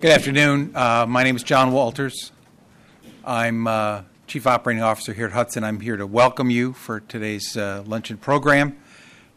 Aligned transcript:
Good 0.00 0.12
afternoon. 0.12 0.76
Uh, 0.76 1.06
my 1.08 1.24
name 1.24 1.34
is 1.34 1.42
John 1.42 1.72
Walters. 1.72 2.30
I'm 3.24 3.66
uh, 3.66 4.02
Chief 4.28 4.46
Operating 4.46 4.80
Officer 4.80 5.12
here 5.12 5.26
at 5.26 5.32
Hudson. 5.32 5.64
I'm 5.64 5.80
here 5.80 5.96
to 5.96 6.06
welcome 6.06 6.50
you 6.50 6.72
for 6.72 7.00
today's 7.00 7.56
uh, 7.56 7.82
luncheon 7.84 8.16
program. 8.16 8.76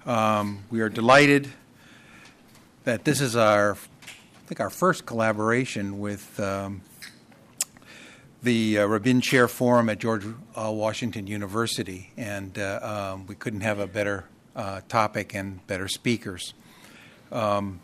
Um, 0.06 0.64
we 0.70 0.82
are 0.82 0.90
delighted 0.90 1.52
that 2.84 3.06
this 3.06 3.22
is 3.22 3.36
our, 3.36 3.74
I 3.74 4.46
think, 4.46 4.60
our 4.60 4.70
first 4.70 5.08
collaboration 5.08 5.98
with 5.98 6.40
um, 6.40 6.82
the 8.44 8.78
uh, 8.78 8.86
Rabin 8.86 9.20
Chair 9.20 9.48
Forum 9.48 9.90
at 9.90 9.98
George 9.98 10.28
uh, 10.56 10.72
Washington 10.72 11.26
University, 11.26 12.12
and 12.18 12.60
uh, 12.60 13.14
um, 13.16 13.26
we 13.26 13.34
couldn't 13.34 13.62
have 13.62 13.80
a 13.80 13.88
better 13.88 14.26
topic 14.88 15.34
and 15.34 15.66
better 15.66 15.88
speakers. 15.88 16.54
Um, 17.32 17.80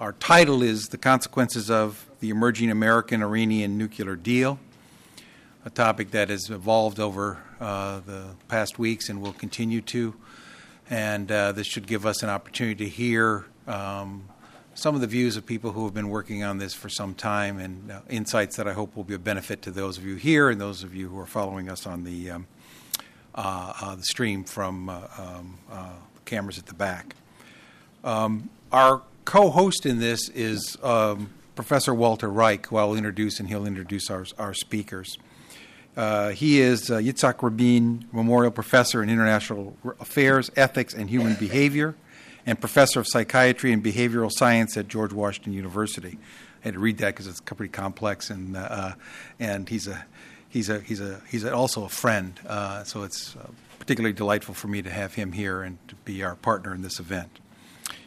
our 0.00 0.12
title 0.14 0.62
is 0.62 0.88
The 0.88 0.96
Consequences 0.96 1.70
of 1.70 2.06
the 2.20 2.30
Emerging 2.30 2.70
American 2.70 3.22
Iranian 3.22 3.76
Nuclear 3.76 4.16
Deal, 4.16 4.58
a 5.66 5.68
topic 5.68 6.12
that 6.12 6.30
has 6.30 6.48
evolved 6.48 6.98
over 6.98 7.36
uh, 7.60 8.00
the 8.06 8.28
past 8.48 8.78
weeks 8.78 9.10
and 9.10 9.20
will 9.20 9.34
continue 9.34 9.82
to. 9.82 10.14
And 10.88 11.30
uh, 11.30 11.52
this 11.52 11.66
should 11.66 11.86
give 11.86 12.06
us 12.06 12.22
an 12.22 12.30
opportunity 12.30 12.82
to 12.86 12.88
hear 12.90 13.44
um, 13.66 14.24
some 14.72 14.94
of 14.94 15.02
the 15.02 15.06
views 15.06 15.36
of 15.36 15.44
people 15.44 15.72
who 15.72 15.84
have 15.84 15.92
been 15.92 16.08
working 16.08 16.44
on 16.44 16.56
this 16.56 16.72
for 16.72 16.88
some 16.88 17.14
time 17.14 17.58
and 17.58 17.92
uh, 17.92 18.00
insights 18.08 18.56
that 18.56 18.66
I 18.66 18.72
hope 18.72 18.96
will 18.96 19.04
be 19.04 19.14
a 19.14 19.18
benefit 19.18 19.60
to 19.62 19.70
those 19.70 19.98
of 19.98 20.06
you 20.06 20.14
here 20.14 20.48
and 20.48 20.58
those 20.58 20.82
of 20.82 20.94
you 20.94 21.10
who 21.10 21.18
are 21.18 21.26
following 21.26 21.68
us 21.68 21.86
on 21.86 22.04
the, 22.04 22.30
um, 22.30 22.46
uh, 23.34 23.74
uh, 23.82 23.96
the 23.96 24.04
stream 24.04 24.44
from 24.44 24.88
uh, 24.88 25.02
um, 25.18 25.58
cameras 26.24 26.58
at 26.58 26.64
the 26.64 26.74
back. 26.74 27.16
Um, 28.02 28.48
our 28.72 29.02
co 29.30 29.48
host 29.48 29.86
in 29.86 30.00
this 30.00 30.28
is 30.30 30.76
um, 30.82 31.30
Professor 31.54 31.94
Walter 31.94 32.28
Reich, 32.28 32.66
who 32.66 32.78
I'll 32.78 32.96
introduce, 32.96 33.38
and 33.38 33.48
he'll 33.48 33.64
introduce 33.64 34.10
our, 34.10 34.26
our 34.38 34.52
speakers. 34.52 35.16
Uh, 35.96 36.30
he 36.30 36.60
is 36.60 36.90
uh, 36.90 36.96
Yitzhak 36.96 37.40
Rabin 37.40 38.06
Memorial 38.10 38.50
Professor 38.50 39.04
in 39.04 39.08
International 39.08 39.76
Affairs, 40.00 40.50
Ethics, 40.56 40.94
and 40.94 41.08
Human 41.08 41.36
Behavior, 41.36 41.94
and 42.44 42.58
Professor 42.58 42.98
of 42.98 43.06
Psychiatry 43.06 43.72
and 43.72 43.84
Behavioral 43.84 44.32
Science 44.32 44.76
at 44.76 44.88
George 44.88 45.12
Washington 45.12 45.52
University. 45.52 46.18
I 46.62 46.64
had 46.64 46.74
to 46.74 46.80
read 46.80 46.98
that 46.98 47.14
because 47.14 47.28
it's 47.28 47.40
pretty 47.40 47.70
complex, 47.70 48.30
and 48.30 48.56
uh, 48.56 48.94
and 49.38 49.68
he's 49.68 49.86
a 49.86 50.06
he's 50.48 50.68
a 50.68 50.80
he's 50.80 51.00
a 51.00 51.20
he's 51.30 51.44
a, 51.44 51.54
also 51.54 51.84
a 51.84 51.88
friend. 51.88 52.40
Uh, 52.44 52.82
so 52.82 53.04
it's 53.04 53.36
uh, 53.36 53.46
particularly 53.78 54.12
delightful 54.12 54.54
for 54.54 54.66
me 54.66 54.82
to 54.82 54.90
have 54.90 55.14
him 55.14 55.30
here 55.30 55.62
and 55.62 55.78
to 55.86 55.94
be 56.04 56.24
our 56.24 56.34
partner 56.34 56.74
in 56.74 56.82
this 56.82 56.98
event. 56.98 57.38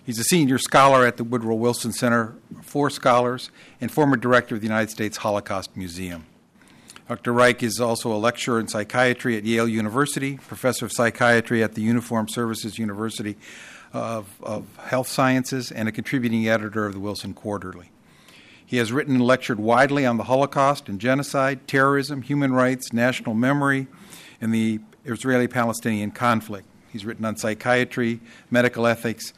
He's 0.06 0.20
a 0.20 0.24
senior 0.26 0.58
scholar 0.58 1.06
at 1.06 1.16
the 1.16 1.24
Woodrow 1.24 1.56
Wilson 1.56 1.94
Center 1.94 2.36
for 2.62 2.90
Scholars 2.90 3.50
and 3.80 3.90
former 3.90 4.18
director 4.18 4.56
of 4.56 4.60
the 4.60 4.68
United 4.68 4.90
States 4.90 5.16
Holocaust 5.16 5.78
Museum. 5.78 6.26
Dr. 7.08 7.32
Reich 7.32 7.64
is 7.64 7.80
also 7.80 8.12
a 8.12 8.18
lecturer 8.18 8.60
in 8.60 8.68
psychiatry 8.68 9.38
at 9.38 9.46
Yale 9.46 9.68
University, 9.68 10.36
professor 10.46 10.86
of 10.86 10.92
psychiatry 10.92 11.64
at 11.64 11.76
the 11.76 11.82
Uniformed 11.82 12.32
Services 12.32 12.78
University 12.78 13.38
of, 13.94 14.28
of 14.44 14.66
Health 14.78 15.08
Sciences, 15.08 15.72
and 15.72 15.88
a 15.88 15.92
contributing 15.92 16.50
editor 16.50 16.86
of 16.86 16.94
the 16.94 17.00
Wilson 17.00 17.34
Quarterly. 17.34 17.90
He 18.66 18.78
has 18.78 18.92
written 18.92 19.16
and 19.16 19.24
lectured 19.24 19.60
widely 19.60 20.06
on 20.06 20.18
the 20.18 20.26
Holocaust 20.26 20.90
and 20.90 21.00
genocide, 21.00 21.66
terrorism, 21.66 22.24
human 22.24 22.52
rights, 22.52 22.92
national 22.92 23.36
memory, 23.36 23.88
and 24.42 24.54
the 24.54 24.82
Israeli 25.06 25.48
Palestinian 25.48 26.12
conflict. 26.12 26.68
He's 26.92 27.06
written 27.06 27.24
on 27.24 27.38
psychiatry, 27.38 28.20
medical 28.52 28.86
ethics, 28.86 29.34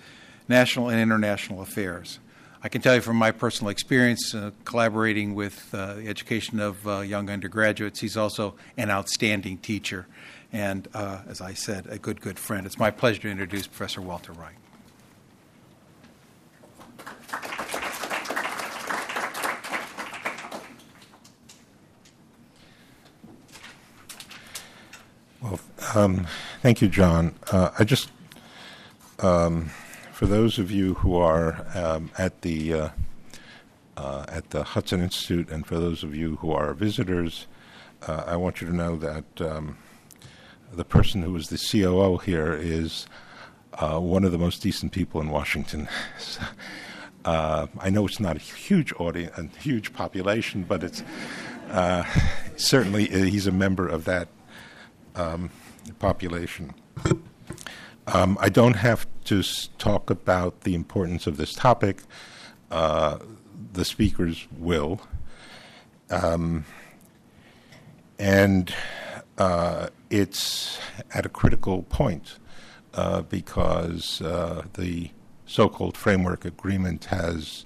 national 0.48 0.90
and 0.90 1.00
international 1.00 1.62
affairs. 1.62 2.20
I 2.62 2.68
can 2.68 2.82
tell 2.82 2.96
you 2.96 3.02
from 3.02 3.18
my 3.18 3.32
personal 3.32 3.70
experience 3.70 4.34
uh, 4.34 4.50
collaborating 4.64 5.36
with 5.36 5.70
uh, 5.72 5.96
the 5.96 6.08
education 6.08 6.60
of 6.60 6.88
uh, 6.88 7.02
young 7.02 7.30
undergraduates, 7.30 8.00
he's 8.00 8.18
also 8.18 8.56
an 8.76 8.90
outstanding 8.90 9.60
teacher 9.60 10.08
and, 10.52 10.88
uh, 10.94 11.20
as 11.28 11.42
I 11.42 11.54
said, 11.54 11.86
a 11.88 12.00
good, 12.00 12.22
good 12.22 12.40
friend. 12.40 12.66
It's 12.66 12.80
my 12.80 12.90
pleasure 12.90 13.24
to 13.24 13.30
introduce 13.30 13.68
Professor 13.68 14.02
Walter 14.02 14.32
Reich. 14.32 14.56
Well, 25.42 25.60
um, 25.94 26.26
thank 26.62 26.82
you, 26.82 26.88
John. 26.88 27.36
Uh, 27.52 27.72
I 27.78 27.84
just. 27.84 28.10
Um, 29.20 29.70
for 30.16 30.28
those 30.28 30.58
of 30.58 30.72
you 30.72 30.94
who 30.94 31.18
are 31.18 31.68
um, 31.76 32.10
at 32.18 32.42
the 32.42 32.74
uh, 32.74 32.90
uh, 33.98 34.26
at 34.30 34.50
the 34.52 34.64
Hudson 34.64 35.02
Institute, 35.02 35.50
and 35.50 35.68
for 35.68 35.78
those 35.78 36.04
of 36.04 36.16
you 36.16 36.38
who 36.38 36.54
are 36.54 36.74
visitors, 36.74 37.48
uh, 38.08 38.24
I 38.26 38.38
want 38.38 38.62
you 38.62 38.68
to 38.68 38.74
know 38.74 38.96
that 38.96 39.26
um, 39.42 39.78
the 40.72 40.86
person 40.86 41.22
who 41.22 41.36
is 41.36 41.50
the 41.50 41.58
COO 41.58 42.16
here 42.16 42.54
is 42.54 43.08
uh, 43.74 44.00
one 44.00 44.24
of 44.24 44.32
the 44.32 44.38
most 44.38 44.62
decent 44.62 44.94
people 44.94 45.20
in 45.20 45.28
Washington. 45.28 45.90
so, 46.18 46.42
uh, 47.26 47.68
I 47.80 47.90
know 47.90 48.06
it's 48.06 48.22
not 48.22 48.38
a 48.38 48.40
huge 48.40 48.94
audience, 48.94 49.38
a 49.38 49.50
huge 49.60 49.92
population, 49.92 50.64
but 50.64 50.82
it's 50.82 51.04
uh, 51.72 52.06
certainly 52.56 53.08
he's 53.08 53.48
a 53.48 53.52
member 53.52 53.86
of 53.86 54.06
that 54.06 54.30
um, 55.16 55.50
population. 56.00 56.74
Um, 58.08 58.38
I 58.40 58.50
don't 58.50 58.76
have 58.76 59.08
to 59.26 59.42
talk 59.78 60.10
about 60.10 60.62
the 60.62 60.76
importance 60.76 61.26
of 61.26 61.38
this 61.38 61.54
topic. 61.54 62.04
Uh, 62.70 63.18
the 63.74 63.86
speakers 63.86 64.48
will. 64.58 65.02
Um, 66.10 66.66
and 68.20 68.74
uh, 69.38 69.88
it's 70.10 70.80
at 71.14 71.26
a 71.26 71.30
critical 71.30 71.84
point 71.84 72.38
uh, 72.94 73.22
because 73.24 74.22
uh, 74.22 74.64
the 74.76 75.10
so 75.46 75.68
called 75.68 75.98
framework 75.98 76.46
agreement 76.46 77.06
has 77.06 77.66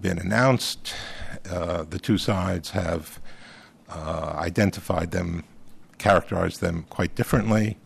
been 0.00 0.18
announced. 0.18 0.94
Uh, 1.48 1.84
the 1.88 1.98
two 1.98 2.18
sides 2.18 2.70
have 2.70 3.20
uh, 3.88 4.34
identified 4.36 5.10
them, 5.10 5.44
characterized 5.98 6.60
them 6.60 6.84
quite 6.90 7.14
differently. 7.14 7.78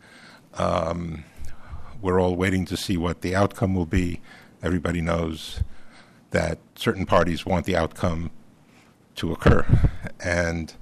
Um, 0.55 1.25
we're 2.07 2.21
all 2.21 2.37
waiting 2.37 2.65
to 2.65 2.77
see 2.77 2.97
what 2.97 3.21
the 3.23 3.35
outcome 3.35 3.75
will 3.75 3.85
be. 3.85 4.21
Everybody 4.63 5.01
knows 5.01 5.65
that 6.31 6.59
certain 6.77 7.05
parties 7.05 7.45
want 7.45 7.67
the 7.67 7.75
outcome 7.75 8.31
to 9.17 9.33
occur. 9.33 9.67
And 10.25 10.73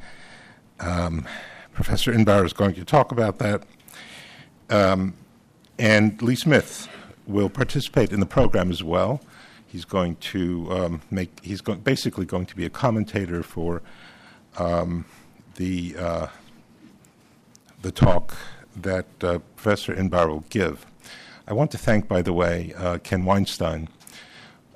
um, 0.80 1.26
Professor 1.72 2.12
Inbar 2.12 2.44
is 2.44 2.52
going 2.52 2.74
to 2.74 2.84
talk 2.84 3.10
about 3.10 3.38
that. 3.38 3.62
Um, 4.68 5.14
and 5.78 6.20
Lee 6.20 6.36
Smith 6.36 6.88
will 7.26 7.48
participate 7.48 8.12
in 8.12 8.20
the 8.20 8.26
program 8.26 8.70
as 8.70 8.82
well. 8.82 9.22
He's 9.66 9.86
going 9.86 10.16
to 10.16 10.70
um, 10.70 11.00
make, 11.10 11.42
he's 11.42 11.62
go- 11.62 11.76
basically 11.76 12.26
going 12.26 12.44
to 12.46 12.54
be 12.54 12.66
a 12.66 12.70
commentator 12.70 13.42
for 13.42 13.80
um, 14.58 15.06
the, 15.54 15.96
uh, 15.98 16.26
the 17.80 17.90
talk 17.90 18.36
that 18.76 19.06
uh, 19.22 19.38
Professor 19.56 19.94
Inbar 19.94 20.28
will 20.28 20.44
give. 20.50 20.84
I 21.47 21.53
want 21.53 21.71
to 21.72 21.78
thank, 21.78 22.09
by 22.09 22.22
the 22.22 22.32
way, 22.32 22.72
uh, 22.75 22.97
Ken 22.99 23.27
Weinstein, 23.27 23.88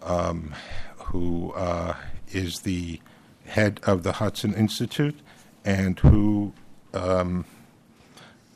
um, 0.03 0.55
who 0.97 1.53
uh, 1.53 1.95
is 2.31 2.61
the 2.61 3.01
head 3.47 3.81
of 3.84 4.03
the 4.03 4.12
Hudson 4.12 4.53
Institute 4.53 5.19
and 5.65 5.99
who, 5.99 6.53
um, 6.93 7.47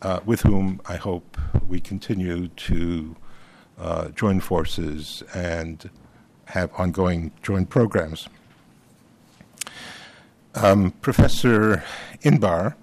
uh, 0.02 0.20
with 0.26 0.42
whom 0.42 0.82
I 0.86 0.96
hope 0.96 1.38
we 1.66 1.80
continue 1.80 2.48
to 2.48 3.16
uh, 3.78 4.08
join 4.08 4.40
forces 4.40 5.22
and 5.34 5.88
have 6.46 6.70
ongoing 6.76 7.32
joint 7.42 7.70
programs. 7.70 8.28
Um, 10.54 10.90
Professor 11.00 11.82
Inbar 12.22 12.74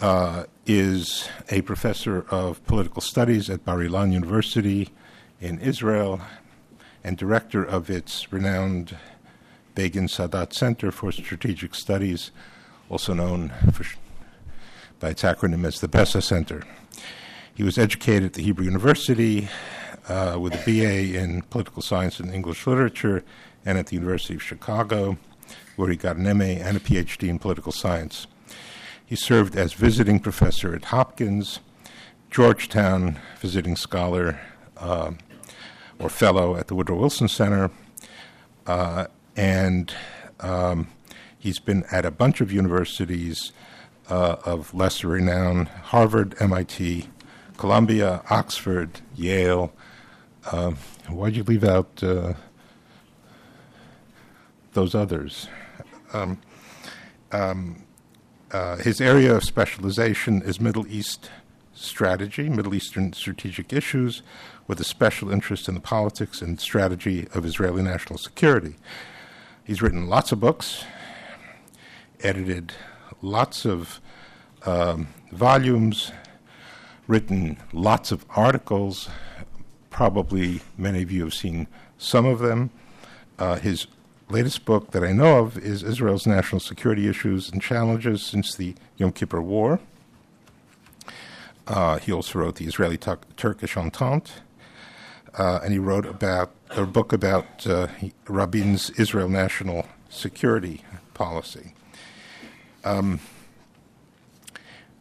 uh, 0.00 0.44
is 0.66 1.28
a 1.50 1.62
professor 1.62 2.24
of 2.30 2.64
political 2.66 3.02
studies 3.02 3.50
at 3.50 3.64
Bar 3.64 3.78
Ilan 3.78 4.12
University 4.12 4.88
in 5.40 5.58
Israel 5.60 6.20
and 7.04 7.16
director 7.16 7.64
of 7.64 7.90
its 7.90 8.32
renowned 8.32 8.96
Begin 9.74 10.06
Sadat 10.06 10.52
Center 10.52 10.90
for 10.90 11.12
Strategic 11.12 11.74
Studies, 11.74 12.30
also 12.88 13.14
known 13.14 13.52
for, 13.72 13.84
by 14.98 15.10
its 15.10 15.22
acronym 15.22 15.66
as 15.66 15.80
the 15.80 15.88
BESA 15.88 16.22
Center. 16.22 16.62
He 17.54 17.62
was 17.62 17.78
educated 17.78 18.24
at 18.24 18.32
the 18.34 18.42
Hebrew 18.42 18.64
University 18.64 19.48
uh, 20.08 20.38
with 20.40 20.54
a 20.54 20.64
BA 20.64 21.18
in 21.18 21.42
political 21.42 21.82
science 21.82 22.20
and 22.20 22.32
English 22.32 22.66
literature 22.66 23.22
and 23.64 23.78
at 23.78 23.86
the 23.86 23.96
University 23.96 24.34
of 24.34 24.42
Chicago, 24.42 25.18
where 25.76 25.90
he 25.90 25.96
got 25.96 26.16
an 26.16 26.24
MA 26.36 26.44
and 26.44 26.76
a 26.76 26.80
PhD 26.80 27.28
in 27.28 27.38
political 27.38 27.72
science. 27.72 28.26
He 29.10 29.16
served 29.16 29.56
as 29.56 29.72
visiting 29.72 30.20
professor 30.20 30.72
at 30.72 30.84
Hopkins, 30.86 31.58
Georgetown 32.30 33.18
visiting 33.40 33.74
scholar 33.74 34.40
uh, 34.76 35.10
or 35.98 36.08
fellow 36.08 36.54
at 36.54 36.68
the 36.68 36.76
Woodrow 36.76 36.96
Wilson 36.96 37.26
Center, 37.26 37.72
uh, 38.68 39.06
and 39.36 39.92
Um, 40.40 40.88
he's 41.38 41.58
been 41.58 41.84
at 41.90 42.04
a 42.04 42.10
bunch 42.10 42.40
of 42.40 42.52
universities 42.52 43.52
uh, 44.08 44.36
of 44.44 44.72
lesser 44.74 45.08
renown 45.08 45.66
Harvard, 45.66 46.34
MIT, 46.40 47.08
Columbia, 47.56 48.22
Oxford, 48.30 49.00
Yale. 49.14 49.72
Um, 50.50 50.76
why'd 51.08 51.36
you 51.36 51.42
leave 51.42 51.64
out 51.64 52.02
uh, 52.02 52.34
those 54.72 54.94
others? 54.94 55.48
Um, 56.12 56.40
um, 57.32 57.79
uh, 58.52 58.76
his 58.76 59.00
area 59.00 59.34
of 59.34 59.44
specialization 59.44 60.42
is 60.42 60.60
Middle 60.60 60.86
East 60.86 61.30
strategy, 61.72 62.48
Middle 62.48 62.74
Eastern 62.74 63.12
strategic 63.12 63.72
issues, 63.72 64.22
with 64.66 64.80
a 64.80 64.84
special 64.84 65.30
interest 65.30 65.68
in 65.68 65.74
the 65.74 65.80
politics 65.80 66.42
and 66.42 66.60
strategy 66.60 67.28
of 67.34 67.44
Israeli 67.44 67.82
national 67.82 68.18
security. 68.18 68.76
He's 69.64 69.82
written 69.82 70.08
lots 70.08 70.32
of 70.32 70.40
books, 70.40 70.84
edited 72.22 72.72
lots 73.22 73.64
of 73.64 74.00
um, 74.66 75.08
volumes, 75.32 76.12
written 77.06 77.58
lots 77.72 78.12
of 78.12 78.24
articles. 78.30 79.08
Probably 79.90 80.60
many 80.76 81.02
of 81.02 81.10
you 81.10 81.24
have 81.24 81.34
seen 81.34 81.66
some 81.98 82.26
of 82.26 82.40
them. 82.40 82.70
Uh, 83.38 83.56
his 83.56 83.86
latest 84.30 84.64
book 84.64 84.92
that 84.92 85.02
I 85.02 85.12
know 85.12 85.38
of 85.38 85.58
is 85.58 85.82
Israel's 85.82 86.26
National 86.26 86.60
Security 86.60 87.08
Issues 87.08 87.50
and 87.50 87.60
Challenges 87.60 88.22
Since 88.22 88.54
the 88.54 88.74
Yom 88.96 89.12
Kippur 89.12 89.42
War. 89.42 89.80
Uh, 91.66 91.98
he 91.98 92.12
also 92.12 92.38
wrote 92.38 92.56
the 92.56 92.64
Israeli 92.64 92.96
Turkish 92.96 93.76
Entente, 93.76 94.32
uh, 95.38 95.60
and 95.62 95.72
he 95.72 95.78
wrote 95.78 96.06
about 96.06 96.52
a 96.70 96.84
book 96.84 97.12
about 97.12 97.66
uh, 97.66 97.88
Rabin's 98.26 98.90
Israel 98.90 99.28
national 99.28 99.86
security 100.08 100.82
policy. 101.14 101.74
Um, 102.84 103.20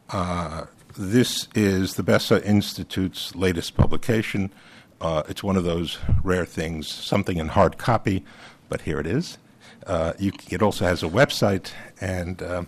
uh, 0.10 0.66
this 0.98 1.48
is 1.56 1.96
the 1.96 2.04
BESA 2.04 2.44
Institute's 2.44 3.36
latest 3.36 3.76
publication. 3.76 4.52
Uh, 5.00 5.24
it's 5.30 5.44
one 5.44 5.56
of 5.56 5.64
those 5.64 5.98
rare 6.24 6.46
things, 6.46 6.88
something 6.88 7.38
in 7.38 7.50
hard 7.50 7.78
copy, 7.78 8.26
but 8.70 8.82
here 8.82 9.00
it 9.00 9.08
is. 9.08 9.38
Uh, 9.86 10.14
you, 10.20 10.32
it 10.50 10.62
also 10.62 10.86
has 10.86 11.04
a 11.04 11.08
website, 11.08 11.72
and 12.00 12.42
uh, 12.42 12.64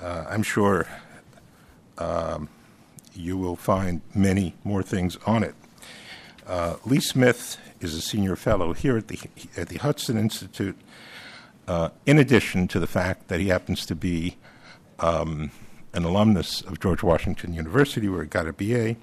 uh, 0.00 0.24
I'm 0.28 0.42
sure 0.42 0.86
um, 1.98 2.48
you 3.14 3.36
will 3.36 3.56
find 3.56 4.00
many 4.14 4.54
more 4.64 4.82
things 4.82 5.16
on 5.26 5.44
it. 5.44 5.54
Uh, 6.46 6.76
Lee 6.84 7.00
Smith 7.00 7.58
is 7.80 7.94
a 7.94 8.00
senior 8.00 8.36
fellow 8.36 8.72
here 8.72 8.96
at 8.96 9.08
the, 9.08 9.18
at 9.56 9.68
the 9.68 9.78
Hudson 9.78 10.18
Institute, 10.18 10.76
uh, 11.68 11.90
in 12.04 12.18
addition 12.18 12.66
to 12.68 12.80
the 12.80 12.86
fact 12.86 13.28
that 13.28 13.38
he 13.38 13.48
happens 13.48 13.86
to 13.86 13.94
be 13.94 14.36
um, 14.98 15.50
an 15.92 16.04
alumnus 16.04 16.62
of 16.62 16.80
George 16.80 17.02
Washington 17.02 17.54
University, 17.54 18.08
where 18.08 18.22
he 18.22 18.28
got 18.28 18.48
a 18.48 18.52
BA, 18.52 18.96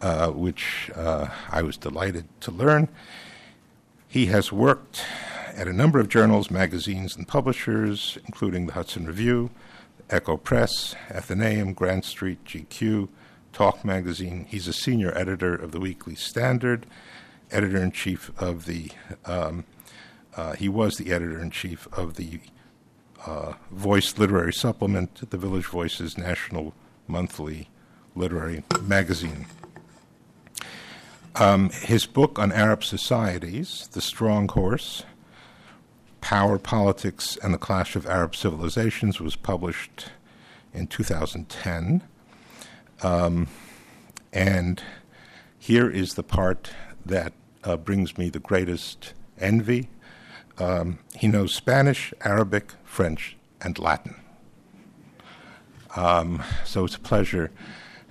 uh, 0.00 0.30
which 0.30 0.90
I 0.96 1.62
was 1.62 1.76
delighted 1.76 2.24
to 2.40 2.50
learn. 2.50 2.88
He 4.08 4.26
has 4.26 4.50
worked 4.50 5.04
at 5.54 5.68
a 5.68 5.72
number 5.72 5.98
of 5.98 6.08
journals, 6.08 6.50
magazines, 6.50 7.16
and 7.16 7.26
publishers, 7.26 8.18
including 8.26 8.66
the 8.66 8.72
Hudson 8.72 9.06
Review, 9.06 9.50
Ecco 10.08 10.36
Press, 10.36 10.94
Atheneum, 11.08 11.74
Grand 11.74 12.04
Street, 12.04 12.44
GQ, 12.44 13.08
Talk 13.52 13.84
Magazine. 13.84 14.46
He's 14.48 14.68
a 14.68 14.72
senior 14.72 15.16
editor 15.16 15.54
of 15.54 15.72
the 15.72 15.80
Weekly 15.80 16.14
Standard, 16.14 16.86
editor 17.50 17.78
in 17.78 17.92
chief 17.92 18.30
of 18.40 18.66
the. 18.66 18.90
Um, 19.24 19.64
uh, 20.36 20.52
he 20.52 20.68
was 20.68 20.96
the 20.96 21.12
editor 21.12 21.40
in 21.40 21.50
chief 21.50 21.88
of 21.92 22.14
the 22.14 22.40
uh, 23.26 23.54
Voice 23.70 24.16
Literary 24.16 24.52
Supplement, 24.52 25.28
the 25.30 25.36
Village 25.36 25.66
Voices 25.66 26.16
National 26.16 26.72
Monthly 27.06 27.68
Literary 28.14 28.62
Magazine. 28.82 29.46
Um, 31.36 31.70
his 31.70 32.06
book 32.06 32.38
on 32.38 32.52
Arab 32.52 32.84
societies, 32.84 33.88
The 33.92 34.00
Strong 34.00 34.48
Horse, 34.48 35.04
Power, 36.30 36.60
Politics, 36.60 37.36
and 37.42 37.52
the 37.52 37.58
Clash 37.58 37.96
of 37.96 38.06
Arab 38.06 38.36
Civilizations 38.36 39.20
was 39.20 39.34
published 39.34 40.12
in 40.72 40.86
2010. 40.86 42.04
Um, 43.02 43.48
and 44.32 44.80
here 45.58 45.90
is 45.90 46.14
the 46.14 46.22
part 46.22 46.70
that 47.04 47.32
uh, 47.64 47.76
brings 47.76 48.16
me 48.16 48.30
the 48.30 48.38
greatest 48.38 49.12
envy. 49.40 49.88
Um, 50.56 51.00
he 51.16 51.26
knows 51.26 51.52
Spanish, 51.52 52.14
Arabic, 52.20 52.74
French, 52.84 53.36
and 53.60 53.76
Latin. 53.80 54.14
Um, 55.96 56.44
so 56.64 56.84
it's 56.84 56.94
a 56.94 57.00
pleasure 57.00 57.50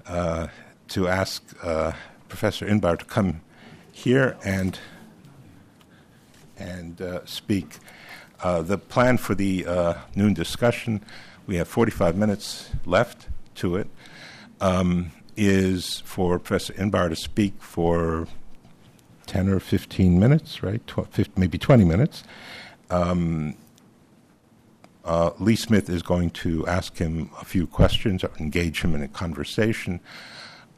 uh, 0.06 0.48
to 0.90 1.08
ask 1.08 1.42
uh, 1.64 1.94
Professor 2.28 2.66
Inbar 2.66 3.00
to 3.00 3.06
come 3.06 3.40
here 3.94 4.36
and 4.44 4.78
and 6.58 7.02
uh, 7.02 7.26
speak. 7.26 7.78
Uh, 8.42 8.62
the 8.62 8.78
plan 8.78 9.18
for 9.18 9.36
the 9.36 9.66
uh, 9.66 9.94
noon 10.16 10.34
discussion, 10.34 11.04
we 11.46 11.56
have 11.56 11.68
45 11.68 12.16
minutes 12.16 12.70
left 12.86 13.28
to 13.56 13.76
it, 13.76 13.88
um, 14.62 15.12
is 15.36 16.02
for 16.06 16.40
Professor 16.40 16.74
Inbar 16.74 17.10
to 17.10 17.16
speak 17.16 17.54
for 17.62 18.28
10 19.26 19.50
or 19.50 19.60
15 19.60 20.20
minutes, 20.20 20.64
right? 20.64 20.86
Tw- 20.88 21.08
50, 21.12 21.34
maybe 21.36 21.58
20 21.58 21.84
minutes. 21.84 22.24
Um, 22.90 23.56
uh, 25.04 25.32
Lee 25.40 25.56
Smith 25.56 25.90
is 25.90 26.02
going 26.02 26.30
to 26.30 26.66
ask 26.68 26.98
him 26.98 27.30
a 27.42 27.46
few 27.46 27.68
questions 27.68 28.24
engage 28.40 28.82
him 28.82 28.96
in 28.96 29.02
a 29.02 29.08
conversation. 29.08 30.00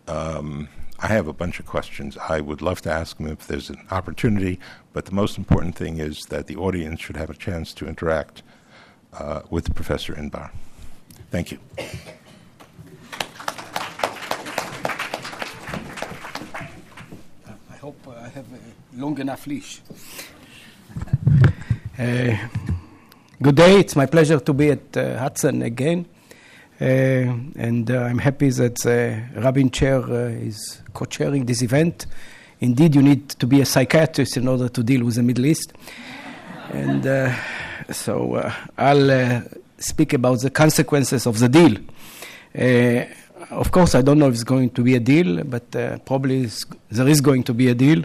Um, 0.08 0.68
I 1.04 1.08
have 1.08 1.28
a 1.28 1.34
bunch 1.34 1.60
of 1.60 1.66
questions. 1.66 2.16
I 2.18 2.42
would 2.42 2.62
love 2.62 2.82
to 2.82 2.92
ask 2.92 3.18
them 3.18 3.26
if 3.26 3.48
there's 3.48 3.72
an 3.72 3.88
opportunity, 3.90 4.60
but 4.94 5.06
the 5.06 5.14
most 5.14 5.36
important 5.36 5.76
thing 5.76 5.98
is 5.98 6.26
that 6.30 6.46
the 6.46 6.56
audience 6.56 7.02
should 7.02 7.18
have 7.18 7.32
a 7.32 7.34
chance 7.34 7.74
to 7.76 7.88
interact 7.88 8.44
uh, 9.14 9.42
with 9.50 9.74
Professor 9.74 10.14
Inbar. 10.14 10.52
Thank 11.32 11.52
you. 11.52 11.58
I 17.72 17.78
hope 17.82 17.98
I 18.08 18.30
have 18.30 18.46
a 18.54 18.60
long 19.02 19.18
enough 19.20 19.48
leash. 19.48 19.82
Uh, 21.98 22.38
good 23.42 23.56
day. 23.56 23.80
It's 23.80 23.96
my 23.96 24.06
pleasure 24.06 24.40
to 24.40 24.54
be 24.54 24.70
at 24.70 24.96
uh, 24.96 25.18
Hudson 25.18 25.64
again. 25.64 26.06
Uh, 26.82 27.38
and 27.58 27.92
uh, 27.92 28.00
I'm 28.00 28.18
happy 28.18 28.50
that 28.50 28.84
uh, 28.88 29.40
Rabin 29.40 29.70
Chair 29.70 30.02
uh, 30.02 30.30
is 30.30 30.82
co-chairing 30.96 31.46
this 31.46 31.62
event. 31.62 32.08
Indeed, 32.60 32.96
you 32.96 33.04
need 33.04 33.30
to 33.30 33.46
be 33.46 33.62
a 33.62 33.66
psychiatrist 33.66 34.36
in 34.38 34.48
order 34.48 34.68
to 34.68 34.82
deal 34.82 35.06
with 35.06 35.14
the 35.14 35.22
Middle 35.22 35.46
East. 35.46 35.74
And 36.72 37.06
uh, 37.06 37.36
so 37.92 38.34
uh, 38.34 38.52
I'll 38.80 39.44
speak 39.78 40.14
about 40.14 40.42
the 40.42 40.50
consequences 40.50 41.28
of 41.28 41.38
the 41.38 41.50
deal. 41.50 41.78
of 43.52 43.72
course, 43.72 43.94
I 43.94 44.02
don't 44.02 44.18
know 44.18 44.30
if 44.30 44.34
it's 44.34 44.44
going 44.44 44.72
to 44.72 44.82
be 44.82 44.96
a 44.96 45.00
deal, 45.00 45.44
but 45.44 45.70
probably 46.06 46.50
there 46.90 47.08
is 47.08 47.22
going 47.22 47.44
to 47.44 47.54
be 47.54 47.68
a 47.68 47.76
deal. 47.76 48.04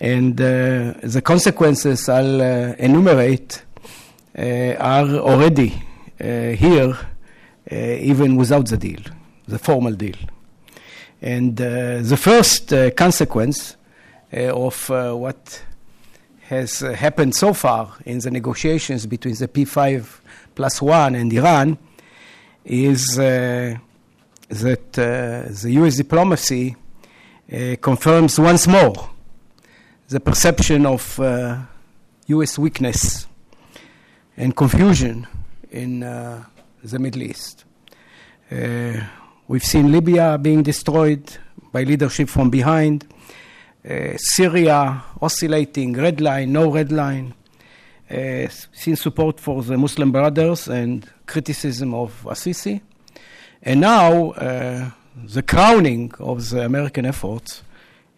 And 0.00 0.36
the 0.36 1.22
consequences 1.24 2.08
I'll 2.08 2.40
enumerate 2.40 3.62
are 4.34 5.08
already 5.18 5.84
here 6.18 6.96
uh, 6.96 7.11
Uh, 7.72 7.96
even 8.02 8.36
without 8.36 8.66
the 8.66 8.76
deal, 8.76 9.00
the 9.48 9.58
formal 9.58 9.92
deal. 9.92 10.16
And 11.22 11.58
uh, 11.58 12.02
the 12.02 12.18
first 12.18 12.70
uh, 12.70 12.90
consequence 12.90 13.78
uh, 14.30 14.54
of 14.54 14.90
uh, 14.90 15.14
what 15.14 15.62
has 16.48 16.80
happened 16.80 17.34
so 17.34 17.54
far 17.54 17.94
in 18.04 18.18
the 18.18 18.30
negotiations 18.30 19.06
between 19.06 19.36
the 19.36 19.48
P5 19.48 20.04
plus 20.54 20.82
one 20.82 21.14
and 21.14 21.32
Iran 21.32 21.78
is 22.62 23.16
that 23.16 23.80
the 24.92 25.70
US 25.80 25.96
diplomacy 25.96 26.76
confirms 27.80 28.38
once 28.38 28.66
more 28.66 29.10
the 30.08 30.20
perception 30.20 30.84
of 30.84 31.18
US 32.26 32.58
weakness 32.58 33.26
and 34.36 34.54
confusion 34.54 35.26
in 35.70 36.02
uh, 36.02 36.44
the 36.82 36.98
Middle 36.98 37.22
East. 37.22 37.64
Uh, 38.50 39.00
we've 39.48 39.64
seen 39.64 39.92
Libya 39.92 40.38
being 40.38 40.62
destroyed 40.62 41.38
by 41.72 41.84
leadership 41.84 42.28
from 42.28 42.50
behind, 42.50 43.06
uh, 43.88 44.16
Syria 44.16 45.02
oscillating, 45.20 45.94
red 45.94 46.20
line, 46.20 46.52
no 46.52 46.70
red 46.70 46.92
line, 46.92 47.34
uh, 48.10 48.46
seen 48.72 48.96
support 48.96 49.40
for 49.40 49.62
the 49.62 49.78
Muslim 49.78 50.12
Brothers 50.12 50.68
and 50.68 51.08
criticism 51.26 51.94
of 51.94 52.26
el-Sisi. 52.26 52.80
And 53.62 53.80
now, 53.80 54.32
uh, 54.32 54.90
the 55.24 55.42
crowning 55.42 56.12
of 56.18 56.50
the 56.50 56.64
American 56.64 57.06
efforts 57.06 57.62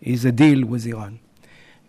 is 0.01 0.25
a 0.25 0.33
deal 0.33 0.65
with 0.67 0.87
Iran. 0.87 1.19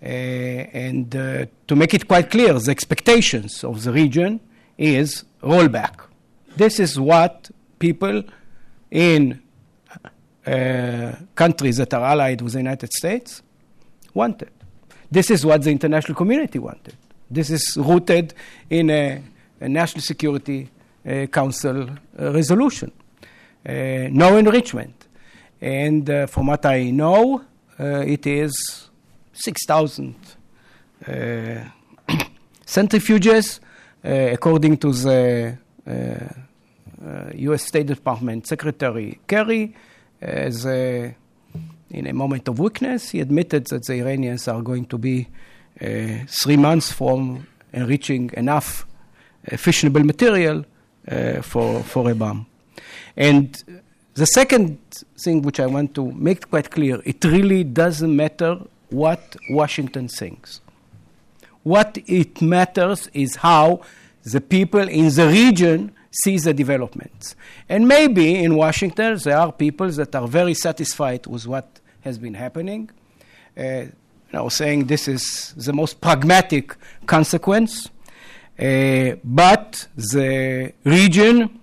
Uh, 0.03 0.05
and 0.05 1.15
uh, 1.15 1.45
to 1.67 1.75
make 1.75 1.93
it 1.93 2.07
quite 2.07 2.29
clear, 2.29 2.53
the 2.53 2.71
expectations 2.71 3.63
of 3.63 3.83
the 3.83 3.91
region 3.91 4.39
is 4.77 5.23
rollback. 5.41 6.01
This 6.57 6.79
is 6.79 6.99
what 6.99 7.51
people 7.79 8.23
in 8.89 9.41
uh, 10.45 11.13
countries 11.35 11.77
that 11.77 11.93
are 11.93 12.05
allied 12.05 12.41
with 12.41 12.53
the 12.53 12.59
United 12.59 12.93
States 12.93 13.41
wanted. 14.13 14.51
This 15.11 15.31
is 15.31 15.45
what 15.45 15.63
the 15.63 15.71
international 15.71 16.15
community 16.15 16.59
wanted. 16.59 16.95
This 17.29 17.49
is 17.49 17.77
rooted 17.77 18.33
in 18.69 18.89
a, 18.89 19.21
a 19.59 19.67
National 19.67 20.01
Security 20.01 20.69
uh, 21.05 21.25
Council 21.27 21.89
uh, 21.89 22.31
resolution. 22.31 22.91
Uh, 23.67 24.07
no 24.11 24.37
enrichment. 24.37 25.07
And 25.59 26.09
uh, 26.09 26.27
from 26.27 26.47
what 26.47 26.65
I 26.65 26.91
know, 26.91 27.43
uh, 27.79 28.03
it 28.05 28.25
is 28.27 28.89
6,000 29.33 30.15
centrifuges, 32.65 33.59
according 34.03 34.77
to 34.77 34.91
the 34.93 35.57
Uh, 37.05 37.29
U.S. 37.35 37.63
State 37.63 37.85
Department 37.85 38.47
Secretary 38.47 39.19
Kerry. 39.27 39.75
Uh, 40.21 40.25
as 40.25 40.65
in 40.65 42.07
a 42.07 42.13
moment 42.13 42.47
of 42.47 42.57
weakness, 42.57 43.11
he 43.11 43.19
admitted 43.19 43.67
that 43.67 43.85
the 43.85 43.93
Iranians 44.01 44.47
are 44.47 44.61
going 44.61 44.85
to 44.87 44.97
be 44.97 45.27
uh, 45.81 45.85
three 46.27 46.57
months 46.57 46.91
from 46.91 47.45
enriching 47.73 48.31
enough 48.33 48.87
fissionable 49.51 50.03
material 50.03 50.65
uh, 51.11 51.41
for, 51.41 51.83
for 51.83 52.09
a 52.09 52.15
bomb. 52.15 52.47
And 53.15 53.83
the 54.15 54.25
second 54.25 54.79
thing 55.19 55.43
which 55.43 55.59
I 55.59 55.67
want 55.67 55.93
to 55.95 56.11
make 56.11 56.49
quite 56.49 56.71
clear 56.71 57.01
it 57.05 57.23
really 57.23 57.63
doesn't 57.63 58.15
matter 58.15 58.59
what 58.89 59.35
Washington 59.49 60.07
thinks. 60.07 60.61
What 61.63 61.97
it 62.07 62.41
matters 62.41 63.09
is 63.13 63.35
how 63.37 63.81
the 64.23 64.41
people 64.41 64.87
in 64.87 65.13
the 65.13 65.27
region 65.27 65.94
see 66.23 66.37
the 66.37 66.53
developments. 66.53 67.35
And 67.67 67.87
maybe 67.87 68.35
in 68.43 68.55
Washington 68.55 69.17
there 69.23 69.37
are 69.37 69.51
people 69.51 69.89
that 69.89 70.15
are 70.15 70.27
very 70.27 70.53
satisfied 70.53 71.27
with 71.27 71.45
what 71.47 71.79
has 72.01 72.17
been 72.17 72.35
happening. 72.35 72.89
Uh, 73.57 73.63
you 73.63 73.91
know, 74.33 74.49
saying 74.49 74.85
this 74.85 75.07
is 75.07 75.53
the 75.57 75.73
most 75.73 76.01
pragmatic 76.01 76.75
consequence. 77.05 77.89
Uh, 78.57 79.15
but 79.23 79.87
the 79.95 80.73
region, 80.83 81.59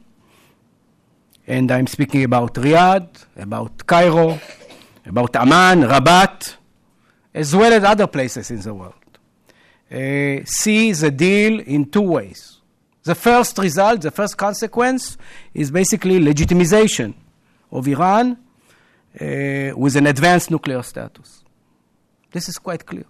and 1.46 1.70
I'm 1.70 1.86
speaking 1.86 2.24
about 2.24 2.54
Riyadh, 2.54 3.24
about 3.36 3.86
Cairo, 3.86 4.38
about 5.06 5.34
Amman, 5.36 5.82
Rabat, 5.88 6.56
as 7.34 7.56
well 7.56 7.72
as 7.72 7.84
other 7.84 8.06
places 8.06 8.50
in 8.50 8.60
the 8.60 8.74
world, 8.74 8.94
uh, 9.90 10.44
see 10.44 10.92
the 10.92 11.10
deal 11.10 11.60
in 11.60 11.90
two 11.90 12.02
ways. 12.02 12.51
The 13.04 13.14
first 13.14 13.58
result, 13.58 14.02
the 14.02 14.10
first 14.10 14.36
consequence, 14.36 15.16
is 15.54 15.70
basically 15.70 16.20
legitimization 16.20 17.14
of 17.70 17.88
Iran 17.88 18.38
uh, 19.20 19.72
with 19.76 19.96
an 19.96 20.06
advanced 20.06 20.50
nuclear 20.50 20.82
status. 20.82 21.42
This 22.30 22.48
is 22.48 22.58
quite 22.58 22.86
clear. 22.86 23.04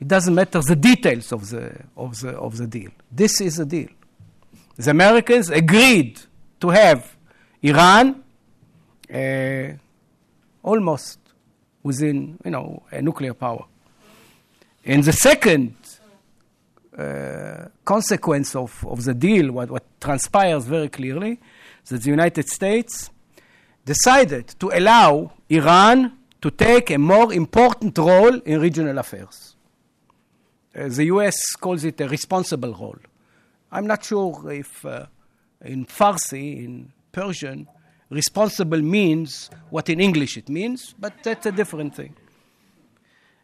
It 0.00 0.08
doesn't 0.08 0.34
matter 0.34 0.60
the 0.60 0.76
details 0.76 1.32
of 1.32 1.48
the, 1.48 1.74
of 1.96 2.20
the, 2.20 2.30
of 2.30 2.56
the 2.56 2.66
deal. 2.66 2.90
This 3.10 3.40
is 3.40 3.56
the 3.56 3.64
deal. 3.64 3.88
The 4.76 4.90
Americans 4.90 5.48
agreed 5.48 6.20
to 6.60 6.68
have 6.68 7.16
Iran 7.62 8.22
uh, 9.12 9.68
almost 10.62 11.18
within, 11.82 12.38
you 12.44 12.50
know, 12.50 12.82
a 12.90 13.00
nuclear 13.00 13.32
power. 13.32 13.64
And 14.84 15.02
the 15.02 15.12
second 15.12 15.76
uh, 16.98 17.68
consequence 17.84 18.56
of, 18.56 18.84
of 18.86 19.04
the 19.04 19.14
deal, 19.14 19.52
what, 19.52 19.70
what 19.70 19.84
transpires 20.00 20.64
very 20.64 20.88
clearly, 20.88 21.38
that 21.86 22.02
the 22.02 22.10
United 22.10 22.48
States 22.48 23.10
decided 23.84 24.48
to 24.58 24.70
allow 24.72 25.32
Iran 25.48 26.12
to 26.40 26.50
take 26.50 26.90
a 26.90 26.98
more 26.98 27.32
important 27.32 27.96
role 27.98 28.40
in 28.40 28.60
regional 28.60 28.98
affairs. 28.98 29.56
Uh, 30.74 30.88
the 30.88 31.04
US 31.04 31.36
calls 31.56 31.84
it 31.84 32.00
a 32.00 32.08
responsible 32.08 32.72
role. 32.72 32.98
I'm 33.70 33.86
not 33.86 34.04
sure 34.04 34.50
if 34.50 34.84
uh, 34.84 35.06
in 35.62 35.86
Farsi, 35.86 36.64
in 36.64 36.92
Persian, 37.12 37.66
responsible 38.10 38.80
means 38.80 39.50
what 39.70 39.88
in 39.88 40.00
English 40.00 40.36
it 40.36 40.48
means, 40.48 40.94
but 40.98 41.12
that's 41.22 41.46
a 41.46 41.52
different 41.52 41.94
thing. 41.94 42.14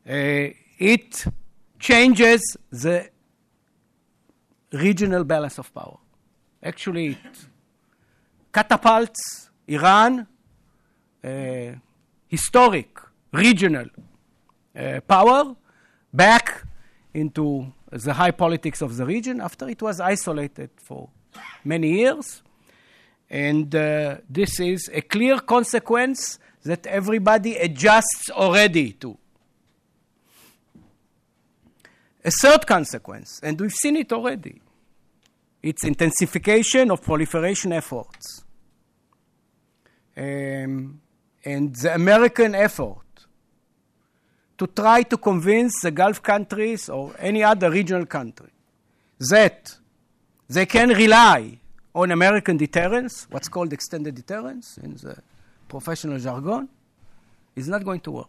Uh, 0.09 0.55
it 0.79 1.25
changes 1.79 2.57
the 2.71 3.09
regional 4.73 5.25
balance 5.25 5.59
of 5.59 5.73
power. 5.75 5.99
Actually, 6.63 7.09
it 7.09 7.47
catapults 8.53 9.51
Iran, 9.67 10.27
uh, 11.25 11.73
historic 12.29 12.99
regional 13.33 13.87
uh, 14.77 15.01
power, 15.01 15.57
back 16.13 16.65
into 17.15 17.73
the 17.91 18.13
high 18.13 18.31
politics 18.31 18.81
of 18.81 18.97
the 18.97 19.05
region 19.05 19.41
after 19.41 19.69
it 19.69 19.83
was 19.83 20.01
isolated 20.01 20.71
for 20.77 21.09
many 21.65 21.93
years. 21.93 22.43
And 23.29 23.75
uh, 23.75 24.19
this 24.29 24.61
is 24.61 24.91
a 24.93 25.01
clear 25.01 25.41
consequence 25.41 26.39
that 26.65 26.87
everybody 26.87 27.57
adjusts 27.57 28.31
already 28.31 28.93
to. 28.93 29.19
A 32.25 32.31
third 32.31 32.67
consequence, 32.67 33.41
and 33.43 33.61
we've 33.61 33.73
seen 33.73 33.97
it 33.97 34.13
already, 34.13 34.62
it's 35.63 35.85
intensification 35.85 36.91
of 36.91 37.03
proliferation 37.03 37.73
efforts. 37.73 38.45
Um, 40.17 41.01
and 41.45 41.75
the 41.75 41.95
American 41.95 42.55
effort 42.55 42.99
to 44.59 44.67
try 44.67 45.03
to 45.03 45.17
convince 45.17 45.81
the 45.81 45.91
Gulf 45.91 46.23
countries 46.23 46.89
or 46.89 47.15
any 47.19 47.43
other 47.43 47.71
regional 47.71 48.07
country 48.07 48.51
that 49.31 49.77
they 50.49 50.67
can 50.67 50.91
rely 50.91 51.59
on 51.95 52.11
American 52.11 52.57
deterrence, 52.57 53.27
what's 53.31 53.49
called 53.49 53.73
extended 53.73 54.15
deterrence 54.15 54.79
in 54.79 54.95
the 54.97 55.17
professional 55.69 56.19
jargon, 56.19 56.69
is 57.55 57.69
not 57.69 57.85
going 57.85 58.01
to 58.01 58.11
work. 58.11 58.29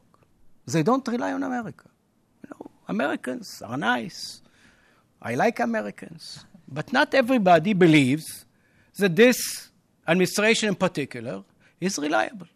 They 0.66 0.84
don't 0.84 1.06
rely 1.08 1.34
on 1.34 1.44
America. 1.44 1.90
You 2.44 2.50
know, 2.52 2.72
Americans 2.88 3.62
are 3.66 3.78
nice. 3.78 4.42
I 5.22 5.36
like 5.36 5.60
Americans. 5.60 6.46
But 6.74 6.92
not 6.92 7.14
everybody 7.14 7.74
believes 7.74 8.46
that 8.98 9.16
this 9.16 9.70
administration 10.08 10.70
in 10.70 10.76
particular 10.76 11.44
is 11.80 12.00
reliable. 12.00 12.48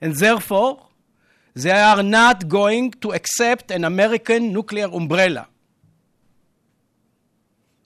And 0.00 0.14
therefore, 0.16 0.86
they 1.54 1.70
are 1.70 2.02
not 2.02 2.48
going 2.48 2.92
to 2.92 3.12
accept 3.12 3.70
an 3.70 3.84
American 3.84 4.52
nuclear 4.52 4.86
umbrella. 4.86 5.46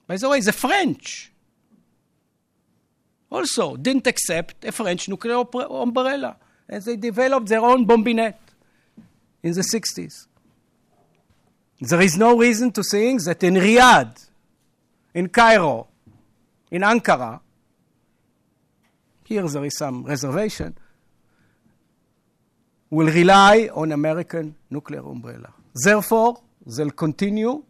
By 0.07 0.15
the 0.17 0.29
way, 0.29 0.39
the 0.39 0.53
French 0.53 1.31
also 3.29 3.75
didn't 3.75 4.07
accept 4.07 4.65
a 4.65 4.71
French 4.71 5.07
nuclear 5.07 5.43
umbrella, 5.53 6.37
and 6.67 6.81
they 6.83 6.95
developed 6.95 7.47
their 7.47 7.61
own 7.61 7.85
bombinette 7.85 8.39
in 9.43 9.53
the 9.53 9.61
60s. 9.61 10.27
There 11.81 12.01
is 12.01 12.17
no 12.17 12.37
reason 12.37 12.71
to 12.71 12.83
think 12.83 13.23
that 13.25 13.43
in 13.43 13.53
Riyadh, 13.53 14.28
in 15.13 15.29
Cairo, 15.29 15.87
in 16.71 16.81
Ankara, 16.81 17.39
here 19.25 19.47
there 19.47 19.65
is 19.65 19.77
some 19.77 20.03
reservation, 20.03 20.77
will 22.89 23.07
rely 23.07 23.69
on 23.73 23.91
American 23.91 24.55
nuclear 24.69 25.01
umbrella. 25.01 25.53
Therefore, 25.83 26.41
they'll 26.65 26.91
continue 26.91 27.63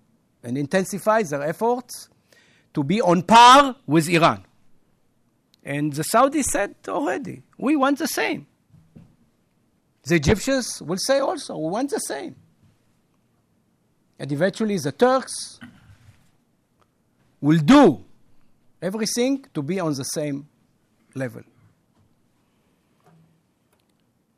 and 0.44 0.58
intensify 0.58 1.24
their 1.24 1.44
efforts 1.44 2.10
to 2.74 2.84
be 2.84 3.02
on 3.02 3.24
par 3.24 3.76
with 3.86 4.08
Iran. 4.10 4.46
And 5.64 5.92
the 5.92 6.04
Saudis 6.04 6.46
said 6.46 6.76
already, 6.88 7.44
we 7.58 7.76
want 7.76 8.00
the 8.00 8.08
same. 8.08 8.48
The 10.04 10.16
Egyptians 10.16 10.82
will 10.82 10.98
say 10.98 11.20
also, 11.20 11.58
we 11.58 11.70
want 11.70 11.90
the 11.92 12.00
same. 12.00 12.36
And 14.18 14.32
eventually 14.32 14.78
the 14.78 14.92
Turks 14.92 15.60
will 17.42 17.60
do 17.60 18.04
everything 18.82 19.46
to 19.54 19.62
be 19.62 19.80
on 19.80 19.94
the 19.94 20.04
same 20.04 20.48
level. 21.16 21.44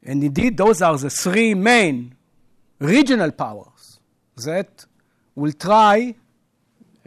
And 0.04 0.24
indeed, 0.24 0.58
those 0.58 0.82
are 0.82 0.98
the 0.98 1.10
three 1.10 1.54
main 1.54 2.16
regional 2.80 3.32
powers 3.32 4.00
that 4.44 4.86
will 5.36 5.54
try 5.54 6.16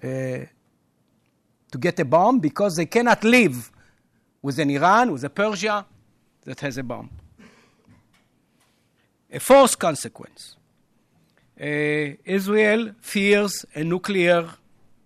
uh, 0.02 0.06
to 0.06 1.78
get 1.78 1.98
a 1.98 2.04
bomb 2.04 2.38
because 2.38 2.76
they 2.76 2.86
cannot 2.86 3.24
live 3.24 3.70
with 4.40 4.58
an 4.58 4.70
Iran, 4.70 5.10
with 5.10 5.24
a 5.24 5.30
Persia 5.30 5.84
that 6.44 6.60
has 6.60 6.78
a 6.78 6.82
bomb. 6.82 7.10
A 9.32 9.40
fourth 9.40 9.76
consequence 9.76 10.56
uh, 11.60 11.64
Israel 12.24 12.92
fears 13.00 13.64
a 13.74 13.82
nuclear 13.82 14.48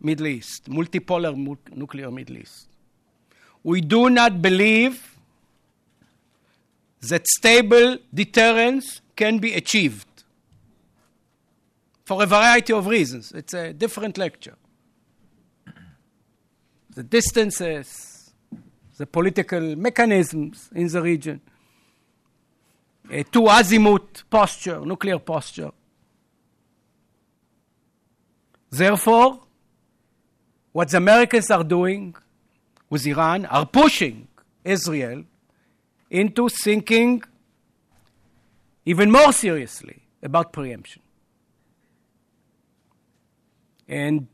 Middle 0.00 0.28
East, 0.28 0.68
multipolar 0.68 1.36
mu- 1.36 1.56
nuclear 1.74 2.10
Middle 2.10 2.38
East. 2.38 2.68
We 3.62 3.80
do 3.80 4.08
not 4.08 4.40
believe 4.40 5.16
that 7.02 7.26
stable 7.26 7.98
deterrence 8.12 9.00
can 9.16 9.38
be 9.38 9.54
achieved 9.54 10.06
for 12.04 12.22
a 12.22 12.26
variety 12.26 12.72
of 12.72 12.86
reasons. 12.86 13.32
It's 13.32 13.54
a 13.54 13.72
different 13.72 14.16
lecture. 14.16 14.56
The 16.94 17.02
distances, 17.02 18.32
the 18.96 19.06
political 19.06 19.76
mechanisms 19.76 20.70
in 20.74 20.88
the 20.88 21.02
region, 21.02 21.40
a 23.10 23.22
two 23.24 23.48
azimuth 23.48 24.28
posture, 24.28 24.80
nuclear 24.80 25.18
posture. 25.18 25.70
Therefore, 28.70 29.40
what 30.78 30.90
the 30.90 30.96
Americans 30.96 31.50
are 31.50 31.64
doing 31.64 32.14
with 32.88 33.04
Iran 33.04 33.46
are 33.46 33.66
pushing 33.66 34.28
Israel 34.62 35.24
into 36.08 36.48
thinking 36.48 37.20
even 38.86 39.10
more 39.10 39.32
seriously 39.32 39.98
about 40.22 40.52
preemption. 40.52 41.02
And 43.88 44.28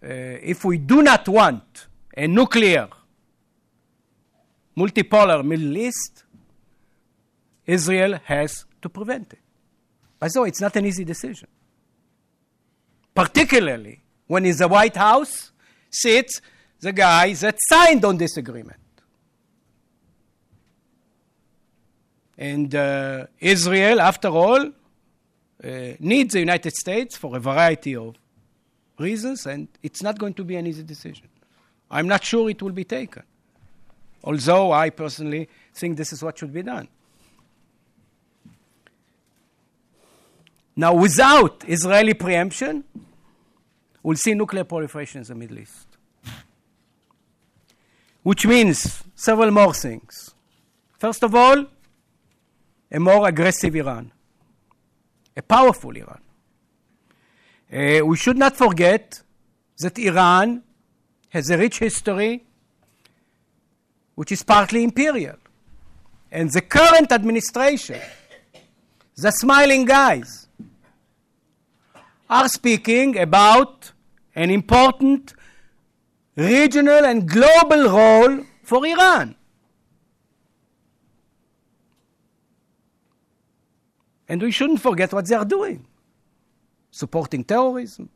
uh, 0.00 0.06
if 0.52 0.64
we 0.64 0.78
do 0.78 1.02
not 1.02 1.26
want 1.28 1.88
a 2.16 2.28
nuclear, 2.28 2.86
multipolar 4.76 5.44
Middle 5.44 5.76
East, 5.78 6.22
Israel 7.66 8.20
has 8.22 8.66
to 8.82 8.88
prevent 8.88 9.32
it. 9.32 9.40
By 10.20 10.28
the 10.28 10.42
way, 10.42 10.48
it's 10.50 10.60
not 10.60 10.76
an 10.76 10.86
easy 10.86 11.04
decision. 11.04 11.48
Particularly 13.12 14.00
when 14.28 14.44
in 14.44 14.56
the 14.56 14.68
White 14.68 14.96
House 14.96 15.50
sits 15.90 16.40
the 16.80 16.92
guy 16.92 17.32
that 17.34 17.56
signed 17.68 18.04
on 18.04 18.16
this 18.16 18.36
agreement. 18.36 18.78
And 22.36 22.72
uh, 22.74 23.26
Israel, 23.40 24.00
after 24.00 24.28
all, 24.28 24.66
uh, 24.66 25.70
needs 25.98 26.34
the 26.34 26.40
United 26.40 26.72
States 26.72 27.16
for 27.16 27.36
a 27.36 27.40
variety 27.40 27.96
of 27.96 28.14
reasons, 28.98 29.46
and 29.46 29.66
it's 29.82 30.02
not 30.02 30.18
going 30.18 30.34
to 30.34 30.44
be 30.44 30.54
an 30.54 30.66
easy 30.66 30.84
decision. 30.84 31.28
I'm 31.90 32.06
not 32.06 32.22
sure 32.22 32.48
it 32.48 32.62
will 32.62 32.72
be 32.72 32.84
taken, 32.84 33.24
although 34.22 34.70
I 34.70 34.90
personally 34.90 35.48
think 35.74 35.96
this 35.96 36.12
is 36.12 36.22
what 36.22 36.38
should 36.38 36.52
be 36.52 36.62
done. 36.62 36.88
Now, 40.76 40.94
without 40.94 41.64
Israeli 41.66 42.14
preemption, 42.14 42.84
we'll 44.02 44.16
see 44.16 44.34
nuclear 44.34 44.64
proliferation 44.64 45.20
in 45.20 45.26
the 45.26 45.34
Middle 45.34 45.58
East. 45.58 45.86
Which 48.22 48.46
means 48.46 49.02
several 49.14 49.50
more 49.50 49.72
things. 49.72 50.34
First 50.98 51.22
of 51.22 51.34
all, 51.34 51.66
a 52.90 52.98
more 52.98 53.28
aggressive 53.28 53.74
Iran, 53.76 54.10
a 55.36 55.42
powerful 55.42 55.96
Iran. 55.96 56.20
Uh, 57.72 58.04
we 58.04 58.16
should 58.16 58.36
not 58.36 58.56
forget 58.56 59.22
that 59.78 59.98
Iran 59.98 60.62
has 61.28 61.50
a 61.50 61.58
rich 61.58 61.78
history 61.78 62.44
which 64.14 64.32
is 64.32 64.42
partly 64.42 64.82
imperial. 64.82 65.36
And 66.32 66.50
the 66.50 66.60
current 66.60 67.12
administration, 67.12 68.00
the 69.16 69.30
smiling 69.30 69.84
guys, 69.84 70.47
are 72.28 72.48
speaking 72.48 73.18
about 73.18 73.92
an 74.34 74.50
important 74.50 75.34
regional 76.36 77.04
and 77.04 77.28
global 77.28 77.90
role 77.90 78.44
for 78.62 78.86
Iran. 78.86 79.34
And 84.28 84.42
we 84.42 84.50
shouldn't 84.50 84.80
forget 84.80 85.12
what 85.12 85.26
they 85.26 85.34
are 85.34 85.44
doing 85.44 85.86
supporting 86.90 87.44
terrorism. 87.44 88.08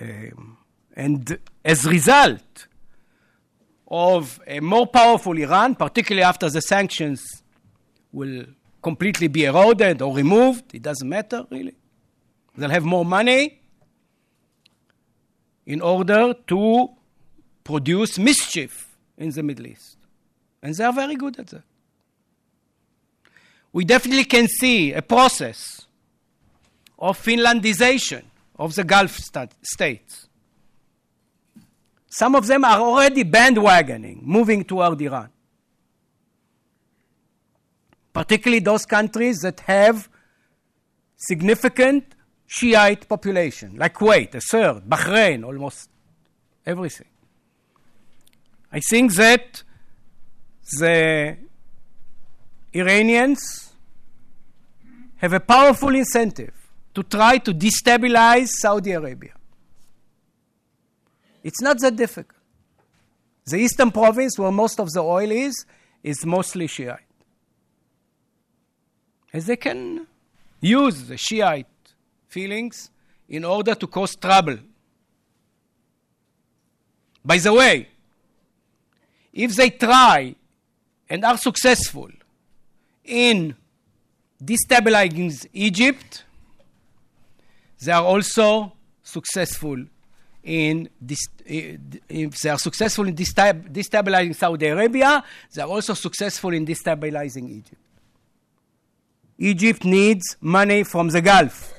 Um, 0.00 0.56
and 0.96 1.38
as 1.64 1.84
a 1.84 1.90
result 1.90 2.66
of 3.88 4.40
a 4.46 4.60
more 4.60 4.86
powerful 4.86 5.36
Iran, 5.36 5.74
particularly 5.74 6.24
after 6.24 6.48
the 6.48 6.62
sanctions 6.62 7.42
will 8.10 8.46
completely 8.82 9.28
be 9.28 9.44
eroded 9.44 10.02
or 10.02 10.14
removed, 10.14 10.74
it 10.74 10.82
doesn't 10.82 11.08
matter 11.08 11.46
really. 11.50 11.74
They'll 12.56 12.70
have 12.70 12.84
more 12.84 13.04
money 13.04 13.60
in 15.64 15.80
order 15.80 16.34
to 16.34 16.88
produce 17.64 18.18
mischief 18.18 18.96
in 19.16 19.30
the 19.30 19.42
Middle 19.42 19.68
East. 19.68 19.96
And 20.62 20.74
they 20.74 20.84
are 20.84 20.92
very 20.92 21.14
good 21.14 21.38
at 21.38 21.46
that. 21.48 21.62
We 23.72 23.84
definitely 23.84 24.24
can 24.24 24.48
see 24.48 24.92
a 24.92 25.00
process 25.00 25.86
of 26.98 27.18
Finlandization 27.22 28.24
of 28.56 28.74
the 28.74 28.84
Gulf 28.84 29.18
stat- 29.18 29.54
states. 29.62 30.28
Some 32.08 32.34
of 32.34 32.46
them 32.46 32.64
are 32.64 32.78
already 32.78 33.24
bandwagoning, 33.24 34.22
moving 34.22 34.64
toward 34.64 35.00
Iran. 35.00 35.31
Particularly 38.12 38.60
those 38.60 38.84
countries 38.84 39.38
that 39.40 39.60
have 39.60 40.08
significant 41.16 42.04
Shiite 42.46 43.08
population, 43.08 43.76
like 43.76 43.94
Kuwait, 43.94 44.34
a 44.34 44.40
third, 44.40 44.82
Bahrain, 44.86 45.42
almost 45.42 45.88
everything. 46.66 47.06
I 48.70 48.80
think 48.80 49.14
that 49.14 49.62
the 50.78 51.36
Iranians 52.74 53.72
have 55.16 55.32
a 55.32 55.40
powerful 55.40 55.94
incentive 55.94 56.52
to 56.94 57.02
try 57.02 57.38
to 57.38 57.54
destabilize 57.54 58.48
Saudi 58.48 58.92
Arabia. 58.92 59.32
It's 61.42 61.62
not 61.62 61.78
that 61.80 61.96
difficult. 61.96 62.38
The 63.46 63.56
eastern 63.56 63.90
province, 63.90 64.38
where 64.38 64.52
most 64.52 64.78
of 64.78 64.90
the 64.90 65.00
oil 65.00 65.30
is, 65.30 65.64
is 66.02 66.24
mostly 66.26 66.66
Shiite. 66.66 67.00
As 69.32 69.46
they 69.46 69.56
can 69.56 70.06
use 70.60 71.04
the 71.04 71.16
Shiite 71.16 71.66
feelings 72.28 72.90
in 73.28 73.44
order 73.44 73.74
to 73.74 73.86
cause 73.86 74.14
trouble. 74.14 74.58
By 77.24 77.38
the 77.38 77.52
way, 77.52 77.88
if 79.32 79.54
they 79.56 79.70
try 79.70 80.34
and 81.08 81.24
are 81.24 81.38
successful 81.38 82.10
in 83.04 83.56
destabilizing 84.42 85.46
Egypt, 85.52 86.24
they 87.80 87.92
are 87.92 88.04
also 88.04 88.72
successful 89.02 89.84
in 90.42 90.88
if 91.46 92.40
they 92.40 92.50
are 92.50 92.58
successful 92.58 93.06
in 93.06 93.14
destabilizing 93.14 94.34
Saudi 94.34 94.66
Arabia, 94.66 95.22
they 95.52 95.62
are 95.62 95.68
also 95.68 95.94
successful 95.94 96.52
in 96.52 96.66
destabilizing 96.66 97.48
Egypt. 97.48 97.80
Egypt 99.38 99.84
needs 99.84 100.36
money 100.40 100.84
from 100.84 101.08
the 101.08 101.20
Gulf. 101.20 101.72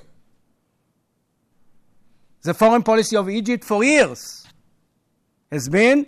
The 2.42 2.54
foreign 2.54 2.84
policy 2.84 3.16
of 3.16 3.30
Egypt 3.30 3.64
for 3.64 3.84
years 3.84 4.46
has 5.52 5.70
been 5.70 6.08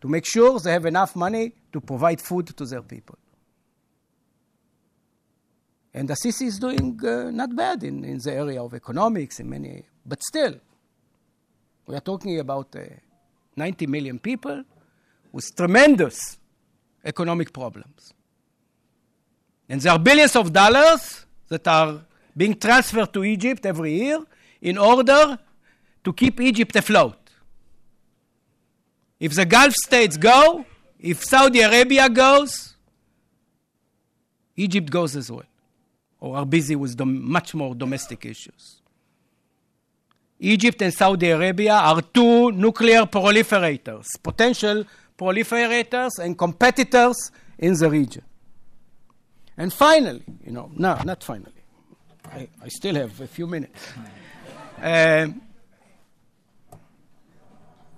to 0.00 0.08
make 0.08 0.24
sure 0.26 0.58
they 0.58 0.72
have 0.72 0.86
enough 0.86 1.14
money 1.14 1.52
to 1.72 1.80
provide 1.80 2.20
food 2.20 2.46
to 2.56 2.64
their 2.64 2.82
people. 2.82 3.18
And 5.94 6.10
el-Sisi 6.10 6.46
is 6.46 6.58
doing 6.58 6.98
uh, 7.04 7.30
not 7.30 7.54
bad 7.54 7.82
in, 7.82 8.04
in 8.04 8.18
the 8.18 8.32
area 8.32 8.62
of 8.62 8.74
economics 8.74 9.40
in 9.40 9.48
many, 9.48 9.84
but 10.04 10.22
still, 10.22 10.54
we 11.86 11.94
are 11.94 12.00
talking 12.00 12.38
about 12.38 12.74
uh, 12.76 12.82
90 13.56 13.86
million 13.86 14.18
people 14.18 14.62
with 15.32 15.54
tremendous 15.56 16.38
economic 17.04 17.52
problems. 17.52 18.12
And 19.68 19.80
there 19.80 19.92
are 19.92 19.98
billions 19.98 20.34
of 20.36 20.52
dollars 20.52 21.26
that 21.48 21.66
are 21.68 22.00
being 22.36 22.54
transferred 22.58 23.12
to 23.12 23.24
Egypt 23.24 23.66
every 23.66 23.92
year 23.92 24.20
in 24.62 24.78
order 24.78 25.38
to 26.04 26.12
keep 26.12 26.40
Egypt 26.40 26.74
afloat. 26.76 27.16
If 29.20 29.34
the 29.34 29.44
Gulf 29.44 29.74
states 29.74 30.16
go, 30.16 30.64
if 30.98 31.24
Saudi 31.24 31.60
Arabia 31.60 32.08
goes, 32.08 32.76
Egypt 34.56 34.90
goes 34.90 35.16
as 35.16 35.30
well, 35.30 35.46
or 36.20 36.36
are 36.36 36.46
busy 36.46 36.74
with 36.76 36.96
dom- 36.96 37.30
much 37.30 37.54
more 37.54 37.74
domestic 37.74 38.24
issues. 38.24 38.80
Egypt 40.40 40.80
and 40.82 40.94
Saudi 40.94 41.30
Arabia 41.30 41.74
are 41.74 42.00
two 42.00 42.52
nuclear 42.52 43.02
proliferators, 43.02 44.06
potential 44.22 44.84
proliferators 45.18 46.18
and 46.20 46.38
competitors 46.38 47.32
in 47.58 47.74
the 47.74 47.90
region. 47.90 48.22
And 49.58 49.72
finally, 49.72 50.22
you 50.46 50.52
know, 50.52 50.70
no, 50.76 50.96
not 51.04 51.24
finally, 51.24 51.50
I, 52.24 52.48
I 52.62 52.68
still 52.68 52.94
have 52.94 53.20
a 53.20 53.26
few 53.26 53.48
minutes. 53.48 53.92
Um, 54.80 55.42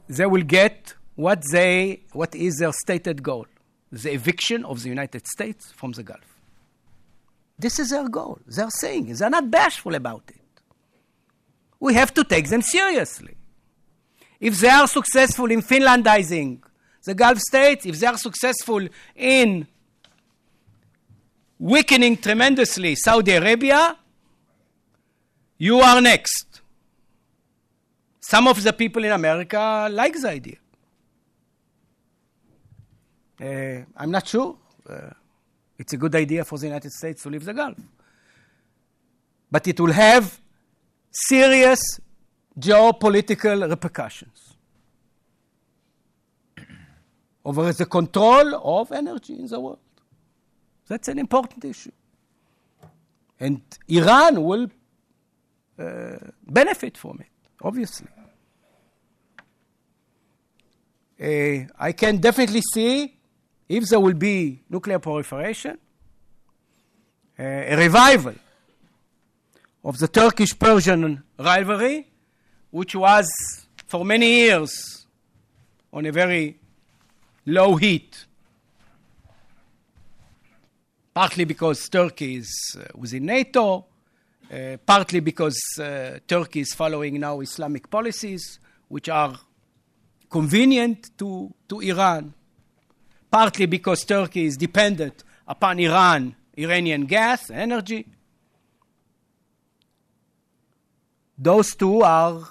they 0.08 0.24
will 0.24 0.42
get 0.42 0.94
what 1.16 1.42
they 1.52 2.00
what 2.12 2.34
is 2.34 2.56
their 2.56 2.72
stated 2.72 3.22
goal: 3.22 3.46
the 3.92 4.14
eviction 4.14 4.64
of 4.64 4.82
the 4.82 4.88
United 4.88 5.26
States 5.26 5.70
from 5.72 5.92
the 5.92 6.02
Gulf. 6.02 6.24
This 7.58 7.78
is 7.78 7.90
their 7.90 8.08
goal. 8.08 8.38
They're 8.46 8.70
saying 8.70 9.08
it. 9.08 9.18
They're 9.18 9.28
not 9.28 9.50
bashful 9.50 9.94
about 9.94 10.22
it. 10.28 10.40
We 11.78 11.92
have 11.92 12.14
to 12.14 12.24
take 12.24 12.48
them 12.48 12.62
seriously. 12.62 13.36
If 14.40 14.58
they 14.60 14.70
are 14.70 14.86
successful 14.86 15.50
in 15.50 15.60
Finlandizing 15.60 16.62
the 17.04 17.14
Gulf 17.14 17.38
states, 17.38 17.84
if 17.84 18.00
they 18.00 18.06
are 18.06 18.16
successful 18.16 18.88
in 19.14 19.66
weakening 21.60 22.16
tremendously 22.16 22.94
Saudi 22.94 23.32
Arabia, 23.32 23.96
you 25.58 25.78
are 25.78 26.00
next. 26.00 26.62
Some 28.18 28.48
of 28.48 28.62
the 28.62 28.72
people 28.72 29.04
in 29.04 29.12
America 29.12 29.88
like 29.90 30.18
the 30.18 30.28
idea. 30.30 30.56
Uh, 33.40 33.84
I'm 33.96 34.10
not 34.10 34.26
sure. 34.26 34.56
Uh, 34.88 35.10
it's 35.78 35.92
a 35.92 35.96
good 35.96 36.14
idea 36.14 36.44
for 36.44 36.58
the 36.58 36.66
United 36.66 36.92
States 36.92 37.22
to 37.22 37.30
leave 37.30 37.44
the 37.44 37.54
Gulf. 37.54 37.78
But 39.50 39.66
it 39.68 39.78
will 39.78 39.92
have 39.92 40.40
serious 41.10 42.00
geopolitical 42.58 43.68
repercussions 43.68 44.54
over 47.44 47.72
the 47.72 47.86
control 47.86 48.78
of 48.78 48.92
energy 48.92 49.34
in 49.34 49.46
the 49.46 49.58
world. 49.58 49.78
That's 50.90 51.06
an 51.06 51.20
important 51.20 51.64
issue. 51.64 51.92
And 53.38 53.60
Iran 53.86 54.42
will 54.42 54.68
uh, 55.78 56.16
benefit 56.48 56.98
from 56.98 57.20
it, 57.20 57.30
obviously. 57.62 58.08
Uh, 61.22 61.72
I 61.78 61.92
can 61.92 62.16
definitely 62.16 62.62
see 62.74 63.16
if 63.68 63.88
there 63.88 64.00
will 64.00 64.14
be 64.14 64.64
nuclear 64.68 64.98
proliferation, 64.98 65.78
uh, 67.38 67.42
a 67.44 67.76
revival 67.76 68.34
of 69.84 69.96
the 69.98 70.08
Turkish 70.08 70.58
Persian 70.58 71.22
rivalry, 71.38 72.08
which 72.72 72.96
was 72.96 73.30
for 73.86 74.04
many 74.04 74.26
years 74.40 75.06
on 75.92 76.04
a 76.06 76.10
very 76.10 76.58
low 77.46 77.76
heat, 77.76 78.26
partly 81.12 81.44
because 81.44 81.88
Turkey 81.88 82.36
is 82.36 82.76
uh, 82.78 82.84
within 82.94 83.26
NATO, 83.26 83.86
uh, 84.52 84.76
partly 84.84 85.20
because 85.20 85.60
uh, 85.78 86.18
Turkey 86.26 86.60
is 86.60 86.74
following 86.74 87.20
now 87.20 87.40
Islamic 87.40 87.90
policies, 87.90 88.58
which 88.88 89.08
are 89.08 89.38
convenient 90.28 91.16
to, 91.18 91.52
to 91.68 91.80
Iran, 91.80 92.32
partly 93.30 93.66
because 93.66 94.04
Turkey 94.04 94.46
is 94.46 94.56
dependent 94.56 95.24
upon 95.46 95.78
Iran, 95.78 96.34
Iranian 96.56 97.06
gas, 97.06 97.50
energy. 97.50 98.06
Those 101.36 101.74
two 101.74 102.02
are 102.02 102.46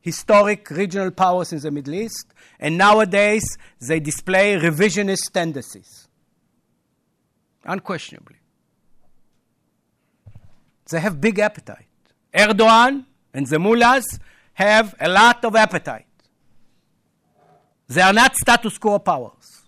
historic 0.00 0.70
regional 0.70 1.10
powers 1.10 1.52
in 1.52 1.60
the 1.60 1.70
Middle 1.70 1.94
East, 1.94 2.32
and 2.58 2.76
nowadays 2.78 3.44
they 3.80 4.00
display 4.00 4.56
revisionist 4.58 5.30
tendencies. 5.32 5.99
Unquestionably. 7.64 8.36
They 10.90 11.00
have 11.00 11.20
big 11.20 11.38
appetite. 11.38 11.86
Erdogan 12.34 13.04
and 13.32 13.46
the 13.46 13.58
mullahs 13.58 14.18
have 14.54 14.94
a 15.00 15.08
lot 15.08 15.44
of 15.44 15.54
appetite. 15.54 16.06
They 17.88 18.02
are 18.02 18.12
not 18.12 18.36
status 18.36 18.78
quo 18.78 18.98
powers. 18.98 19.62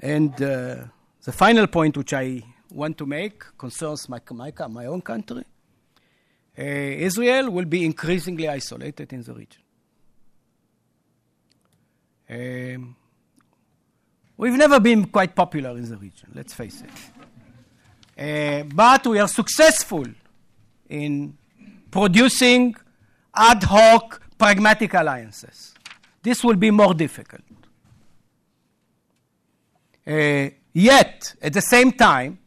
And 0.00 0.34
uh, 0.34 0.84
the 1.24 1.32
final 1.32 1.66
point 1.66 1.96
which 1.96 2.12
I 2.12 2.42
want 2.70 2.98
to 2.98 3.06
make 3.06 3.42
concerns 3.56 4.08
my, 4.08 4.20
my, 4.32 4.52
my 4.68 4.86
own 4.86 5.00
country. 5.00 5.44
Uh, 6.56 6.62
Israel 6.62 7.50
will 7.50 7.64
be 7.64 7.84
increasingly 7.84 8.48
isolated 8.48 9.12
in 9.12 9.22
the 9.22 9.32
region. 9.32 9.62
Um, 12.28 12.96
we've 14.36 14.54
never 14.54 14.80
been 14.80 15.06
quite 15.06 15.34
popular 15.34 15.70
in 15.70 15.88
the 15.88 15.96
region, 15.96 16.30
let's 16.34 16.54
face 16.54 16.82
it. 16.82 16.90
Uh, 18.16 18.64
but 18.74 19.06
we 19.06 19.18
are 19.18 19.28
successful 19.28 20.06
in 20.88 21.36
producing 21.90 22.74
ad 23.34 23.62
hoc 23.62 24.22
pragmatic 24.38 24.94
alliances. 24.94 25.74
This 26.22 26.42
will 26.42 26.56
be 26.56 26.70
more 26.70 26.94
difficult. 26.94 27.42
Uh, 30.06 30.50
yet, 30.72 31.34
at 31.40 31.52
the 31.52 31.62
same 31.62 31.92
time, 31.92 32.38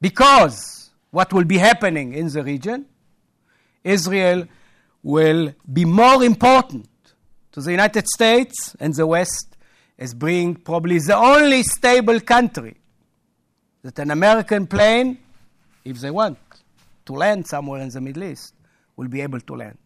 because 0.00 0.90
what 1.10 1.32
will 1.32 1.44
be 1.44 1.58
happening 1.58 2.12
in 2.12 2.28
the 2.28 2.42
region, 2.42 2.86
Israel 3.82 4.46
will 5.02 5.54
be 5.72 5.84
more 5.84 6.24
important 6.24 6.88
to 7.52 7.60
the 7.60 7.70
United 7.70 8.06
States 8.08 8.74
and 8.80 8.94
the 8.94 9.06
West 9.06 9.53
as 9.98 10.14
being 10.14 10.54
probably 10.54 10.98
the 10.98 11.16
only 11.16 11.62
stable 11.62 12.20
country 12.20 12.76
that 13.82 13.98
an 13.98 14.10
American 14.10 14.66
plane, 14.66 15.18
if 15.84 16.00
they 16.00 16.10
want 16.10 16.38
to 17.06 17.12
land 17.12 17.46
somewhere 17.46 17.80
in 17.80 17.90
the 17.90 18.00
Middle 18.00 18.24
East, 18.24 18.54
will 18.96 19.08
be 19.08 19.20
able 19.20 19.40
to 19.40 19.54
land. 19.54 19.78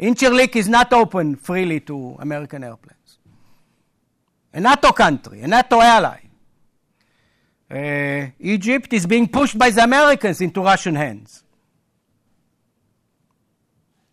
Incirlik 0.00 0.56
is 0.56 0.68
not 0.68 0.92
open 0.92 1.36
freely 1.36 1.80
to 1.80 2.16
American 2.20 2.64
airplanes. 2.64 3.18
A 4.52 4.60
NATO 4.60 4.92
country, 4.92 5.40
a 5.42 5.48
NATO 5.48 5.80
ally. 5.80 6.20
Uh, 7.70 8.30
Egypt 8.40 8.92
is 8.92 9.06
being 9.06 9.28
pushed 9.28 9.58
by 9.58 9.70
the 9.70 9.82
Americans 9.82 10.40
into 10.40 10.62
Russian 10.62 10.94
hands. 10.94 11.44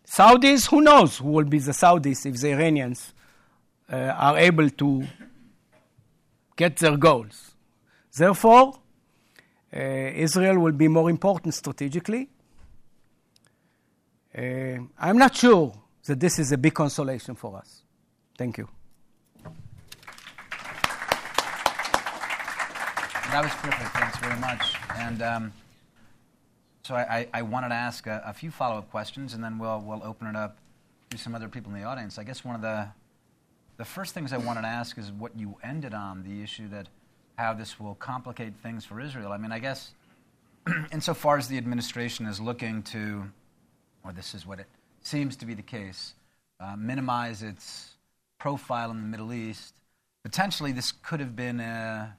Saudis, 0.06 0.68
who 0.68 0.80
knows 0.80 1.18
who 1.18 1.28
will 1.28 1.44
be 1.44 1.58
the 1.58 1.72
Saudis 1.72 2.26
if 2.26 2.40
the 2.40 2.52
Iranians 2.52 3.12
are 3.94 4.38
able 4.38 4.70
to 4.70 5.06
get 6.56 6.76
their 6.76 6.96
goals. 6.96 7.52
Therefore, 8.16 8.78
uh, 9.74 9.78
Israel 9.78 10.58
will 10.58 10.72
be 10.72 10.88
more 10.88 11.10
important 11.10 11.54
strategically. 11.54 12.28
Uh, 14.36 14.78
I'm 14.98 15.18
not 15.18 15.36
sure 15.36 15.72
that 16.06 16.20
this 16.20 16.38
is 16.38 16.52
a 16.52 16.58
big 16.58 16.74
consolation 16.74 17.34
for 17.34 17.56
us. 17.56 17.82
Thank 18.38 18.58
you. 18.58 18.68
That 23.30 23.42
was 23.42 23.52
perfect. 23.54 23.90
Thanks 23.90 24.16
very 24.18 24.40
much. 24.40 24.76
And 24.96 25.22
um, 25.22 25.52
so 26.82 26.94
I, 26.94 27.42
wanted 27.42 27.70
to 27.70 27.74
ask 27.74 28.06
a, 28.06 28.32
few 28.32 28.50
follow-up 28.50 28.90
questions, 28.90 29.34
and 29.34 29.42
then 29.42 29.58
we'll 29.58 29.80
we'll 29.80 30.04
open 30.04 30.28
it 30.28 30.36
up 30.36 30.58
to 31.10 31.18
some 31.18 31.34
other 31.34 31.48
people 31.48 31.74
in 31.74 31.80
the 31.80 31.84
audience. 31.84 32.18
I 32.18 32.24
guess 32.24 32.44
one 32.44 32.54
of 32.54 32.62
the 32.62 32.88
the 33.76 33.84
first 33.84 34.14
things 34.14 34.32
I 34.32 34.38
wanted 34.38 34.62
to 34.62 34.68
ask 34.68 34.96
is 34.98 35.12
what 35.12 35.38
you 35.38 35.56
ended 35.62 35.94
on 35.94 36.22
the 36.22 36.42
issue 36.42 36.68
that 36.68 36.88
how 37.36 37.52
this 37.52 37.78
will 37.78 37.94
complicate 37.94 38.54
things 38.62 38.84
for 38.84 39.00
Israel. 39.00 39.32
I 39.32 39.36
mean, 39.36 39.52
I 39.52 39.58
guess 39.58 39.92
insofar 40.92 41.36
as 41.36 41.48
the 41.48 41.58
administration 41.58 42.26
is 42.26 42.40
looking 42.40 42.82
to, 42.84 43.24
or 44.04 44.12
this 44.12 44.34
is 44.34 44.46
what 44.46 44.58
it 44.58 44.66
seems 45.02 45.36
to 45.36 45.46
be 45.46 45.54
the 45.54 45.62
case, 45.62 46.14
uh, 46.60 46.76
minimize 46.76 47.42
its 47.42 47.90
profile 48.38 48.90
in 48.90 48.96
the 48.96 49.06
Middle 49.06 49.32
East, 49.32 49.74
potentially 50.24 50.72
this 50.72 50.92
could 50.92 51.20
have 51.20 51.36
been 51.36 51.60
a, 51.60 52.16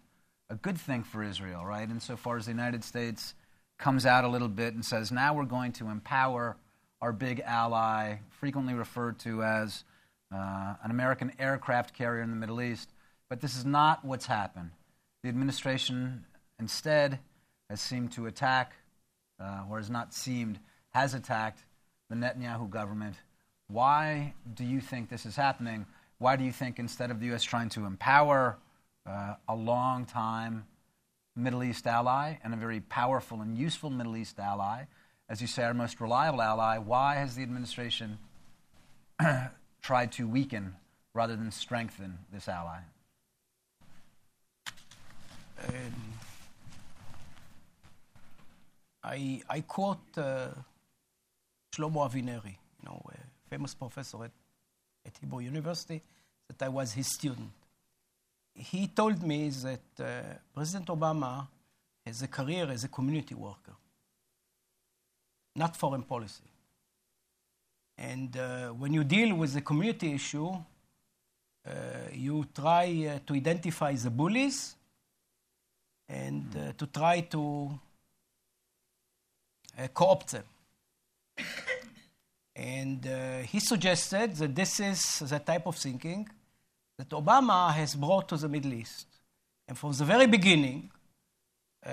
a 0.50 0.56
good 0.56 0.78
thing 0.78 1.04
for 1.04 1.24
Israel, 1.24 1.66
right? 1.66 1.90
Insofar 1.90 2.38
as 2.38 2.46
the 2.46 2.52
United 2.52 2.84
States 2.84 3.34
comes 3.78 4.06
out 4.06 4.24
a 4.24 4.28
little 4.28 4.48
bit 4.48 4.74
and 4.74 4.86
says, 4.86 5.12
now 5.12 5.34
we're 5.34 5.46
going 5.46 5.72
to 5.72 5.90
empower 5.90 6.56
our 7.02 7.12
big 7.12 7.42
ally, 7.46 8.18
frequently 8.40 8.74
referred 8.74 9.20
to 9.20 9.44
as 9.44 9.84
uh, 10.34 10.76
an 10.84 10.92
American 10.92 11.32
aircraft 11.40 11.94
carrier 11.94 12.22
in 12.22 12.30
the 12.30 12.36
Middle 12.36 12.62
East. 12.62 12.90
But 13.30 13.42
this 13.42 13.58
is 13.58 13.66
not 13.66 14.06
what's 14.06 14.26
happened. 14.26 14.72
The 15.24 15.30
administration 15.30 16.26
instead 16.60 17.20
has 17.70 17.82
seemed 17.82 18.12
to 18.14 18.28
attack, 18.28 18.74
uh, 19.40 19.64
or 19.70 19.78
has 19.78 19.90
not 19.90 20.14
seemed, 20.14 20.60
has 20.90 21.14
attacked 21.14 21.60
the 22.10 22.16
Netanyahu 22.16 22.70
government. 22.70 23.16
Why 23.68 24.34
do 24.54 24.64
you 24.64 24.80
think 24.80 25.10
this 25.10 25.26
is 25.26 25.36
happening? 25.36 25.86
Why 26.20 26.36
do 26.36 26.44
you 26.44 26.52
think 26.52 26.80
instead 26.80 27.12
of 27.12 27.20
the 27.20 27.28
U.S. 27.28 27.44
trying 27.44 27.70
to 27.70 27.86
empower 27.86 28.58
uh, 29.06 29.36
a 29.48 29.56
long 29.56 30.06
time 30.06 30.66
Middle 31.36 31.64
East 31.64 31.86
ally 31.86 32.38
and 32.44 32.54
a 32.54 32.58
very 32.58 32.80
powerful 32.80 33.42
and 33.42 33.58
useful 33.58 33.90
Middle 33.90 34.18
East 34.18 34.40
ally, 34.40 34.86
as 35.30 35.42
you 35.42 35.48
say, 35.48 35.64
our 35.64 35.74
most 35.74 36.02
reliable 36.02 36.42
ally, 36.42 36.78
why 36.78 37.16
has 37.16 37.36
the 37.36 37.44
administration 37.44 38.18
tried 39.88 40.12
to 40.12 40.28
weaken 40.28 40.76
rather 41.14 41.38
than 41.38 41.50
strengthen 41.50 42.18
this 42.34 42.50
ally? 42.50 42.80
Um, 45.66 45.96
I, 49.02 49.42
I 49.50 49.62
quote 49.62 50.18
uh, 50.18 50.50
Shlomo 51.74 52.02
Avineri, 52.06 52.58
you 52.80 52.86
know, 52.86 53.02
a 53.14 53.50
famous 53.50 53.74
professor 53.74 54.26
at, 54.26 54.32
at 55.06 55.14
Hebrew 55.22 55.40
University, 55.40 56.02
that 56.50 56.66
I 56.66 56.68
was 56.68 56.92
his 56.92 57.08
student. 57.08 57.52
He 58.54 58.88
told 58.88 59.24
me 59.24 59.50
that 59.68 59.88
uh, 60.02 60.06
President 60.54 60.88
Obama 60.88 61.48
has 62.06 62.22
a 62.22 62.28
career 62.28 62.70
as 62.70 62.84
a 62.84 62.90
community 62.90 63.36
worker, 63.36 63.76
not 65.56 65.78
foreign 65.78 66.04
policy. 66.04 66.44
And 67.98 68.36
uh, 68.38 68.70
when 68.70 68.94
you 68.94 69.04
deal 69.04 69.36
with 69.36 69.54
the 69.54 69.62
community 69.62 70.14
issue, 70.14 70.52
uh, 71.68 71.72
you 72.14 72.46
try 72.54 73.12
uh, 73.16 73.20
to 73.26 73.34
identify 73.34 73.94
the 73.94 74.10
bullies 74.10 74.76
and 76.08 76.46
uh, 76.56 76.74
to 76.78 76.86
try 76.88 77.22
to 77.22 77.80
uh, 79.78 79.88
co-opt 79.94 80.32
them. 80.32 80.44
and 82.56 83.06
he 83.46 83.60
suggested 83.60 84.36
that 84.36 84.56
this 84.56 84.80
is 84.80 85.20
the 85.20 85.40
type 85.40 85.68
of 85.68 85.76
thinking 85.76 86.28
that 86.98 87.10
Obama 87.10 87.72
has 87.74 87.96
brought 87.96 88.28
to 88.30 88.38
the 88.38 88.48
Middle 88.48 88.74
East. 88.74 89.08
And 89.68 89.78
from 89.78 89.92
the 89.92 90.06
very 90.06 90.26
beginning, 90.26 90.90
uh, 91.86 91.92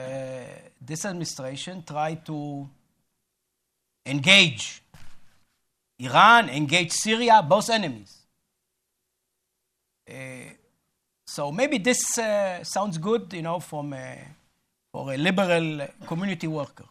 this 0.80 1.04
administration 1.04 1.82
tried 1.82 2.24
to 2.26 2.68
engage 4.06 4.82
Iran, 5.98 6.48
engage 6.48 6.92
Syria, 6.92 7.42
both 7.42 7.70
enemies. 7.70 8.16
Uh, 10.08 10.52
so 11.26 11.50
maybe 11.50 11.78
this 11.78 12.18
uh, 12.18 12.62
sounds 12.64 12.98
good, 12.98 13.32
you 13.32 13.42
know, 13.42 13.60
from 13.60 13.92
a, 13.92 14.18
for 14.92 15.12
a 15.12 15.16
liberal 15.16 15.86
community 16.06 16.46
worker. 16.46 16.84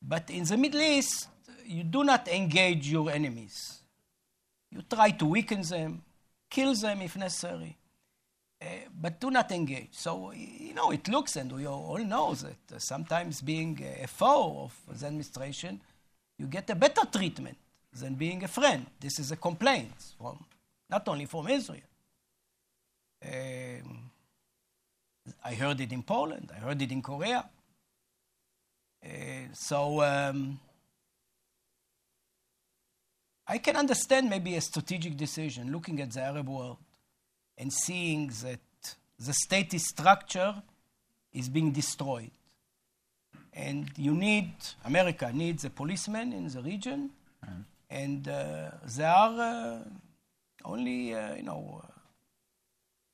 But 0.00 0.30
in 0.30 0.44
the 0.44 0.56
Middle 0.56 0.80
East, 0.80 1.28
you 1.66 1.84
do 1.84 2.02
not 2.04 2.26
engage 2.28 2.90
your 2.90 3.10
enemies. 3.10 3.80
You 4.70 4.82
try 4.82 5.10
to 5.10 5.26
weaken 5.26 5.62
them, 5.62 6.02
kill 6.50 6.74
them 6.74 7.02
if 7.02 7.16
necessary, 7.16 7.76
uh, 8.60 8.64
but 9.00 9.20
do 9.20 9.30
not 9.30 9.52
engage. 9.52 9.90
So, 9.92 10.32
you 10.32 10.74
know, 10.74 10.90
it 10.90 11.06
looks, 11.08 11.36
and 11.36 11.52
we 11.52 11.66
all 11.66 11.98
know 11.98 12.34
that 12.34 12.74
uh, 12.74 12.78
sometimes 12.78 13.40
being 13.42 13.80
a 14.02 14.06
foe 14.06 14.64
of 14.64 14.98
the 14.98 15.06
administration, 15.06 15.80
you 16.38 16.46
get 16.46 16.68
a 16.70 16.74
better 16.74 17.02
treatment 17.06 17.56
than 17.92 18.14
being 18.14 18.42
a 18.44 18.48
friend. 18.48 18.86
This 18.98 19.18
is 19.18 19.30
a 19.32 19.36
complaint 19.36 19.92
from 20.18 20.44
not 20.88 21.06
only 21.08 21.26
from 21.26 21.48
Israel. 21.48 21.80
Um, 23.24 24.10
I 25.44 25.54
heard 25.54 25.80
it 25.80 25.92
in 25.92 26.02
Poland, 26.02 26.50
I 26.54 26.58
heard 26.58 26.82
it 26.82 26.90
in 26.90 27.02
Korea. 27.02 27.48
Uh, 29.04 29.08
so 29.52 30.02
um, 30.02 30.58
I 33.46 33.58
can 33.58 33.76
understand 33.76 34.30
maybe 34.30 34.54
a 34.56 34.60
strategic 34.60 35.16
decision 35.16 35.72
looking 35.72 36.00
at 36.00 36.12
the 36.12 36.22
Arab 36.22 36.48
world 36.48 36.78
and 37.58 37.72
seeing 37.72 38.28
that 38.42 38.60
the 39.18 39.32
state 39.32 39.72
structure 39.80 40.62
is 41.32 41.48
being 41.48 41.72
destroyed. 41.72 42.30
And 43.54 43.90
you 43.96 44.14
need, 44.14 44.52
America 44.84 45.30
needs 45.32 45.64
a 45.64 45.70
policeman 45.70 46.32
in 46.32 46.48
the 46.48 46.62
region, 46.62 47.10
mm. 47.44 47.64
and 47.90 48.26
uh, 48.26 48.70
there 48.96 49.08
are 49.08 49.40
uh, 49.40 49.78
only, 50.64 51.14
uh, 51.14 51.34
you 51.34 51.42
know, 51.42 51.84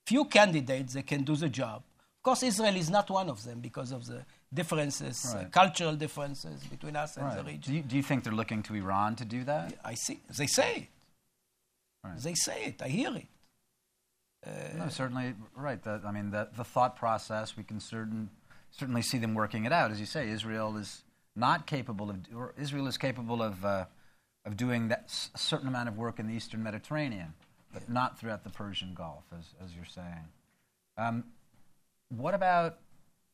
few 0.07 0.25
candidates 0.27 0.95
that 0.95 1.07
can 1.07 1.23
do 1.23 1.35
the 1.35 1.49
job. 1.49 1.83
Of 2.19 2.23
course, 2.23 2.43
Israel 2.43 2.77
is 2.77 2.89
not 2.89 3.11
one 3.11 3.29
of 3.29 3.43
them 3.45 3.61
because 3.61 3.93
of 3.93 4.07
the 4.07 4.25
differences, 4.53 5.25
uh, 5.25 5.39
right. 5.39 5.47
uh, 5.47 5.49
cultural 5.51 5.95
differences 5.97 6.65
between 6.65 6.97
us 6.97 7.17
and 7.17 7.27
right. 7.27 7.37
the 7.37 7.45
region. 7.45 7.73
Do 7.73 7.75
you, 7.75 7.83
do 7.83 7.97
you, 7.97 8.03
think 8.03 8.25
they're 8.25 8.33
looking 8.33 8.63
to 8.65 8.75
Iran 8.75 9.17
to 9.17 9.25
do 9.25 9.45
that? 9.45 9.75
I 9.85 9.95
see. 9.95 10.21
They 10.37 10.47
say 10.47 10.77
it. 10.77 10.89
Right. 12.05 12.19
They 12.19 12.35
say 12.35 12.65
it. 12.65 12.83
I 12.83 12.89
hear 12.89 13.15
it. 13.17 13.27
Uh, 14.47 14.51
no, 14.79 14.89
certainly, 14.89 15.35
right. 15.55 15.83
The, 15.83 16.01
I 16.07 16.13
mean, 16.13 16.31
the, 16.31 16.49
the 16.57 16.65
thought 16.65 16.97
process, 16.97 17.57
we 17.57 17.65
can 17.65 17.81
certain, 17.81 18.31
certainly 18.71 19.03
see 19.03 19.19
them 19.19 19.35
working 19.35 19.65
it 19.65 19.73
out. 19.73 19.91
As 19.91 20.01
you 20.01 20.07
say, 20.07 20.29
Israel 20.29 20.77
is 20.77 21.03
not 21.35 21.67
capable 21.67 22.11
of, 22.11 22.19
or 22.35 22.55
Israel 22.59 22.87
is 22.87 22.99
capable 22.99 23.43
of, 23.43 23.65
uh, 23.65 23.85
of 24.45 24.57
doing 24.57 24.89
that 24.89 25.05
s- 25.05 25.31
certain 25.37 25.69
amount 25.69 25.89
of 25.89 25.97
work 25.97 26.19
in 26.19 26.27
the 26.27 26.35
Eastern 26.35 26.63
Mediterranean, 26.63 27.35
but 27.73 27.83
yeah. 27.83 27.95
not 27.95 28.19
throughout 28.19 28.45
the 28.45 28.51
Persian 28.51 28.95
Gulf, 28.95 29.25
as, 29.37 29.45
as 29.65 29.75
you're 29.75 29.85
saying. 29.85 30.29
Um, 30.97 31.25
what 32.09 32.35
about 32.35 32.79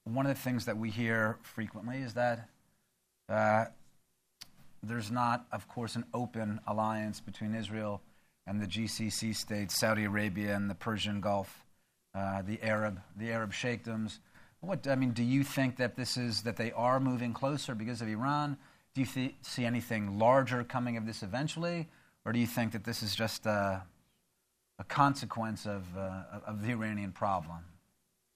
one 0.05 0.27
of 0.27 0.35
the 0.35 0.41
things 0.41 0.67
that 0.67 0.77
we 0.77 0.91
hear 0.91 1.39
frequently 1.43 1.99
is 1.99 2.15
that 2.15 2.49
uh, 3.29 3.67
there's 4.83 5.11
not, 5.11 5.47
of 5.51 5.67
course, 5.69 5.97
an 5.97 6.05
open 6.13 6.61
alliance 6.67 7.21
between 7.21 7.55
Israel 7.55 8.03
and 8.47 8.61
the 8.61 8.67
GCC 8.67 9.35
states, 9.35 9.79
Saudi 9.79 10.05
Arabia 10.05 10.55
and 10.55 10.69
the 10.69 10.75
Persian 10.75 11.21
Gulf, 11.21 11.65
uh, 12.15 12.43
the 12.43 12.63
Arab, 12.63 13.01
the 13.17 13.31
Arab 13.31 13.53
sheikdoms. 13.53 14.21
What 14.65 14.87
I 14.89 14.95
mean, 14.95 15.11
do 15.11 15.23
you 15.23 15.45
think 15.45 15.77
that 15.77 15.95
this 15.95 16.17
is 16.17 16.43
that 16.43 16.57
they 16.57 16.73
are 16.73 16.99
moving 16.99 17.35
closer 17.35 17.75
because 17.75 18.01
of 18.01 18.09
Iran? 18.09 18.57
Do 18.95 19.03
you 19.03 19.07
th- 19.07 19.35
see 19.43 19.65
anything 19.67 20.19
larger 20.19 20.65
coming 20.65 20.97
of 20.97 21.05
this 21.05 21.23
eventually, 21.23 21.89
or 22.25 22.33
do 22.33 22.39
you 22.39 22.47
think 22.47 22.73
that 22.73 22.85
this 22.85 23.03
is 23.03 23.15
just 23.15 23.45
a, 23.45 23.83
a 24.79 24.85
consequence 24.85 25.67
of, 25.67 25.85
uh, 25.97 26.41
of 26.47 26.63
the 26.63 26.71
Iranian 26.71 27.13
problem? 27.13 27.59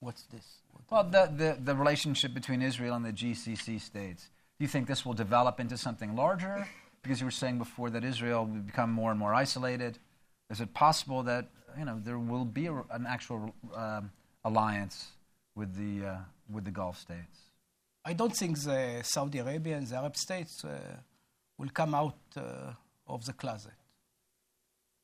What's 0.01 0.25
this? 0.25 0.59
Well, 0.91 1.05
the, 1.05 1.33
the, 1.35 1.59
the 1.63 1.75
relationship 1.75 2.35
between 2.35 2.61
Israel 2.61 2.95
and 2.95 3.05
the 3.05 3.13
GCC 3.13 3.81
states. 3.81 4.29
Do 4.59 4.65
you 4.65 4.69
think 4.69 4.87
this 4.87 5.07
will 5.07 5.15
develop 5.15 5.61
into 5.61 5.79
something 5.79 6.15
larger? 6.15 6.69
Because 7.03 7.21
you 7.21 7.27
were 7.27 7.31
saying 7.31 7.59
before 7.59 7.89
that 7.91 8.05
Israel 8.05 8.45
will 8.45 8.61
become 8.61 8.93
more 8.93 9.11
and 9.11 9.19
more 9.19 9.33
isolated. 9.33 9.99
Is 10.51 10.61
it 10.61 10.75
possible 10.75 11.23
that 11.23 11.49
you 11.79 11.85
know 11.85 12.01
there 12.05 12.19
will 12.19 12.45
be 12.45 12.67
a, 12.67 12.75
an 12.91 13.07
actual 13.09 13.55
uh, 13.75 14.03
alliance 14.45 15.13
with 15.59 15.75
the 15.75 16.07
uh, 16.07 16.17
with 16.55 16.65
the 16.65 16.71
Gulf 16.71 16.97
states? 16.99 17.37
I 18.05 18.13
don't 18.15 18.35
think 18.35 18.59
the 18.61 19.03
Saudi 19.03 19.39
Arabia 19.39 19.77
and 19.77 19.87
the 19.87 19.97
Arab 19.97 20.17
states 20.17 20.65
uh, 20.65 20.71
will 21.59 21.73
come 21.81 21.95
out 21.95 22.19
uh, 22.37 22.73
of 23.07 23.25
the 23.25 23.33
closet. 23.33 23.79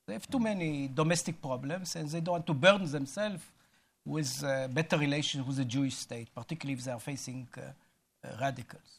They 0.06 0.14
have 0.14 0.28
too 0.28 0.38
many 0.38 0.88
domestic 0.88 1.40
problems, 1.42 1.96
and 1.96 2.08
they 2.08 2.20
don't 2.20 2.34
want 2.34 2.46
to 2.46 2.54
burden 2.54 2.90
themselves 2.90 3.42
with 4.04 4.32
uh, 4.44 4.68
better 4.68 4.98
relations 4.98 5.46
with 5.46 5.56
the 5.56 5.64
Jewish 5.64 5.96
state, 5.96 6.28
particularly 6.34 6.78
if 6.78 6.84
they 6.84 6.92
are 6.92 7.00
facing 7.00 7.48
uh, 7.56 7.60
uh, 7.60 8.36
radicals. 8.40 8.90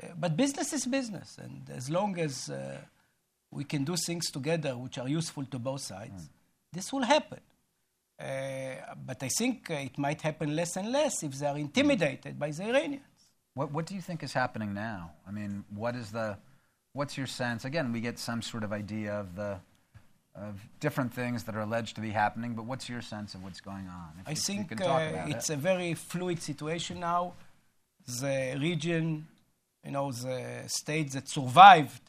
Uh, 0.00 0.06
but 0.18 0.36
business 0.36 0.72
is 0.72 0.86
business, 0.86 1.36
and 1.38 1.68
as 1.74 1.90
long 1.90 2.18
as 2.18 2.48
uh, 2.48 2.78
we 3.50 3.64
can 3.64 3.84
do 3.84 3.96
things 3.96 4.30
together 4.30 4.76
which 4.76 4.98
are 4.98 5.08
useful 5.08 5.44
to 5.44 5.58
both 5.58 5.82
sides, 5.82 6.22
mm. 6.22 6.28
this 6.72 6.92
will 6.92 7.02
happen. 7.02 7.40
Uh, 8.20 8.94
but 9.06 9.22
I 9.22 9.28
think 9.28 9.70
it 9.70 9.96
might 9.96 10.20
happen 10.20 10.54
less 10.54 10.76
and 10.76 10.92
less 10.92 11.22
if 11.22 11.32
they 11.38 11.46
are 11.46 11.56
intimidated 11.56 12.38
by 12.38 12.50
the 12.50 12.64
Iranians. 12.64 13.04
What, 13.54 13.72
what 13.72 13.86
do 13.86 13.94
you 13.94 14.02
think 14.02 14.22
is 14.22 14.34
happening 14.34 14.74
now? 14.74 15.12
I 15.26 15.30
mean, 15.30 15.64
what 15.74 15.96
is 15.96 16.10
the, 16.12 16.36
what's 16.92 17.16
your 17.16 17.26
sense? 17.26 17.64
Again, 17.64 17.92
we 17.92 18.00
get 18.00 18.18
some 18.18 18.42
sort 18.42 18.62
of 18.62 18.72
idea 18.72 19.14
of 19.14 19.36
the 19.36 19.60
of 20.34 20.60
different 20.78 21.12
things 21.12 21.44
that 21.44 21.56
are 21.56 21.60
alleged 21.60 21.96
to 21.96 22.00
be 22.00 22.10
happening, 22.10 22.54
but 22.54 22.64
what's 22.64 22.88
your 22.88 23.02
sense 23.02 23.34
of 23.34 23.42
what's 23.42 23.60
going 23.60 23.88
on? 23.88 24.10
If 24.20 24.28
I 24.28 24.30
you, 24.30 24.36
think 24.36 24.70
you 24.78 24.86
uh, 24.86 25.26
it's 25.28 25.50
it. 25.50 25.54
a 25.54 25.56
very 25.56 25.94
fluid 25.94 26.40
situation 26.40 27.00
now. 27.00 27.34
The 28.06 28.56
region, 28.60 29.26
you 29.84 29.90
know, 29.90 30.12
the 30.12 30.64
states 30.66 31.14
that 31.14 31.28
survived 31.28 32.00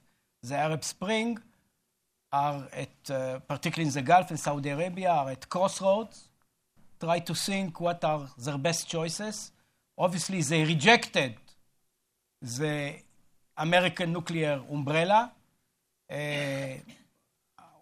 the 0.43 0.55
Arab 0.55 0.83
Spring 0.83 1.39
are 2.31 2.67
at, 2.71 3.11
uh, 3.11 3.39
particularly 3.39 3.87
in 3.87 3.93
the 3.93 4.01
Gulf 4.01 4.29
and 4.29 4.39
Saudi 4.39 4.69
Arabia, 4.69 5.09
are 5.09 5.31
at 5.31 5.49
crossroads, 5.49 6.29
try 6.99 7.19
to 7.19 7.35
think 7.35 7.79
what 7.79 8.03
are 8.03 8.29
their 8.37 8.57
best 8.57 8.87
choices. 8.87 9.51
Obviously, 9.97 10.41
they 10.41 10.63
rejected 10.63 11.35
the 12.41 12.93
American 13.57 14.13
nuclear 14.13 14.61
umbrella. 14.71 15.31
Uh, 16.09 16.15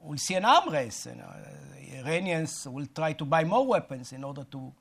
we'll 0.02 0.18
see 0.18 0.36
an 0.36 0.46
arm 0.46 0.70
race. 0.70 1.06
You 1.06 1.16
know, 1.16 1.32
the 1.76 2.00
Iranians 2.00 2.68
will 2.68 2.88
try 2.88 3.14
to 3.14 3.26
buy 3.26 3.44
more 3.44 3.66
weapons 3.66 4.12
in 4.14 4.24
order 4.24 4.46
to 4.52 4.74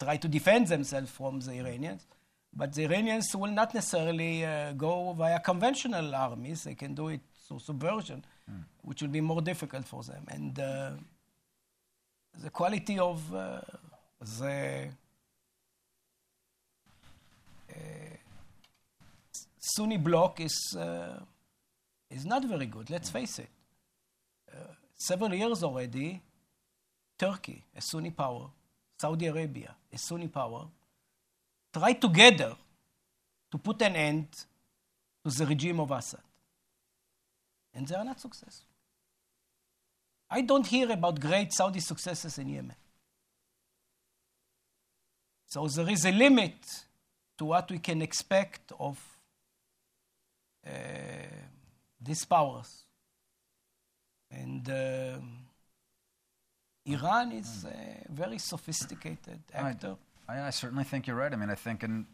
try 0.00 0.16
to 0.16 0.28
defend 0.28 0.68
themselves 0.68 1.10
from 1.10 1.40
the 1.40 1.52
Iranians. 1.52 2.06
But 2.52 2.72
the 2.72 2.84
Iranians 2.84 3.34
will 3.36 3.50
not 3.50 3.74
necessarily 3.74 4.44
uh, 4.44 4.72
go 4.72 5.12
via 5.12 5.38
conventional 5.40 6.14
armies. 6.14 6.64
They 6.64 6.74
can 6.74 6.94
do 6.94 7.08
it 7.08 7.20
through 7.48 7.60
subversion, 7.60 8.24
mm. 8.50 8.62
which 8.82 9.02
will 9.02 9.08
be 9.08 9.20
more 9.20 9.40
difficult 9.40 9.86
for 9.86 10.02
them. 10.02 10.24
And 10.28 10.58
uh, 10.58 10.90
the 12.42 12.50
quality 12.50 12.98
of 12.98 13.34
uh, 13.34 13.60
the 14.38 14.88
uh, 17.70 17.74
Sunni 19.58 19.96
bloc 19.96 20.40
is 20.40 20.76
uh, 20.78 21.20
is 22.10 22.24
not 22.24 22.44
very 22.44 22.66
good, 22.66 22.90
let's 22.90 23.10
face 23.10 23.38
it. 23.38 23.48
Uh, 24.50 24.72
several 24.96 25.34
years 25.34 25.62
already, 25.62 26.20
Turkey, 27.18 27.64
a 27.76 27.80
Sunni 27.80 28.10
power, 28.10 28.50
Saudi 28.98 29.26
Arabia, 29.26 29.74
a 29.92 29.98
Sunni 29.98 30.28
power, 30.28 30.66
try 31.72 31.92
together 31.92 32.56
to 33.50 33.58
put 33.58 33.82
an 33.82 33.96
end 33.96 34.28
to 35.24 35.30
the 35.30 35.46
regime 35.46 35.80
of 35.80 35.90
Assad. 35.90 36.20
And 37.78 37.86
they 37.86 37.94
are 37.94 38.04
not 38.04 38.20
successful. 38.20 38.66
I 40.28 40.40
don't 40.40 40.66
hear 40.66 40.90
about 40.90 41.20
great 41.20 41.52
Saudi 41.52 41.78
successes 41.78 42.36
in 42.36 42.48
Yemen. 42.48 42.74
So 45.46 45.68
there 45.68 45.88
is 45.88 46.04
a 46.04 46.10
limit 46.10 46.58
to 47.38 47.44
what 47.44 47.70
we 47.70 47.78
can 47.78 48.02
expect 48.02 48.72
of 48.80 48.98
uh, 50.66 50.70
these 52.00 52.24
powers. 52.24 52.82
And 54.28 54.68
uh, 54.68 55.18
Iran 56.84 57.30
is 57.30 57.64
a 57.64 58.12
very 58.12 58.38
sophisticated 58.38 59.38
actor. 59.54 59.94
I, 60.28 60.48
I 60.48 60.50
certainly 60.50 60.82
think 60.82 61.06
you're 61.06 61.14
right. 61.14 61.32
I 61.32 61.36
mean, 61.36 61.48
I 61.48 61.54
think 61.54 61.84
in 61.84 62.06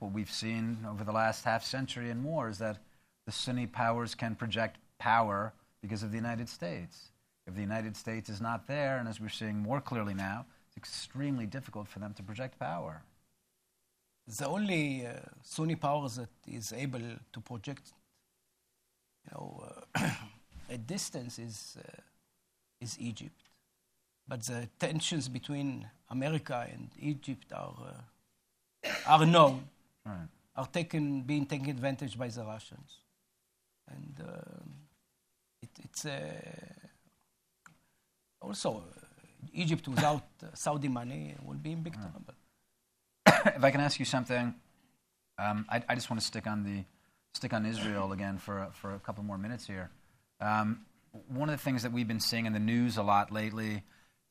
what 0.00 0.10
we've 0.10 0.32
seen 0.32 0.84
over 0.90 1.04
the 1.04 1.12
last 1.12 1.44
half 1.44 1.64
century 1.64 2.10
and 2.10 2.20
more 2.20 2.48
is 2.48 2.58
that 2.58 2.78
the 3.26 3.32
Sunni 3.32 3.68
powers 3.68 4.16
can 4.16 4.34
project 4.34 4.78
power 4.98 5.52
because 5.80 6.02
of 6.02 6.10
the 6.10 6.16
United 6.16 6.48
States. 6.48 7.10
If 7.46 7.54
the 7.54 7.62
United 7.62 7.96
States 7.96 8.28
is 8.28 8.40
not 8.40 8.66
there, 8.66 8.98
and 8.98 9.08
as 9.08 9.20
we're 9.20 9.30
seeing 9.30 9.58
more 9.58 9.80
clearly 9.80 10.14
now, 10.14 10.44
it's 10.66 10.76
extremely 10.76 11.46
difficult 11.46 11.88
for 11.88 11.98
them 11.98 12.12
to 12.14 12.22
project 12.22 12.58
power. 12.58 13.02
The 14.26 14.46
only 14.46 15.06
uh, 15.06 15.12
Sunni 15.42 15.76
power 15.76 16.06
that 16.10 16.28
is 16.46 16.72
able 16.72 17.00
to 17.32 17.40
project, 17.40 17.92
you 19.24 19.30
know, 19.32 19.64
uh, 19.94 20.10
a 20.70 20.76
distance 20.76 21.38
is 21.38 21.78
uh, 21.78 22.02
is 22.80 22.98
Egypt. 23.00 23.40
But 24.28 24.42
the 24.42 24.68
tensions 24.78 25.28
between 25.30 25.88
America 26.10 26.66
and 26.70 26.90
Egypt 27.00 27.50
are 27.54 27.74
uh, 28.84 28.90
are 29.06 29.24
known, 29.24 29.68
Right. 30.04 30.28
are 30.54 30.66
taken 30.66 31.22
being 31.22 31.46
taken 31.46 31.70
advantage 31.70 32.18
by 32.18 32.28
the 32.28 32.44
Russians, 32.44 32.98
and 33.88 34.20
um 34.20 34.87
it, 35.62 35.70
it's 35.84 36.04
uh, 36.06 36.32
also 38.40 38.76
uh, 38.76 39.00
Egypt 39.52 39.88
without 39.88 40.24
uh, 40.42 40.46
Saudi 40.54 40.88
money 40.88 41.34
will 41.44 41.54
be 41.54 41.72
in 41.72 41.82
big 41.82 41.94
trouble. 41.94 42.34
if 43.56 43.64
I 43.64 43.70
can 43.70 43.80
ask 43.80 43.98
you 43.98 44.04
something, 44.04 44.54
um, 45.38 45.66
I, 45.68 45.82
I 45.88 45.94
just 45.94 46.10
want 46.10 46.20
to 46.20 46.26
stick 46.26 46.46
on 46.46 46.64
the 46.64 46.84
stick 47.34 47.52
on 47.52 47.66
Israel 47.66 48.12
again 48.12 48.38
for 48.38 48.68
for 48.72 48.94
a 48.94 48.98
couple 48.98 49.22
more 49.22 49.38
minutes 49.38 49.66
here. 49.66 49.90
Um, 50.40 50.86
one 51.28 51.48
of 51.48 51.56
the 51.56 51.62
things 51.62 51.82
that 51.82 51.92
we've 51.92 52.08
been 52.08 52.20
seeing 52.20 52.46
in 52.46 52.52
the 52.52 52.60
news 52.60 52.96
a 52.96 53.02
lot 53.02 53.32
lately, 53.32 53.82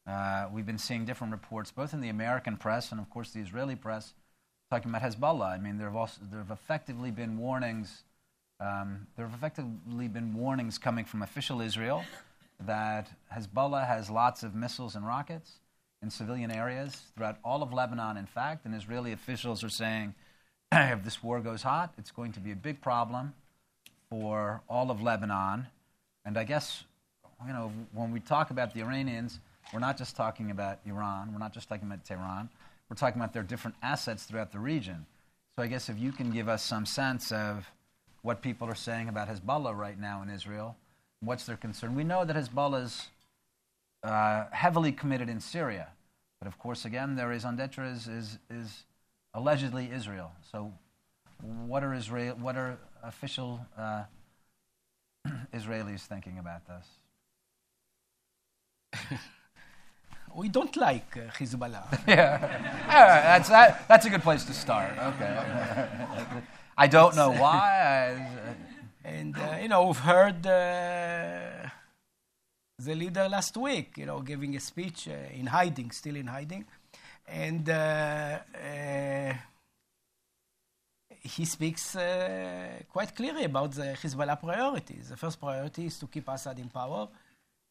uh, 0.08 0.48
we've 0.52 0.66
been 0.66 0.78
seeing 0.78 1.06
different 1.06 1.34
reports, 1.34 1.72
both 1.72 1.94
in 1.94 2.02
the 2.02 2.10
American 2.10 2.58
press 2.58 2.92
and 2.92 3.00
of 3.00 3.10
course 3.10 3.32
the 3.32 3.40
Israeli 3.40 3.76
press, 3.76 4.14
talking 4.72 4.90
about 4.90 5.02
Hezbollah. 5.02 5.52
I 5.52 5.58
mean, 5.58 5.78
there 5.78 5.88
have 5.88 5.96
also 5.96 6.22
there 6.30 6.40
have 6.40 6.52
effectively 6.52 7.12
been 7.12 7.38
warnings. 7.38 8.04
Um, 8.60 9.08
there 9.16 9.26
have 9.26 9.36
effectively 9.36 10.08
been 10.08 10.34
warnings 10.34 10.78
coming 10.78 11.06
from 11.06 11.22
official 11.22 11.62
Israel 11.62 12.04
that 12.60 13.08
Hezbollah 13.36 13.88
has 13.88 14.10
lots 14.10 14.42
of 14.44 14.56
missiles 14.56 14.96
and 14.96 15.06
rockets 15.06 15.60
in 16.02 16.10
civilian 16.10 16.52
areas 16.52 17.04
throughout 17.16 17.38
all 17.44 17.62
of 17.62 17.72
Lebanon, 17.72 18.18
in 18.18 18.26
fact, 18.26 18.66
and 18.66 18.74
Israeli 18.74 19.12
officials 19.12 19.64
are 19.64 19.70
saying 19.70 20.16
if 20.72 21.04
this 21.04 21.22
war 21.24 21.40
goes 21.40 21.62
hot, 21.62 21.94
it's 21.98 22.12
going 22.12 22.32
to 22.34 22.40
be 22.40 22.52
a 22.52 22.56
big 22.56 22.82
problem 22.82 23.34
for 24.10 24.62
all 24.70 24.90
of 24.90 25.02
Lebanon. 25.02 25.68
And 26.26 26.38
I 26.38 26.44
guess, 26.44 26.84
you 27.46 27.54
know, 27.54 27.72
when 27.94 28.12
we 28.12 28.20
talk 28.20 28.50
about 28.50 28.74
the 28.74 28.82
Iranians, 28.82 29.40
we're 29.74 29.80
not 29.80 29.98
just 29.98 30.16
talking 30.16 30.50
about 30.50 30.80
Iran, 30.86 31.32
we're 31.32 31.40
not 31.40 31.54
just 31.54 31.70
talking 31.70 31.88
about 31.88 32.06
Tehran, 32.06 32.50
we're 32.90 32.96
talking 32.96 33.20
about 33.20 33.34
their 33.34 33.44
different 33.44 33.76
assets 33.84 34.24
throughout 34.24 34.52
the 34.52 34.60
region. 34.60 35.06
So 35.56 35.64
I 35.64 35.68
guess 35.68 35.90
if 35.90 36.00
you 36.00 36.12
can 36.12 36.32
give 36.32 36.48
us 36.48 36.64
some 36.64 36.86
sense 36.86 37.32
of 37.32 37.70
what 38.28 38.42
people 38.42 38.68
are 38.68 38.76
saying 38.76 39.08
about 39.08 39.30
Hezbollah 39.30 39.74
right 39.74 39.98
now 39.98 40.22
in 40.22 40.30
Israel, 40.30 40.76
what's 41.22 41.46
their 41.46 41.56
concern. 41.56 41.96
We 41.96 42.04
know 42.04 42.26
that 42.26 42.36
Hezbollah 42.36 42.84
is 42.84 43.08
uh, 44.04 44.48
heavily 44.52 44.92
committed 44.92 45.30
in 45.30 45.40
Syria, 45.40 45.88
but 46.40 46.48
of 46.50 46.60
course, 46.60 46.84
again, 46.84 47.16
their 47.16 47.30
raison 47.30 47.58
is, 47.58 48.08
is, 48.10 48.38
is 48.50 48.84
allegedly 49.34 49.90
Israel. 49.94 50.34
So, 50.52 50.74
what 51.42 51.86
are 51.86 51.94
Israel? 51.94 52.36
What 52.42 52.58
are 52.58 52.78
official 53.02 53.66
uh, 53.78 54.04
Israelis 55.56 56.02
thinking 56.02 56.38
about 56.38 56.64
this? 56.68 56.86
We 60.36 60.50
don't 60.50 60.76
like 60.76 61.18
uh, 61.18 61.32
Hezbollah. 61.40 61.86
Yeah, 62.08 62.38
All 62.94 63.06
right, 63.12 63.26
that's 63.32 63.50
that, 63.50 63.88
That's 63.88 64.06
a 64.06 64.10
good 64.10 64.22
place 64.22 64.44
to 64.44 64.54
start. 64.54 64.92
Okay. 65.12 65.34
I 66.78 66.88
don't 66.88 67.16
know 67.16 67.32
why. 67.44 67.60
I, 67.60 68.56
And 69.04 69.36
uh, 69.38 69.58
you 69.62 69.70
know, 69.70 69.88
we've 69.88 69.98
heard 69.98 70.46
uh, 70.46 71.70
the 72.78 72.94
leader 72.94 73.28
last 73.28 73.58
week, 73.58 73.98
you 73.98 74.06
know, 74.06 74.20
giving 74.22 74.56
a 74.56 74.60
speech 74.60 75.08
uh, 75.08 75.40
in 75.40 75.48
hiding, 75.48 75.92
still 75.92 76.16
in 76.16 76.28
hiding, 76.28 76.66
and 77.26 77.68
uh, 77.70 77.74
uh, 77.74 79.34
he 81.22 81.46
speaks 81.46 81.96
uh, 81.96 82.68
quite 82.92 83.16
clearly 83.16 83.46
about 83.46 83.72
the 83.72 83.98
Hezbollah 84.02 84.40
priorities. 84.40 85.10
The 85.10 85.18
first 85.18 85.40
priority 85.40 85.88
is 85.88 85.98
to 86.00 86.08
keep 86.08 86.28
Assad 86.28 86.60
in 86.60 86.70
power 86.70 87.08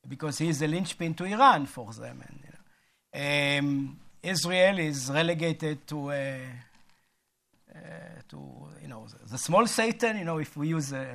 because 0.09 0.39
he 0.39 0.49
is 0.49 0.59
the 0.59 0.69
linchpin 0.69 1.15
to 1.15 1.25
Iran 1.25 1.67
for 1.67 1.93
them. 1.93 2.23
And, 2.27 2.41
you 2.45 2.51
know, 2.55 3.59
um, 3.59 3.99
Israel 4.23 4.79
is 4.79 5.11
relegated 5.11 5.87
to. 5.87 6.11
Uh, 6.11 6.15
uh, 6.15 6.76
to 8.29 8.39
you 8.83 8.89
know 8.89 9.07
the, 9.31 9.39
small 9.39 9.67
Satan, 9.67 10.19
you 10.19 10.25
know, 10.25 10.39
if 10.39 10.57
we 10.57 10.69
use 10.69 10.93
a, 10.93 11.07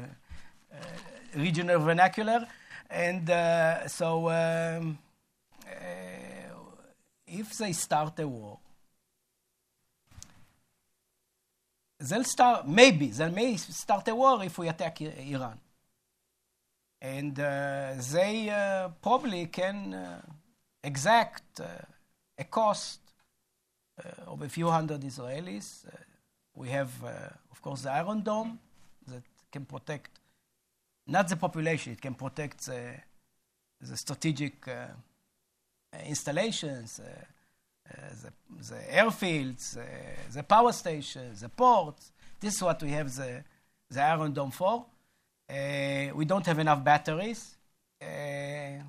a 1.36 1.40
regional 1.40 1.80
vernacular, 1.80 2.48
and 2.90 3.30
uh, 3.30 3.88
so 3.88 4.30
um, 4.30 4.98
uh, 5.66 5.72
if 7.28 7.58
they 7.58 7.74
start 7.74 8.20
a 8.20 8.28
war, 8.28 8.60
they'll 12.00 12.24
start 12.24 12.68
maybe 12.68 13.08
they 13.08 13.30
may 13.30 13.56
start 13.58 14.08
a 14.08 14.16
war 14.16 14.44
if 14.44 14.58
we 14.58 14.68
attack 14.68 15.02
Iran, 15.02 15.60
and 17.02 17.40
uh, 17.40 17.94
they 18.12 18.50
uh, 18.50 18.90
probably 19.02 19.46
can 19.48 19.94
uh, 19.94 20.22
exact 20.84 21.60
uh, 21.60 21.66
a 22.38 22.44
cost 22.46 23.00
uh, 24.04 24.32
of 24.32 24.42
a 24.42 24.50
few 24.50 24.70
hundred 24.70 25.02
Israelis. 25.02 25.86
Uh, 26.56 26.62
we 26.62 26.70
have, 26.70 26.92
uh, 27.04 27.10
of 27.52 27.62
course, 27.62 27.82
the 27.84 27.92
Iron 27.92 28.22
Dome 28.22 28.60
that 29.08 29.24
can 29.52 29.66
protect 29.66 30.20
not 31.08 31.28
the 31.28 31.36
population, 31.36 31.94
it 31.94 32.02
can 32.02 32.14
protect 32.14 32.66
the, 32.66 32.94
the 33.82 33.98
strategic 33.98 34.68
uh, 34.68 34.72
uh, 34.72 35.98
installations, 36.06 37.00
uh, 37.00 37.26
uh, 37.90 38.10
the, 38.24 38.32
the 38.70 38.82
airfields, 38.92 39.78
uh, 39.78 39.82
the 40.32 40.44
power 40.44 40.72
stations, 40.72 41.42
the 41.42 41.50
ports. 41.50 42.12
This 42.40 42.56
is 42.56 42.62
what 42.62 42.82
we 42.82 42.92
have 42.92 43.14
the, 43.16 43.44
the 43.90 44.02
Iron 44.02 44.34
Dome 44.34 44.52
for. 44.52 44.86
Uh, 45.50 46.16
we 46.16 46.26
don't 46.26 46.46
have 46.46 46.60
enough 46.60 46.84
batteries. 46.84 47.56
Uh, 48.02 48.84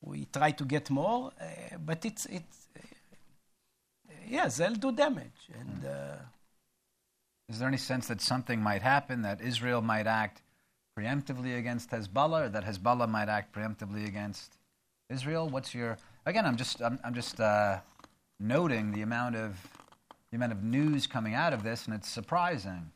we 0.00 0.26
try 0.26 0.52
to 0.52 0.64
get 0.64 0.88
more, 0.90 1.32
uh, 1.40 1.76
but 1.84 2.04
it's, 2.04 2.26
it's 2.26 2.68
uh, 2.78 2.82
yeah, 4.28 4.46
they'll 4.46 4.74
do 4.74 4.92
damage. 4.92 5.48
And 5.58 5.84
uh, 5.84 6.16
is 7.48 7.58
there 7.58 7.68
any 7.68 7.78
sense 7.78 8.08
that 8.08 8.20
something 8.20 8.60
might 8.60 8.82
happen, 8.82 9.22
that 9.22 9.40
Israel 9.40 9.80
might 9.80 10.06
act 10.06 10.42
preemptively 10.98 11.58
against 11.58 11.90
Hezbollah, 11.90 12.46
or 12.46 12.48
that 12.48 12.64
Hezbollah 12.64 13.08
might 13.08 13.28
act 13.28 13.54
preemptively 13.54 14.06
against 14.06 14.58
Israel? 15.08 15.48
What's 15.48 15.74
your 15.74 15.96
again? 16.26 16.44
I'm 16.44 16.56
just 16.56 16.82
I'm, 16.82 16.98
I'm 17.04 17.14
just 17.14 17.40
uh, 17.40 17.78
noting 18.38 18.92
the 18.92 19.02
amount 19.02 19.36
of 19.36 19.56
the 20.30 20.36
amount 20.36 20.52
of 20.52 20.62
news 20.62 21.06
coming 21.06 21.34
out 21.34 21.52
of 21.52 21.62
this, 21.62 21.86
and 21.86 21.94
it's 21.94 22.08
surprising 22.08 22.90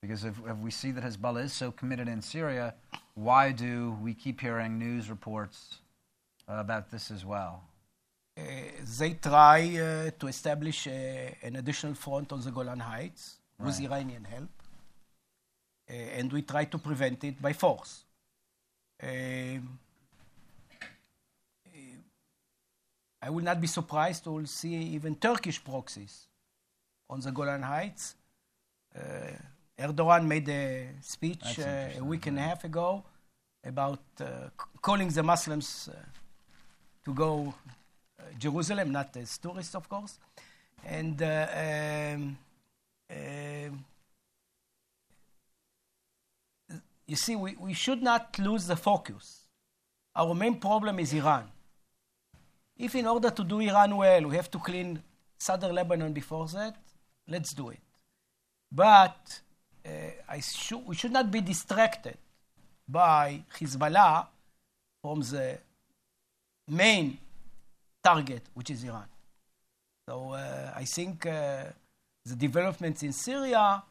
because 0.00 0.24
if, 0.24 0.34
if 0.48 0.56
we 0.58 0.70
see 0.70 0.90
that 0.90 1.04
Hezbollah 1.04 1.44
is 1.44 1.52
so 1.52 1.70
committed 1.70 2.08
in 2.08 2.22
Syria, 2.22 2.74
why 3.14 3.52
do 3.52 3.96
we 4.02 4.14
keep 4.14 4.40
hearing 4.40 4.78
news 4.78 5.08
reports 5.08 5.78
about 6.48 6.90
this 6.90 7.10
as 7.10 7.24
well? 7.24 7.62
uh, 8.36 8.42
they 8.98 9.14
try 9.14 9.60
uh, 9.76 10.10
to 10.18 10.26
establish 10.26 10.86
uh, 10.86 10.90
an 11.42 11.56
additional 11.56 11.94
front 11.94 12.32
on 12.32 12.40
the 12.40 12.50
Golan 12.50 12.80
Heights 12.80 13.38
with 13.64 13.78
Right. 13.78 13.90
Iranian 13.90 14.24
help, 14.24 14.50
uh, 15.90 16.18
and 16.18 16.32
we 16.32 16.42
try 16.42 16.64
to 16.64 16.78
prevent 16.78 17.24
it 17.24 17.40
by 17.40 17.52
force. 17.52 18.04
Um, 19.02 19.78
uh, 21.66 21.98
I 23.22 23.30
will 23.30 23.44
not 23.44 23.60
be 23.60 23.66
surprised 23.66 24.24
to 24.24 24.46
see 24.46 24.74
even 24.96 25.16
Turkish 25.16 25.62
proxies 25.62 26.26
on 27.08 27.20
the 27.20 27.30
Golan 27.30 27.62
Heights. 27.62 28.16
Uh, 28.94 29.00
Erdogan 29.78 30.26
made 30.26 30.48
a 30.48 30.88
speech 31.00 31.58
uh, 31.58 31.98
a 31.98 32.04
week 32.04 32.26
and 32.26 32.38
a 32.38 32.42
half 32.42 32.64
ago 32.64 33.04
about 33.64 34.02
uh, 34.20 34.24
calling 34.80 35.08
the 35.08 35.22
Muslims 35.22 35.88
uh, 35.88 35.96
to 37.04 37.14
go 37.14 37.54
uh, 38.18 38.22
Jerusalem, 38.38 38.92
not 38.92 39.16
as 39.16 39.38
tourists, 39.38 39.74
of 39.74 39.88
course. 39.88 40.18
And 40.84 41.20
um, 41.22 42.36
you 47.06 47.16
see, 47.16 47.36
we, 47.36 47.56
we 47.56 47.74
should 47.74 48.02
not 48.02 48.38
lose 48.38 48.66
the 48.66 48.76
focus. 48.76 49.46
Our 50.14 50.34
main 50.34 50.56
problem 50.58 50.98
is 50.98 51.12
Iran. 51.12 51.44
If, 52.76 52.94
in 52.94 53.06
order 53.06 53.30
to 53.30 53.44
do 53.44 53.60
Iran 53.60 53.96
well, 53.96 54.22
we 54.26 54.36
have 54.36 54.50
to 54.50 54.58
clean 54.58 55.02
southern 55.38 55.74
Lebanon 55.74 56.12
before 56.12 56.46
that, 56.48 56.76
let's 57.28 57.52
do 57.52 57.70
it. 57.70 57.80
But 58.70 59.40
uh, 59.84 59.90
I 60.28 60.40
shou- 60.40 60.84
we 60.86 60.94
should 60.94 61.12
not 61.12 61.30
be 61.30 61.40
distracted 61.40 62.16
by 62.88 63.44
Hezbollah 63.58 64.26
from 65.02 65.20
the 65.20 65.58
main 66.68 67.18
target, 68.02 68.42
which 68.54 68.70
is 68.70 68.84
Iran. 68.84 69.06
So 70.08 70.32
uh, 70.32 70.72
I 70.74 70.84
think 70.84 71.26
uh, 71.26 71.64
the 72.24 72.36
developments 72.36 73.02
in 73.02 73.12
Syria 73.12 73.82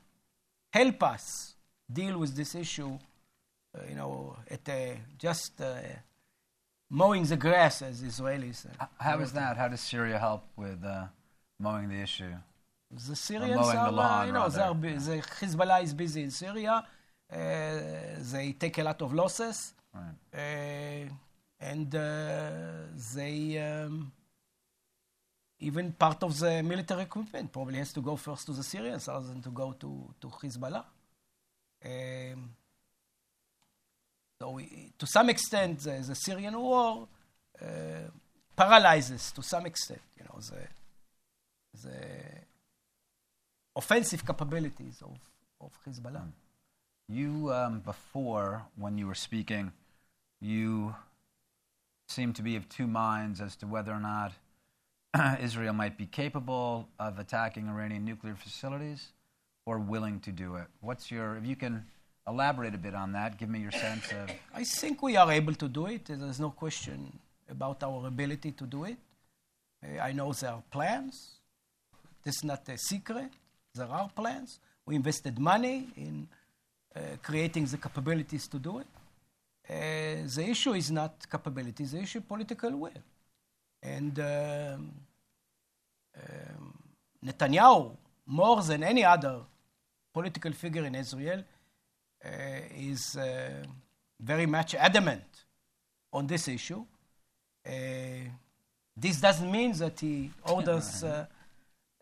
help 0.71 1.03
us 1.03 1.55
deal 1.91 2.17
with 2.17 2.36
this 2.36 2.55
issue, 2.55 2.97
uh, 3.75 3.79
you 3.89 3.95
know, 3.95 4.36
at 4.49 4.67
uh, 4.69 4.73
just 5.17 5.59
uh, 5.61 5.73
mowing 6.89 7.23
the 7.25 7.38
grass, 7.38 7.82
as 7.82 8.01
Israelis 8.01 8.55
say. 8.55 8.69
How 8.99 9.19
is 9.19 9.32
that? 9.34 9.57
How 9.57 9.67
does 9.67 9.82
Syria 9.82 10.17
help 10.17 10.43
with 10.55 10.84
uh, 10.84 11.05
mowing 11.59 11.89
the 11.89 12.01
issue? 12.01 12.34
The 12.89 13.15
Syrians 13.15 13.55
mowing 13.55 13.75
the 13.75 13.79
are, 13.79 13.88
uh, 13.88 13.91
lawn, 13.91 14.27
you 14.27 14.34
know, 14.34 14.41
are 14.41 14.75
bu- 14.75 14.99
the 14.99 15.17
Hezbollah 15.39 15.84
is 15.84 15.93
busy 15.93 16.23
in 16.23 16.32
Syria. 16.32 16.86
Uh, 17.32 17.38
they 18.34 18.53
take 18.59 18.77
a 18.79 18.84
lot 18.84 19.01
of 19.01 19.13
losses, 19.13 19.73
Right. 19.93 20.15
uh, 20.34 21.13
and 21.61 21.95
uh, 21.95 22.49
they 23.15 23.57
um, 23.59 24.11
even 25.62 25.91
part 25.93 26.24
of 26.24 26.38
the 26.39 26.64
military 26.64 27.03
equipment 27.03 27.51
probably 27.51 27.78
has 27.78 27.93
to 27.93 28.01
go 28.01 28.16
first 28.16 28.45
to 28.47 28.53
the 28.53 28.64
Syrians 28.64 29.07
rather 29.07 29.28
than 29.28 29.41
to 29.41 29.49
go 29.49 29.74
to 29.80 30.14
to 30.20 30.28
Hezbollah. 30.28 30.84
Um, 31.84 32.49
so, 34.39 34.51
we, 34.51 34.91
to 34.97 35.05
some 35.05 35.30
extent, 35.30 35.80
the, 35.80 36.03
the 36.07 36.16
Syrian 36.16 36.59
war 36.59 37.07
uh, 37.62 37.66
paralyzes 38.55 39.32
to 39.34 39.43
some 39.43 39.68
extent, 39.68 40.01
you 40.18 40.26
know, 40.26 40.39
the 40.39 41.88
the 41.88 41.97
offensive 43.76 44.26
capabilities 44.26 45.01
of, 45.01 45.18
of 45.62 45.72
Hezbollah. 45.86 46.26
You, 47.07 47.51
um, 47.53 47.80
before, 47.82 48.64
when 48.78 48.97
you 48.97 49.07
were 49.07 49.16
speaking, 49.16 49.72
you 50.39 50.95
seemed 52.07 52.36
to 52.38 52.41
be 52.41 52.55
of 52.55 52.68
two 52.68 52.88
minds 52.88 53.41
as 53.41 53.55
to 53.57 53.68
whether 53.68 53.91
or 53.91 53.99
not 53.99 54.34
Israel 55.41 55.74
might 55.74 55.97
be 55.97 56.05
capable 56.05 56.88
of 56.99 57.20
attacking 57.20 57.68
Iranian 57.68 58.05
nuclear 58.05 58.36
facilities 58.36 59.09
or 59.66 59.80
willing 59.80 60.20
to 60.22 60.32
do 60.32 60.55
it. 60.55 60.68
What's 60.80 61.12
your, 61.12 61.38
if 61.38 61.45
you 61.45 61.55
can 61.55 61.86
elaborate 62.28 62.74
a 62.74 62.78
bit 62.78 62.95
on 62.95 63.12
that, 63.14 63.38
give 63.38 63.49
me 63.49 63.59
your 63.59 63.72
sense 63.72 64.12
of. 64.12 64.30
I 64.53 64.64
think 64.64 65.01
we 65.01 65.18
are 65.18 65.32
able 65.32 65.53
to 65.55 65.68
do 65.68 65.88
it. 65.88 66.05
There's 66.05 66.39
no 66.39 66.51
question 66.51 67.20
about 67.49 67.84
our 67.84 68.07
ability 68.07 68.51
to 68.53 68.66
do 68.66 68.86
it. 68.86 68.97
Uh, 69.84 69.99
I 69.99 70.12
know 70.14 70.32
there 70.34 70.51
are 70.51 70.64
plans. 70.72 71.32
This 72.24 72.38
is 72.38 72.43
not 72.43 72.68
a 72.70 72.78
secret. 72.78 73.32
There 73.76 73.88
are 73.88 74.09
plans. 74.09 74.59
We 74.86 74.95
invested 74.95 75.39
money 75.39 75.89
in 75.97 76.28
uh, 76.95 76.99
creating 77.22 77.66
the 77.66 77.78
capabilities 77.78 78.47
to 78.47 78.59
do 78.59 78.80
it. 78.80 78.88
Uh, 79.70 80.28
the 80.36 80.45
issue 80.49 80.74
is 80.74 80.91
not 80.91 81.14
capabilities, 81.30 81.91
the 81.91 81.99
issue 81.99 82.20
is 82.20 82.26
political 82.26 82.72
will. 82.76 82.91
And 83.84 84.19
um, 84.19 84.91
um, 86.17 86.73
Netanyahu, 87.25 87.95
more 88.27 88.61
than 88.63 88.84
any 88.84 89.03
other 89.03 89.41
political 90.13 90.51
figure 90.51 90.86
in 90.86 90.95
Israel, 90.95 91.43
uh, 92.23 92.29
is 92.77 93.15
uh, 93.15 93.63
very 94.19 94.45
much 94.45 94.75
adamant 94.75 95.23
on 96.13 96.27
this 96.27 96.47
issue. 96.47 96.86
Uh, 97.65 97.71
this 98.95 99.19
doesn't 99.19 99.51
mean 99.51 99.71
that 99.73 99.99
he 99.99 100.32
orders 100.43 101.03
uh, 101.03 101.25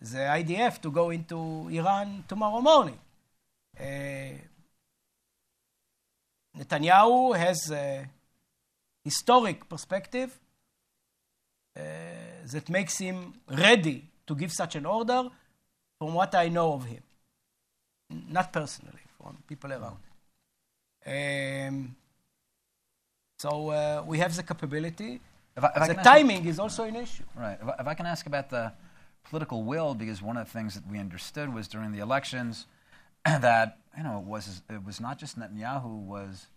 the 0.01 0.17
IDF 0.17 0.81
to 0.81 0.91
go 0.91 1.09
into 1.09 1.69
Iran 1.69 2.23
tomorrow 2.27 2.61
morning. 2.61 2.99
Uh, 3.79 3.83
Netanyahu 6.57 7.37
has 7.37 7.71
a 7.71 8.09
historic 9.03 9.69
perspective 9.69 10.37
that 12.51 12.69
makes 12.69 12.97
him 12.97 13.33
ready 13.49 14.05
to 14.27 14.35
give 14.35 14.51
such 14.51 14.75
an 14.75 14.85
order 14.85 15.29
from 15.97 16.13
what 16.13 16.33
I 16.35 16.49
know 16.49 16.73
of 16.73 16.85
him. 16.85 17.03
Not 18.09 18.51
personally, 18.51 19.05
from 19.17 19.37
people 19.47 19.71
around. 19.71 19.97
Um, 21.05 21.95
so 23.37 23.69
uh, 23.69 24.03
we 24.05 24.17
have 24.19 24.35
the 24.35 24.43
capability. 24.43 25.21
If 25.55 25.63
I, 25.63 25.71
if 25.75 25.87
the 25.87 25.93
timing 25.95 26.45
is 26.45 26.59
also 26.59 26.83
an 26.83 26.95
issue. 26.95 27.23
Right. 27.35 27.57
If 27.61 27.67
I, 27.67 27.75
if 27.79 27.87
I 27.87 27.93
can 27.93 28.05
ask 28.05 28.25
about 28.25 28.49
the 28.49 28.71
political 29.29 29.63
will, 29.63 29.93
because 29.93 30.21
one 30.21 30.37
of 30.37 30.47
the 30.47 30.51
things 30.51 30.73
that 30.75 30.87
we 30.89 30.99
understood 30.99 31.53
was 31.53 31.67
during 31.67 31.91
the 31.91 31.99
elections 31.99 32.65
that 33.25 33.77
you 33.97 34.03
know 34.03 34.19
it 34.19 34.25
was 34.25 34.61
it 34.69 34.83
was 34.83 34.99
not 34.99 35.19
just 35.19 35.37
Netanyahu 35.39 36.05
was 36.05 36.47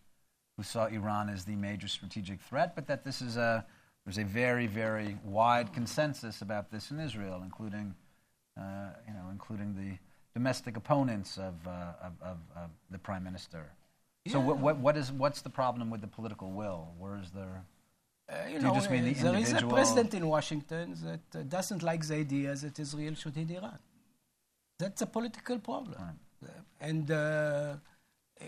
who 0.56 0.62
saw 0.62 0.86
Iran 0.86 1.28
as 1.28 1.44
the 1.44 1.56
major 1.56 1.88
strategic 1.88 2.40
threat, 2.40 2.74
but 2.74 2.86
that 2.86 3.04
this 3.04 3.22
is 3.22 3.36
a 3.36 3.64
there's 4.04 4.18
a 4.18 4.24
very 4.24 4.66
very 4.66 5.16
wide 5.24 5.72
consensus 5.72 6.42
about 6.42 6.70
this 6.70 6.90
in 6.90 6.98
Israel, 7.00 7.42
including 7.44 7.94
uh, 8.58 8.90
you 9.06 9.14
know 9.14 9.28
including 9.30 9.74
the 9.74 9.98
domestic 10.34 10.76
opponents 10.76 11.38
of 11.38 11.54
uh, 11.66 12.06
of, 12.06 12.12
of, 12.22 12.38
of 12.56 12.70
the 12.90 12.98
prime 12.98 13.24
minister. 13.24 13.72
So 14.28 14.38
what, 14.38 14.58
what 14.58 14.76
what 14.78 14.96
is 14.96 15.10
what's 15.10 15.42
the 15.42 15.50
problem 15.50 15.90
with 15.90 16.00
the 16.00 16.12
political 16.18 16.50
will? 16.52 16.92
Where 16.98 17.16
is 17.18 17.30
there? 17.30 17.64
Uh, 18.28 18.34
you 18.46 18.46
Do 18.46 18.52
you 18.54 18.60
know, 18.60 18.74
just 18.74 18.90
mean 18.90 19.04
the 19.04 19.14
there 19.14 19.36
is 19.36 19.52
a 19.52 19.66
president 19.66 20.14
in 20.14 20.26
Washington 20.26 20.96
that 21.08 21.26
uh, 21.38 21.42
doesn't 21.42 21.82
like 21.82 22.06
the 22.06 22.14
idea 22.14 22.54
that 22.54 22.78
Israel 22.78 23.14
should 23.14 23.34
hit 23.34 23.50
Iran. 23.50 23.78
That's 24.78 25.02
a 25.02 25.06
political 25.06 25.58
problem. 25.58 25.96
Uh, 26.00 26.48
and 26.80 27.10
uh, 27.10 27.74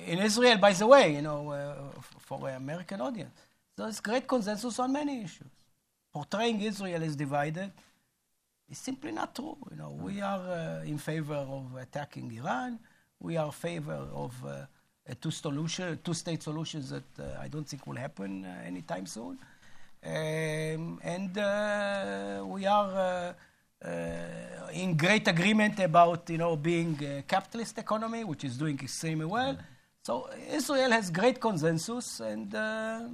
in 0.07 0.19
Israel, 0.19 0.59
by 0.59 0.73
the 0.73 0.87
way, 0.87 1.15
you 1.15 1.23
know, 1.23 1.51
uh, 1.51 1.99
f- 1.99 2.15
for 2.21 2.49
an 2.49 2.57
American 2.57 3.01
audience, 3.01 3.35
there's 3.77 4.01
great 4.01 4.27
consensus 4.27 4.79
on 4.79 4.93
many 4.93 5.23
issues. 5.23 5.49
Portraying 6.13 6.61
Israel 6.61 7.03
as 7.03 7.17
divided 7.17 7.73
is 8.71 8.79
simply 8.79 9.13
not 9.13 9.35
true. 9.35 9.57
You 9.71 9.77
know, 9.77 9.91
we 9.91 10.21
are 10.21 10.41
uh, 10.41 10.85
in 10.85 10.99
favor 10.99 11.35
of 11.35 11.75
attacking 11.77 12.33
Iran. 12.33 12.79
We 13.21 13.37
are 13.37 13.47
in 13.47 13.53
favor 13.53 14.07
of 14.13 14.33
uh, 14.45 14.67
a 15.07 15.15
two 15.15 15.31
solution, 15.31 15.99
two-state 16.03 16.43
solutions 16.43 16.91
that 16.91 17.05
uh, 17.19 17.41
I 17.41 17.49
don't 17.49 17.69
think 17.69 17.87
will 17.87 17.97
happen 17.97 18.45
uh, 18.45 18.63
anytime 18.65 19.07
soon. 19.07 19.39
Um, 20.05 21.01
and 21.03 21.37
uh, 21.39 22.45
we 22.47 22.67
are 22.67 23.35
uh, 23.83 23.89
uh, 23.89 24.69
in 24.73 24.97
great 24.97 25.27
agreement 25.29 25.79
about, 25.81 26.29
you 26.31 26.39
know, 26.39 26.57
being 26.57 26.99
a 27.05 27.23
capitalist 27.23 27.79
economy, 27.79 28.25
which 28.25 28.45
is 28.45 28.57
doing 28.57 28.79
extremely 28.81 29.27
well. 29.27 29.57
So 30.03 30.29
Israel 30.51 30.91
has 30.91 31.11
great 31.11 31.41
consensus, 31.41 32.21
and 32.21 32.55
uh, 32.55 33.05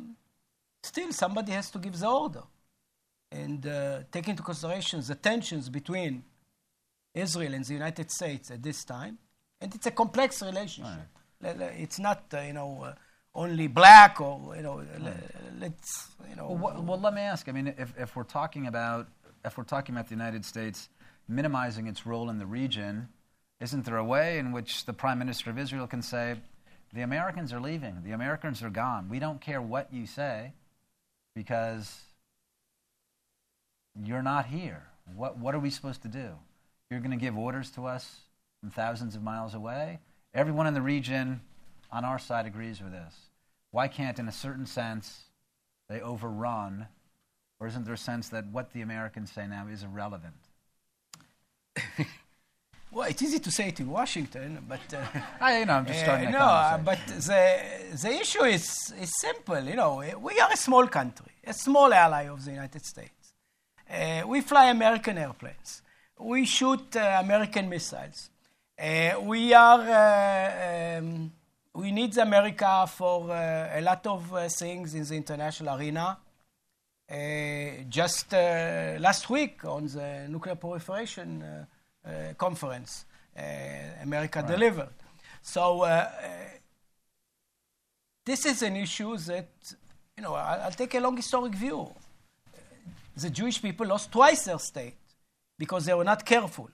still 0.83 1.13
somebody 1.13 1.53
has 1.53 1.71
to 1.71 1.79
give 1.79 1.99
the 1.99 2.09
order 2.09 2.43
and 3.31 3.67
uh, 3.67 4.01
take 4.11 4.29
into 4.29 4.43
consideration 4.43 5.01
the 5.07 5.15
tensions 5.15 5.69
between 5.69 6.25
Israel 7.15 7.55
and 7.55 7.65
the 7.65 7.75
United 7.75 8.11
States 8.11 8.51
at 8.51 8.63
this 8.63 8.85
time. 8.85 9.19
And 9.61 9.75
it's 9.75 9.87
a 9.87 9.91
complex 9.91 10.43
relationship. 10.43 11.09
Le- 11.43 11.73
It's 11.79 11.99
not, 11.99 12.25
uh, 12.33 12.41
you 12.41 12.53
know, 12.53 12.83
uh, 12.83 12.95
only 13.35 13.67
black 13.69 14.21
or, 14.21 14.55
you 14.57 14.63
know, 14.63 14.77
le- 14.99 15.15
let's, 15.61 16.09
you 16.29 16.37
know. 16.37 16.51
Well, 16.53 16.83
well, 16.83 16.99
let 17.01 17.15
me 17.15 17.21
ask. 17.21 17.49
I 17.49 17.53
mean, 17.53 17.69
if, 17.79 17.93
if 17.99 18.17
we're 18.17 18.25
talking 18.25 18.67
about 18.67 19.09
if 19.45 19.57
we're 19.57 19.65
talking 19.65 19.95
about 19.95 20.07
the 20.09 20.15
United 20.15 20.45
States 20.45 20.89
minimizing 21.27 21.87
its 21.87 22.05
role 22.05 22.29
in 22.29 22.39
the 22.39 22.45
region, 22.47 23.09
isn't 23.61 23.85
there 23.87 23.97
a 23.97 24.05
way 24.05 24.39
in 24.39 24.53
which 24.53 24.85
the 24.85 24.93
Prime 24.93 25.19
Minister 25.19 25.49
of 25.49 25.59
Israel 25.59 25.87
can 25.87 26.03
say, 26.03 26.37
"The 26.93 27.01
Americans 27.03 27.51
are 27.53 27.61
leaving. 27.61 28.03
The 28.03 28.13
Americans 28.13 28.63
are 28.63 28.69
gone. 28.71 29.09
We 29.09 29.19
don't 29.19 29.41
care 29.41 29.63
what 29.63 29.93
you 29.95 30.05
say, 30.07 30.53
because 31.35 32.01
you're 34.05 34.23
not 34.23 34.47
here. 34.47 34.85
What 35.15 35.39
what 35.39 35.55
are 35.55 35.59
we 35.59 35.71
supposed 35.71 36.03
to 36.03 36.09
do? 36.09 36.31
You're 36.91 37.01
going 37.01 37.11
to 37.13 37.17
give 37.17 37.37
orders 37.37 37.71
to 37.73 37.87
us 37.87 38.21
from 38.61 38.71
thousands 38.71 39.17
of 39.17 39.23
miles 39.23 39.55
away. 39.55 40.01
Everyone 40.35 40.67
in 40.67 40.75
the 40.75 40.83
region 40.83 41.41
on 41.91 42.05
our 42.05 42.19
side 42.19 42.47
agrees 42.47 42.81
with 42.81 42.93
this. 42.93 43.15
Why 43.71 43.89
can't, 43.89 44.19
in 44.19 44.29
a 44.29 44.33
certain 44.33 44.67
sense, 44.67 45.25
they 45.89 46.01
overrun, 46.01 46.89
or 47.59 47.67
isn't 47.67 47.85
there 47.85 47.95
a 47.95 47.99
sense 47.99 48.29
that 48.31 48.47
what 48.47 48.73
the 48.73 48.81
Americans 48.81 49.31
say 49.31 49.47
now 49.47 49.69
is 49.69 49.83
irrelevant? 49.83 50.35
Well, 52.93 53.09
it's 53.09 53.23
easy 53.23 53.39
to 53.39 53.51
say 53.53 53.69
it 53.69 53.79
in 53.81 53.89
Washington, 53.89 54.59
but. 54.69 54.81
Uh, 54.93 55.05
I, 55.41 55.61
you 55.61 55.67
know, 55.67 55.75
I'm 55.75 55.87
just 55.87 56.01
starting 56.01 56.29
Uh, 56.29 56.31
no, 56.33 56.39
uh, 56.39 56.79
but 56.79 56.99
the, 57.07 57.43
the 58.03 58.11
issue 58.21 58.45
is, 58.45 58.93
is 59.01 59.13
simple. 59.21 59.61
You 59.63 59.77
know, 59.77 60.03
we 60.21 60.41
are 60.41 60.51
a 60.53 60.57
small 60.57 60.87
country, 60.89 61.33
a 61.45 61.53
small 61.53 61.93
ally 61.95 62.25
of 62.29 62.45
the 62.45 62.51
United 62.51 62.85
States. 62.85 63.33
Uh, 63.89 64.23
we 64.27 64.41
fly 64.41 64.67
American 64.71 65.19
airplanes. 65.19 65.83
we 66.19 66.45
shoot 66.45 66.97
uh, 66.97 67.21
American 67.21 67.69
missiles. 67.69 68.31
Uh, 68.79 69.21
we 69.23 69.53
are, 69.55 69.81
uh, 69.81 70.99
um, 70.99 71.33
we 71.75 71.93
need 71.93 72.17
America 72.19 72.87
for 72.89 73.31
uh, 73.31 73.71
a 73.79 73.81
lot 73.81 74.07
of 74.07 74.35
uh, 74.35 74.49
things 74.49 74.95
in 74.95 75.05
the 75.05 75.15
international 75.15 75.77
arena. 75.79 76.19
Uh, 77.11 77.83
just 77.89 78.33
uh, 78.35 78.97
last 79.01 79.29
week 79.31 79.65
on 79.65 79.87
the 79.87 80.27
nuclear 80.29 80.55
proliferation 80.55 81.67
conference, 82.37 83.05
uh, 83.37 83.43
America 84.03 84.43
delivered. 84.47 84.95
So 85.43 85.83
uh, 85.83 85.87
uh, 85.87 86.29
this 88.25 88.47
is 88.47 88.63
an 88.63 88.77
issue 88.77 89.17
that, 89.17 89.49
you 90.17 90.23
know, 90.23 90.35
I'll, 90.35 90.71
take 90.73 90.95
a 90.95 91.01
long 91.01 91.17
historic 91.17 91.55
view. 91.55 91.93
The 93.17 93.31
Jewish 93.31 93.61
people 93.61 93.87
lost 93.87 94.13
twice 94.13 94.45
their 94.45 94.59
state 94.59 94.95
because 95.59 95.85
they 95.85 95.95
were 95.95 96.05
not 96.05 96.25
careful 96.25 96.71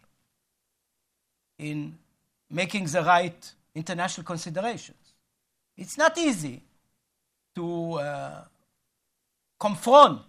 in 1.59 1.99
making 2.51 2.87
the 2.87 3.03
right 3.03 3.53
international 3.75 4.25
considerations. 4.25 5.15
It's 5.77 5.99
not 5.99 6.17
easy 6.19 6.63
to 7.55 7.95
uh, 7.95 8.45
confront 9.59 10.23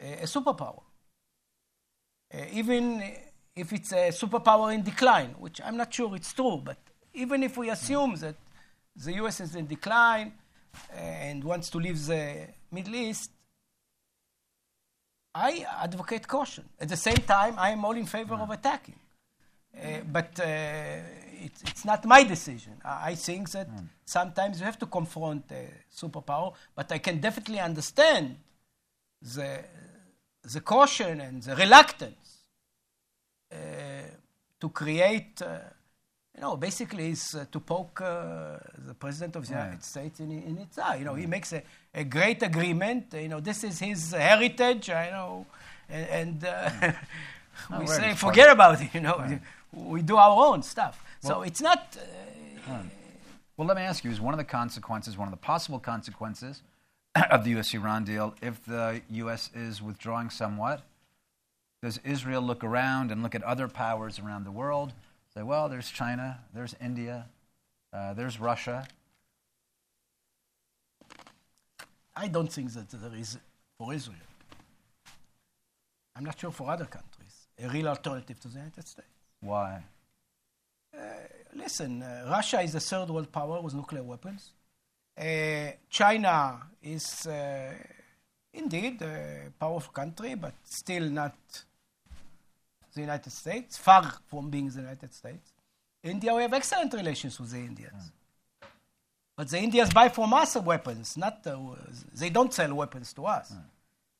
a, 0.00 0.22
a 0.22 0.24
superpower, 0.24 0.78
uh, 0.78 0.89
even 2.52 3.02
if 3.56 3.72
it's 3.72 3.92
a 3.92 4.08
superpower 4.10 4.72
in 4.74 4.82
decline, 4.82 5.34
which 5.38 5.60
I'm 5.64 5.76
not 5.76 5.92
sure 5.92 6.14
it's 6.16 6.32
true, 6.32 6.60
but 6.64 6.78
even 7.14 7.42
if 7.42 7.56
we 7.56 7.70
assume 7.70 8.16
that 8.16 8.36
the 8.96 9.12
US 9.14 9.40
is 9.40 9.54
in 9.54 9.66
decline 9.66 10.32
and 10.94 11.42
wants 11.42 11.70
to 11.70 11.78
leave 11.78 12.04
the 12.06 12.48
Middle 12.70 12.94
East, 12.94 13.30
I 15.34 15.64
advocate 15.82 16.26
caution. 16.26 16.64
At 16.80 16.88
the 16.88 16.96
same 16.96 17.22
time, 17.36 17.54
I 17.58 17.70
am 17.70 17.84
all 17.84 17.96
in 17.96 18.06
favor 18.06 18.34
of 18.34 18.50
attacking. 18.50 18.98
Uh, 19.72 20.00
but 20.10 20.40
uh, 20.40 20.44
it's, 21.44 21.62
it's 21.62 21.84
not 21.84 22.04
my 22.04 22.24
decision. 22.24 22.72
I, 22.84 23.10
I 23.10 23.14
think 23.14 23.50
that 23.50 23.68
sometimes 24.04 24.58
you 24.58 24.66
have 24.66 24.78
to 24.80 24.86
confront 24.86 25.44
a 25.52 25.68
superpower, 25.94 26.54
but 26.74 26.90
I 26.90 26.98
can 26.98 27.20
definitely 27.20 27.60
understand 27.60 28.36
the, 29.22 29.60
the 30.42 30.60
caution 30.60 31.20
and 31.20 31.42
the 31.42 31.54
reluctance 31.54 32.19
uh, 32.19 32.19
to 34.60 34.68
create, 34.68 35.40
uh, 35.42 35.58
you 36.34 36.40
know, 36.42 36.56
basically 36.56 37.10
is 37.10 37.34
uh, 37.34 37.44
to 37.50 37.60
poke 37.60 38.00
uh, 38.00 38.58
the 38.86 38.94
president 38.94 39.36
of 39.36 39.46
the 39.46 39.54
Right. 39.54 39.64
United 39.64 39.84
States 39.84 40.20
in, 40.20 40.30
in 40.30 40.58
its 40.58 40.78
eye. 40.78 40.96
You 40.96 41.04
know, 41.04 41.14
he 41.14 41.26
makes 41.26 41.52
a, 41.52 41.62
a 41.94 42.04
great 42.04 42.42
agreement. 42.42 43.12
You 43.14 43.28
know, 43.28 43.40
this 43.40 43.64
is 43.64 43.78
his 43.78 44.12
heritage. 44.12 44.90
I 44.90 45.10
know, 45.10 45.46
and, 45.88 46.08
and 46.08 46.44
uh, 46.44 46.70
we 47.70 47.76
right, 47.78 47.88
say 47.88 48.14
forget 48.14 48.48
about 48.50 48.80
it. 48.80 48.90
You 48.94 49.00
know, 49.00 49.38
we 49.72 50.02
do 50.02 50.16
our 50.16 50.46
own 50.52 50.62
stuff. 50.62 51.02
so 51.20 51.42
it's 51.42 51.60
not. 51.60 51.96
Uh, 52.68 52.82
Well, 53.56 53.68
let 53.68 53.76
me 53.76 53.82
ask 53.82 54.04
you: 54.04 54.10
Is 54.10 54.20
one 54.20 54.32
of 54.34 54.38
the 54.38 54.44
consequences, 54.60 55.18
one 55.18 55.28
of 55.28 55.32
the 55.32 55.44
possible 55.52 55.78
consequences 55.78 56.62
of 57.30 57.44
the 57.44 57.50
U.S.-Iran 57.50 58.04
deal, 58.06 58.34
if 58.40 58.64
the 58.64 59.02
U.S. 59.10 59.50
is 59.54 59.82
withdrawing 59.82 60.30
somewhat, 60.30 60.80
does 61.82 61.98
Israel 62.04 62.42
look 62.42 62.62
around 62.62 63.10
and 63.10 63.22
look 63.22 63.34
at 63.34 63.42
other 63.42 63.68
powers 63.68 64.18
around 64.18 64.44
the 64.44 64.50
world? 64.50 64.92
Say, 65.34 65.42
well, 65.42 65.68
there's 65.68 65.90
China, 65.90 66.40
there's 66.54 66.74
India, 66.80 67.26
uh, 67.92 68.14
there's 68.14 68.40
Russia. 68.40 68.86
I 72.14 72.28
don't 72.28 72.52
think 72.52 72.72
that 72.74 72.90
there 72.90 73.14
is 73.14 73.38
for 73.78 73.94
Israel. 73.94 74.18
I'm 76.16 76.24
not 76.24 76.38
sure 76.38 76.50
for 76.50 76.68
other 76.68 76.84
countries 76.84 77.46
a 77.62 77.68
real 77.68 77.88
alternative 77.88 78.40
to 78.40 78.48
the 78.48 78.58
United 78.58 78.86
States. 78.86 79.08
Why? 79.40 79.82
Listen, 81.54 82.02
uh, 82.02 82.26
Russia 82.30 82.60
is 82.60 82.74
a 82.74 82.80
third 82.80 83.10
world 83.10 83.30
power 83.32 83.60
with 83.60 83.74
nuclear 83.74 84.02
weapons. 84.02 84.50
Uh, 85.18 85.72
China 85.88 86.62
is 86.82 87.26
uh, 87.26 87.74
indeed 88.52 89.02
a 89.02 89.52
powerful 89.58 89.92
country, 89.92 90.34
but 90.34 90.54
still 90.64 91.10
not 91.10 91.36
the 93.00 93.06
United 93.06 93.32
States, 93.32 93.76
far 93.76 94.02
from 94.26 94.50
being 94.50 94.68
the 94.68 94.80
United 94.80 95.12
States. 95.12 95.52
India, 96.02 96.34
we 96.34 96.42
have 96.42 96.52
excellent 96.52 96.92
relations 96.94 97.38
with 97.40 97.50
the 97.50 97.58
Indians. 97.58 98.12
But 99.36 99.48
the 99.48 99.58
Indians 99.58 99.92
buy 99.92 100.08
from 100.08 100.32
us 100.34 100.56
weapons, 100.56 101.16
not 101.16 101.46
uh, 101.46 101.56
they 102.14 102.30
don't 102.30 102.52
sell 102.52 102.74
weapons 102.74 103.12
to 103.14 103.26
us. 103.26 103.52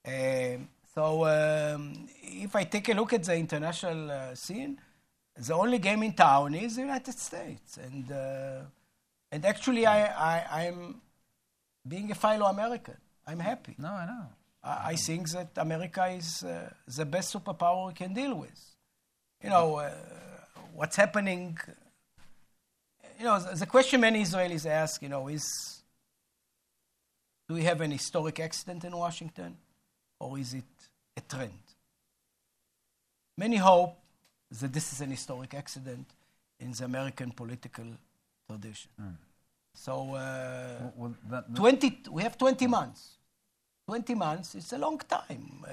Um, 0.06 0.68
so 0.94 1.24
um, 1.26 2.08
if 2.22 2.56
I 2.56 2.64
take 2.64 2.88
a 2.88 2.94
look 2.94 3.12
at 3.12 3.24
the 3.24 3.36
international 3.36 4.10
uh, 4.10 4.34
scene, 4.34 4.78
the 5.36 5.54
only 5.54 5.78
game 5.78 6.02
in 6.02 6.12
town 6.12 6.54
is 6.54 6.76
the 6.76 6.82
United 6.82 7.18
States, 7.18 7.76
and 7.76 8.10
uh, 8.10 8.60
and 9.30 9.44
actually 9.44 9.86
I, 9.86 9.98
I 10.30 10.66
I'm 10.66 11.00
being 11.86 12.10
a 12.10 12.14
fellow 12.14 12.46
American. 12.46 12.96
I'm 13.26 13.40
happy. 13.40 13.74
No, 13.78 13.88
I 13.88 14.06
know. 14.06 14.26
I, 14.62 14.94
think 14.96 15.30
that 15.30 15.50
America 15.56 16.06
is 16.06 16.42
uh, 16.42 16.70
the 16.86 17.06
best 17.06 17.34
superpower 17.34 17.88
we 17.88 17.94
can 17.94 18.12
deal 18.12 18.34
with. 18.34 18.60
You 19.42 19.48
know, 19.48 19.76
uh, 19.76 19.90
what's 20.74 20.96
happening, 20.96 21.58
you 23.18 23.24
know, 23.24 23.38
the, 23.38 23.56
the 23.56 23.66
question 23.66 24.02
many 24.02 24.22
Israelis 24.22 24.66
ask, 24.66 25.00
you 25.02 25.08
know, 25.08 25.28
is 25.28 25.82
do 27.48 27.54
we 27.54 27.62
have 27.64 27.80
an 27.80 27.90
historic 27.90 28.38
accident 28.38 28.84
in 28.84 28.96
Washington 28.96 29.56
or 30.18 30.38
is 30.38 30.54
it 30.54 30.64
a 31.16 31.20
trend? 31.22 31.62
Many 33.38 33.56
hope 33.56 33.96
that 34.60 34.72
this 34.72 34.92
is 34.92 35.00
an 35.00 35.10
historic 35.10 35.54
accident 35.54 36.06
in 36.58 36.72
the 36.72 36.84
American 36.84 37.30
political 37.30 37.86
tradition. 38.46 38.90
So, 39.74 40.14
uh, 40.14 40.90
Well, 40.96 41.14
that, 41.30 41.54
20, 41.54 42.02
we 42.10 42.22
have 42.22 42.36
20 42.36 42.66
months. 42.66 43.16
20 43.90 44.14
months 44.14 44.54
is 44.54 44.72
a 44.72 44.78
long 44.78 44.98
time. 44.98 45.64
Uh, 45.66 45.72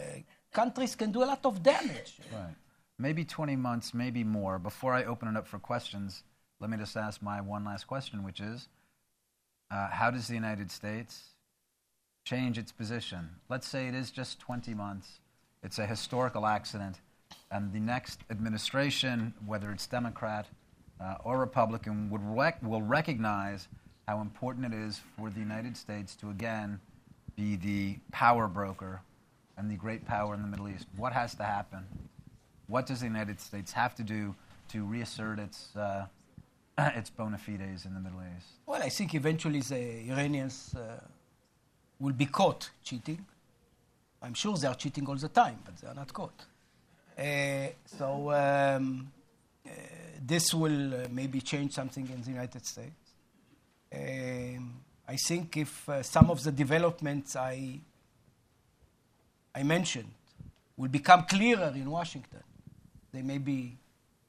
countries 0.52 0.96
can 0.96 1.12
do 1.12 1.24
a 1.24 1.28
lot 1.34 1.46
of 1.46 1.62
damage. 1.62 2.16
Right. 2.34 2.56
Maybe 2.98 3.24
20 3.24 3.56
months, 3.56 3.94
maybe 3.94 4.24
more. 4.24 4.58
Before 4.58 4.92
I 4.92 5.04
open 5.04 5.28
it 5.28 5.38
up 5.38 5.46
for 5.46 5.60
questions, 5.60 6.24
let 6.60 6.72
me 6.72 6.78
just 6.78 6.98
ask 6.98 7.22
my 7.22 7.42
one 7.42 7.64
last 7.64 7.86
question, 7.86 8.24
which 8.24 8.40
is 8.40 8.70
uh, 9.70 9.90
how 9.90 10.10
does 10.10 10.28
the 10.28 10.34
United 10.34 10.72
States 10.72 11.36
change 12.26 12.58
its 12.58 12.72
position? 12.72 13.30
Let's 13.50 13.68
say 13.68 13.88
it 13.88 13.94
is 13.94 14.10
just 14.10 14.40
20 14.40 14.74
months, 14.74 15.20
it's 15.62 15.78
a 15.78 15.86
historical 15.86 16.48
accident, 16.48 16.96
and 17.52 17.72
the 17.72 17.80
next 17.80 18.22
administration, 18.32 19.32
whether 19.46 19.70
it's 19.72 19.86
Democrat 19.86 20.48
uh, 21.00 21.18
or 21.24 21.38
Republican, 21.38 22.10
would 22.10 22.24
rec- 22.24 22.64
will 22.64 22.82
recognize 22.82 23.68
how 24.08 24.22
important 24.22 24.66
it 24.66 24.74
is 24.74 25.02
for 25.16 25.30
the 25.30 25.40
United 25.40 25.78
States 25.78 26.16
to 26.16 26.32
again 26.32 26.80
be 27.38 27.56
the 27.56 27.98
power 28.12 28.48
broker 28.48 29.02
and 29.56 29.72
the 29.72 29.76
great 29.76 30.06
power 30.06 30.34
in 30.34 30.42
the 30.42 30.48
Middle 30.48 30.68
East. 30.68 30.88
What 30.98 31.14
has 31.14 31.36
to 31.36 31.44
happen? 31.44 31.86
What 32.68 32.86
does 32.88 33.00
the 33.00 33.06
United 33.06 33.40
States 33.40 33.72
have 33.72 33.96
to 33.96 34.04
do 34.04 34.36
to 34.70 34.84
reassert 34.84 35.40
its, 35.40 35.76
uh, 35.76 36.08
its 36.78 37.10
bona 37.10 37.38
fides 37.38 37.86
in 37.86 37.94
the 37.94 38.00
Middle 38.00 38.22
East? 38.36 38.48
Well, 38.66 38.82
I 38.84 38.90
think 38.90 39.16
eventually 39.16 39.62
the 39.62 40.12
Iranians 40.12 40.76
uh, 40.76 41.00
will 42.00 42.14
be 42.14 42.26
caught 42.26 42.70
cheating. 42.84 43.26
I'm 44.22 44.34
sure 44.34 44.58
they 44.58 44.68
are 44.68 44.76
cheating 44.76 45.08
all 45.08 45.16
the 45.16 45.30
time, 45.30 45.60
but 45.64 45.78
they 45.78 45.88
are 45.88 45.94
not 45.94 46.12
caught. 46.12 46.46
Uh, 47.18 47.68
so 47.86 48.32
um, 48.32 49.12
uh, 49.66 49.70
this 50.26 50.54
will 50.54 50.94
uh, 50.94 51.08
maybe 51.12 51.40
change 51.40 51.74
something 51.74 52.08
in 52.10 52.22
the 52.22 52.30
United 52.32 52.66
States. 52.66 53.14
Um, 53.94 54.82
I 55.08 55.16
think 55.16 55.56
if 55.58 55.88
uh, 55.88 56.04
some 56.04 56.30
of 56.30 56.44
the 56.44 56.52
developments 56.52 57.36
I 57.36 57.80
I 59.56 59.64
mentioned 59.64 60.12
will 60.76 60.90
become 60.90 61.24
clearer 61.24 61.72
in 61.74 61.90
Washington, 61.90 62.44
they 63.12 63.24
may 63.24 63.40
be, 63.40 63.78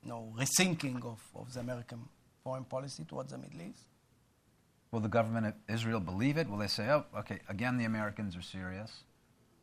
rethinking 0.07 1.05
of, 1.05 1.21
of 1.35 1.53
the 1.53 1.61
American 1.61 2.01
foreign 2.43 2.65
policy 2.65 3.05
towards 3.05 3.33
the 3.33 3.37
Middle 3.37 3.61
East. 3.61 3.83
Will 4.91 5.01
the 5.01 5.09
government 5.09 5.49
of 5.49 5.55
Israel 5.69 6.01
believe 6.01 6.39
it? 6.39 6.49
Will 6.49 6.57
they 6.57 6.67
say, 6.67 6.89
oh, 6.89 7.05
okay, 7.19 7.41
again, 7.51 7.77
the 7.77 7.85
Americans 7.85 8.35
are 8.35 8.41
serious? 8.41 8.91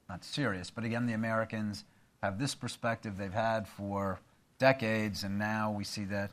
Not 0.07 0.23
serious, 0.23 0.69
but 0.69 0.83
again, 0.83 1.07
the 1.07 1.13
Americans 1.13 1.85
have 2.21 2.37
this 2.37 2.53
perspective 2.53 3.17
they've 3.17 3.33
had 3.33 3.67
for 3.67 4.19
decades, 4.59 5.23
and 5.23 5.39
now 5.39 5.71
we 5.71 5.83
see 5.83 6.05
that 6.05 6.29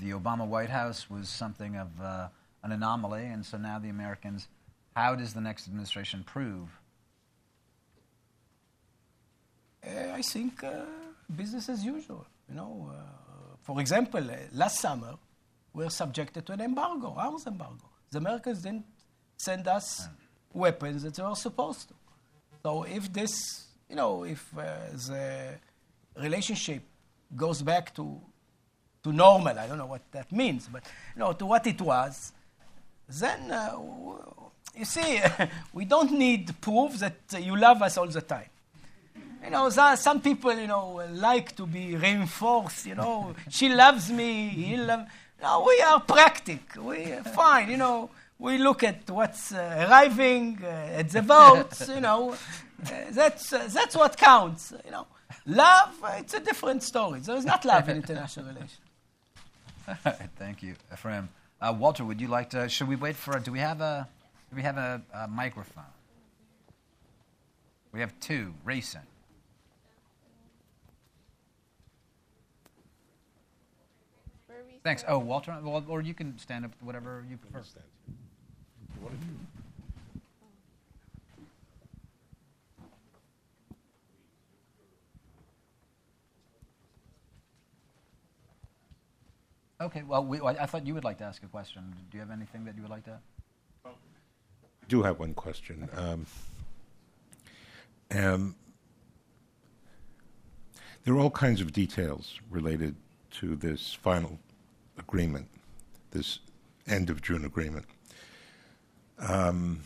the 0.00 0.10
Obama 0.10 0.44
White 0.44 0.70
House 0.70 1.08
was 1.08 1.28
something 1.28 1.76
of 1.76 1.88
uh, 2.02 2.28
an 2.64 2.72
anomaly, 2.72 3.26
and 3.26 3.44
so 3.44 3.58
now 3.58 3.78
the 3.78 3.90
Americans, 3.90 4.48
how 4.96 5.14
does 5.14 5.34
the 5.34 5.40
next 5.40 5.68
administration 5.68 6.24
prove? 6.24 6.68
Uh, 9.86 10.12
I 10.14 10.22
think 10.22 10.64
uh, 10.64 10.86
business 11.34 11.68
as 11.68 11.84
usual. 11.84 12.26
You 12.48 12.56
know, 12.56 12.90
uh, 12.90 13.56
for 13.62 13.80
example, 13.80 14.30
uh, 14.30 14.36
last 14.52 14.80
summer 14.80 15.14
we 15.74 15.84
were 15.84 15.90
subjected 15.90 16.46
to 16.46 16.52
an 16.52 16.62
embargo, 16.62 17.14
arms 17.16 17.46
embargo. 17.46 17.84
The 18.10 18.18
Americans 18.18 18.62
didn't 18.62 18.86
send 19.36 19.68
us 19.68 20.08
weapons 20.52 21.02
that 21.02 21.14
they 21.14 21.22
were 21.22 21.34
supposed 21.34 21.88
to. 21.88 21.94
So 22.62 22.84
if 22.84 23.12
this, 23.12 23.66
you 23.90 23.96
know, 23.96 24.24
if 24.24 24.56
uh, 24.56 24.62
the 25.08 25.54
relationship 26.18 26.82
goes 27.36 27.60
back 27.60 27.94
to, 27.96 28.20
to 29.02 29.12
normal, 29.12 29.58
I 29.58 29.66
don't 29.66 29.78
know 29.78 29.86
what 29.86 30.10
that 30.12 30.32
means, 30.32 30.68
but 30.72 30.84
you 31.14 31.20
know, 31.20 31.32
to 31.32 31.44
what 31.44 31.66
it 31.66 31.80
was, 31.80 32.32
then 33.08 33.50
uh, 33.50 33.76
you 34.76 34.84
see, 34.84 35.20
we 35.72 35.84
don't 35.84 36.12
need 36.12 36.60
proof 36.60 36.98
that 36.98 37.16
you 37.40 37.56
love 37.56 37.82
us 37.82 37.96
all 37.96 38.06
the 38.06 38.20
time. 38.20 38.48
You 39.44 39.50
know, 39.50 39.68
some 39.68 40.22
people, 40.22 40.54
you 40.54 40.66
know, 40.66 41.06
like 41.12 41.54
to 41.56 41.66
be 41.66 41.96
reinforced. 41.96 42.86
You 42.86 42.94
know, 42.94 43.34
she 43.50 43.68
loves 43.68 44.10
me. 44.10 44.48
He 44.48 44.76
loves. 44.78 45.04
No, 45.42 45.64
we 45.66 45.78
are 45.82 46.00
practic. 46.00 46.62
We 46.80 47.12
fine. 47.34 47.70
You 47.70 47.76
know, 47.76 48.10
we 48.38 48.56
look 48.56 48.82
at 48.82 49.08
what's 49.10 49.52
uh, 49.52 49.86
arriving 49.86 50.60
uh, 50.62 50.98
at 51.00 51.10
the 51.10 51.20
votes. 51.20 51.86
You 51.88 52.00
know, 52.00 52.32
uh, 52.32 52.90
that's 53.10 53.52
uh, 53.52 53.68
that's 53.70 53.94
what 53.94 54.16
counts. 54.16 54.72
You 54.82 54.92
know, 54.92 55.06
love. 55.44 55.94
Uh, 56.02 56.16
it's 56.20 56.32
a 56.32 56.40
different 56.40 56.82
story. 56.82 57.20
There 57.20 57.36
is 57.36 57.44
not 57.44 57.66
love 57.66 57.90
in 57.90 57.98
international 57.98 58.46
relations. 58.46 58.80
Thank 60.38 60.62
you, 60.62 60.74
Efraim. 60.90 61.28
Uh, 61.60 61.74
Walter, 61.78 62.04
would 62.04 62.20
you 62.20 62.28
like 62.28 62.50
to? 62.50 62.68
Should 62.68 62.88
we 62.88 62.96
wait 62.96 63.16
for? 63.16 63.38
Do 63.38 63.52
we 63.52 63.60
have 63.60 63.80
a? 63.80 64.08
Do 64.50 64.56
we 64.56 64.62
have 64.62 64.76
a, 64.76 65.02
a 65.14 65.28
microphone? 65.28 65.84
We 67.92 68.00
have 68.00 68.18
two 68.20 68.54
racing. 68.64 69.02
Thanks. 74.82 75.02
Oh, 75.08 75.18
Walter, 75.18 75.56
or 75.88 76.02
you 76.02 76.12
can 76.12 76.38
stand 76.38 76.66
up, 76.66 76.72
whatever 76.80 77.24
you 77.28 77.38
prefer. 77.38 77.62
Okay. 89.80 90.02
Well, 90.02 90.24
we, 90.24 90.40
I 90.40 90.66
thought 90.66 90.86
you 90.86 90.94
would 90.94 91.04
like 91.04 91.18
to 91.18 91.24
ask 91.24 91.42
a 91.42 91.46
question. 91.46 91.94
Do 92.10 92.16
you 92.16 92.20
have 92.20 92.30
anything 92.30 92.64
that 92.64 92.76
you 92.76 92.82
would 92.82 92.90
like 92.90 93.04
to? 93.04 93.18
I 93.84 93.90
do 94.88 95.02
have 95.02 95.18
one 95.18 95.34
question. 95.34 95.88
Um, 95.96 96.26
um, 98.14 98.54
there 101.04 101.14
are 101.14 101.18
all 101.18 101.30
kinds 101.30 101.60
of 101.60 101.72
details 101.72 102.38
related 102.50 102.94
to 103.32 103.56
this 103.56 103.92
final 103.94 104.38
agreement, 104.98 105.48
this 106.12 106.38
end 106.86 107.10
of 107.10 107.20
June 107.20 107.44
agreement. 107.44 107.86
Um, 109.18 109.80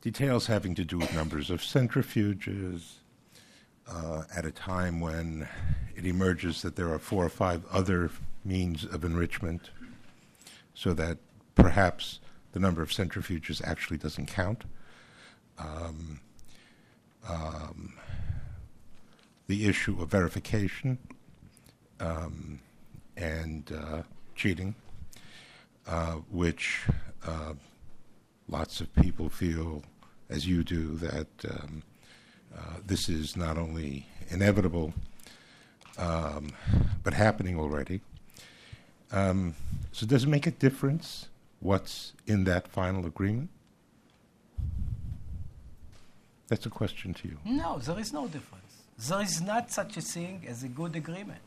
details 0.00 0.46
having 0.46 0.74
to 0.74 0.84
do 0.84 0.98
with 0.98 1.14
numbers 1.14 1.50
of 1.50 1.60
centrifuges 1.60 2.94
uh, 3.88 4.24
at 4.34 4.44
a 4.44 4.50
time 4.50 5.00
when 5.00 5.48
it 5.96 6.06
emerges 6.06 6.62
that 6.62 6.76
there 6.76 6.92
are 6.92 6.98
four 6.98 7.24
or 7.24 7.28
five 7.28 7.64
other 7.70 8.10
means 8.44 8.84
of 8.84 9.04
enrichment, 9.04 9.70
so 10.74 10.92
that 10.94 11.18
perhaps 11.54 12.20
the 12.52 12.60
number 12.60 12.82
of 12.82 12.90
centrifuges 12.90 13.62
actually 13.64 13.98
doesn't 13.98 14.26
count. 14.26 14.64
Um, 15.58 16.20
um, 17.28 17.94
the 19.46 19.66
issue 19.66 20.00
of 20.00 20.08
verification 20.08 20.98
um, 22.00 22.58
and 23.16 23.70
uh, 23.72 24.02
cheating, 24.34 24.74
uh, 25.86 26.14
which 26.30 26.86
uh, 27.26 27.54
lots 28.48 28.80
of 28.80 28.92
people 28.94 29.28
feel, 29.28 29.82
as 30.28 30.46
you 30.46 30.64
do, 30.64 30.96
that 30.96 31.28
um, 31.50 31.82
uh, 32.56 32.76
this 32.86 33.08
is 33.08 33.36
not 33.36 33.56
only 33.56 34.06
inevitable 34.28 34.92
um, 35.98 36.50
but 37.02 37.14
happening 37.14 37.58
already. 37.58 38.00
Um, 39.12 39.54
so, 39.92 40.06
does 40.06 40.24
it 40.24 40.28
make 40.28 40.46
a 40.46 40.50
difference 40.50 41.28
what's 41.60 42.12
in 42.26 42.44
that 42.44 42.66
final 42.68 43.06
agreement? 43.06 43.50
That's 46.48 46.66
a 46.66 46.70
question 46.70 47.14
to 47.14 47.28
you. 47.28 47.38
No, 47.44 47.78
there 47.78 47.98
is 47.98 48.12
no 48.12 48.26
difference. 48.26 48.72
There 48.98 49.22
is 49.22 49.40
not 49.40 49.70
such 49.70 49.96
a 49.96 50.00
thing 50.00 50.44
as 50.48 50.62
a 50.62 50.68
good 50.68 50.96
agreement. 50.96 51.40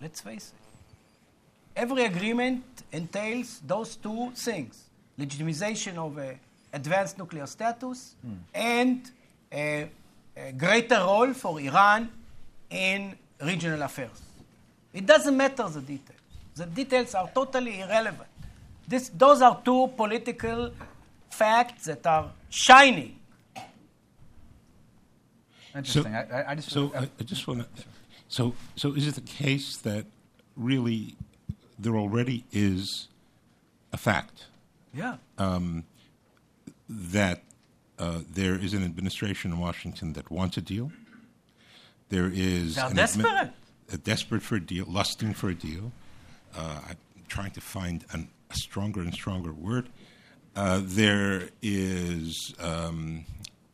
Let's 0.00 0.20
face 0.20 0.52
it. 0.54 1.80
Every 1.80 2.04
agreement 2.04 2.64
entails 2.92 3.60
those 3.66 3.96
two 3.96 4.32
things 4.34 4.84
legitimization 5.18 5.96
of 5.96 6.16
a 6.18 6.38
advanced 6.72 7.18
nuclear 7.18 7.46
status 7.46 8.14
and 8.54 9.10
a, 9.52 9.88
a 10.36 10.52
greater 10.52 10.96
role 10.96 11.32
for 11.32 11.60
Iran 11.60 12.10
in 12.70 13.16
regional 13.42 13.82
affairs. 13.82 14.22
It 14.92 15.06
doesn't 15.06 15.36
matter 15.36 15.68
the 15.68 15.80
details. 15.80 16.17
The 16.58 16.66
details 16.66 17.14
are 17.14 17.30
totally 17.32 17.80
irrelevant. 17.80 18.28
This, 18.86 19.10
those 19.10 19.42
are 19.42 19.60
two 19.64 19.88
political 19.96 20.72
facts 21.30 21.84
that 21.84 22.04
are 22.06 22.30
shining. 22.50 23.14
Interesting. 25.74 26.14
I, 26.14 26.22
I- 26.40 26.50
I 26.50 26.54
just. 26.56 26.70
So 26.70 26.92
I, 26.96 27.08
I 27.20 27.22
just 27.24 27.46
want 27.46 27.60
to. 27.76 27.84
So 28.28 28.54
so 28.76 28.92
is 28.94 29.06
it 29.06 29.14
the 29.14 29.20
case 29.44 29.76
that 29.78 30.04
really 30.56 31.16
there 31.78 31.96
already 31.96 32.44
is 32.52 33.08
a 33.92 33.96
fact 33.96 34.46
Yeah. 34.92 35.16
that 36.88 37.42
uh, 37.98 38.20
there 38.34 38.54
is 38.54 38.74
an 38.74 38.82
administration 38.84 39.52
in 39.52 39.58
Washington 39.58 40.12
that 40.14 40.30
wants 40.30 40.56
a 40.56 40.60
deal? 40.60 40.90
There 42.08 42.30
is 42.32 42.74
They're 42.76 42.90
desperate. 42.90 43.50
uh, 43.92 43.96
desperate 44.02 44.42
for 44.42 44.56
a 44.56 44.60
deal, 44.60 44.86
lusting 44.88 45.34
for 45.34 45.48
a 45.50 45.54
deal. 45.54 45.92
Uh, 46.56 46.80
I'm 46.90 46.96
trying 47.28 47.50
to 47.52 47.60
find 47.60 48.04
an, 48.12 48.28
a 48.50 48.54
stronger 48.54 49.00
and 49.00 49.12
stronger 49.12 49.52
word. 49.52 49.88
Uh, 50.56 50.80
there 50.82 51.50
is 51.62 52.54
um, 52.58 53.24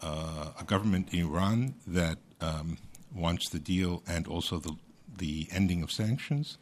uh, 0.02 0.50
a 0.60 0.64
government 0.64 1.12
in 1.14 1.20
Iran 1.20 1.74
that 1.86 2.18
um, 2.40 2.78
wants 3.14 3.48
the 3.50 3.58
deal 3.58 4.02
and 4.06 4.26
also 4.26 4.58
the 4.58 4.76
the 5.16 5.46
ending 5.52 5.82
of 5.82 5.92
sanctions. 5.92 6.58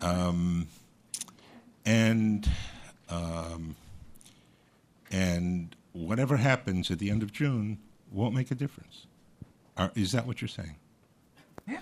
Um, 0.00 0.68
and 1.84 2.48
um, 3.08 3.76
and 5.10 5.74
whatever 5.92 6.36
happens 6.36 6.90
at 6.90 6.98
the 6.98 7.10
end 7.10 7.22
of 7.22 7.32
June 7.32 7.78
won't 8.10 8.34
make 8.34 8.50
a 8.50 8.54
difference. 8.54 9.06
Are, 9.76 9.92
is 9.94 10.12
that 10.12 10.26
what 10.26 10.40
you're 10.40 10.48
saying? 10.48 10.76
Yeah. 11.66 11.78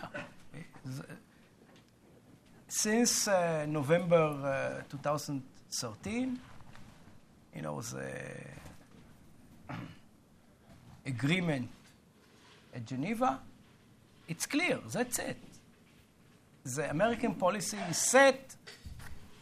Since 2.76 3.28
uh, 3.28 3.64
November 3.66 4.82
uh, 4.82 4.90
2013, 4.90 6.38
you 7.54 7.62
know, 7.62 7.80
the 7.80 8.12
agreement 11.06 11.70
at 12.74 12.84
Geneva, 12.84 13.40
it's 14.28 14.44
clear, 14.44 14.78
that's 14.92 15.18
it. 15.20 15.38
The 16.66 16.90
American 16.90 17.34
policy 17.36 17.78
is 17.88 17.96
set, 17.96 18.54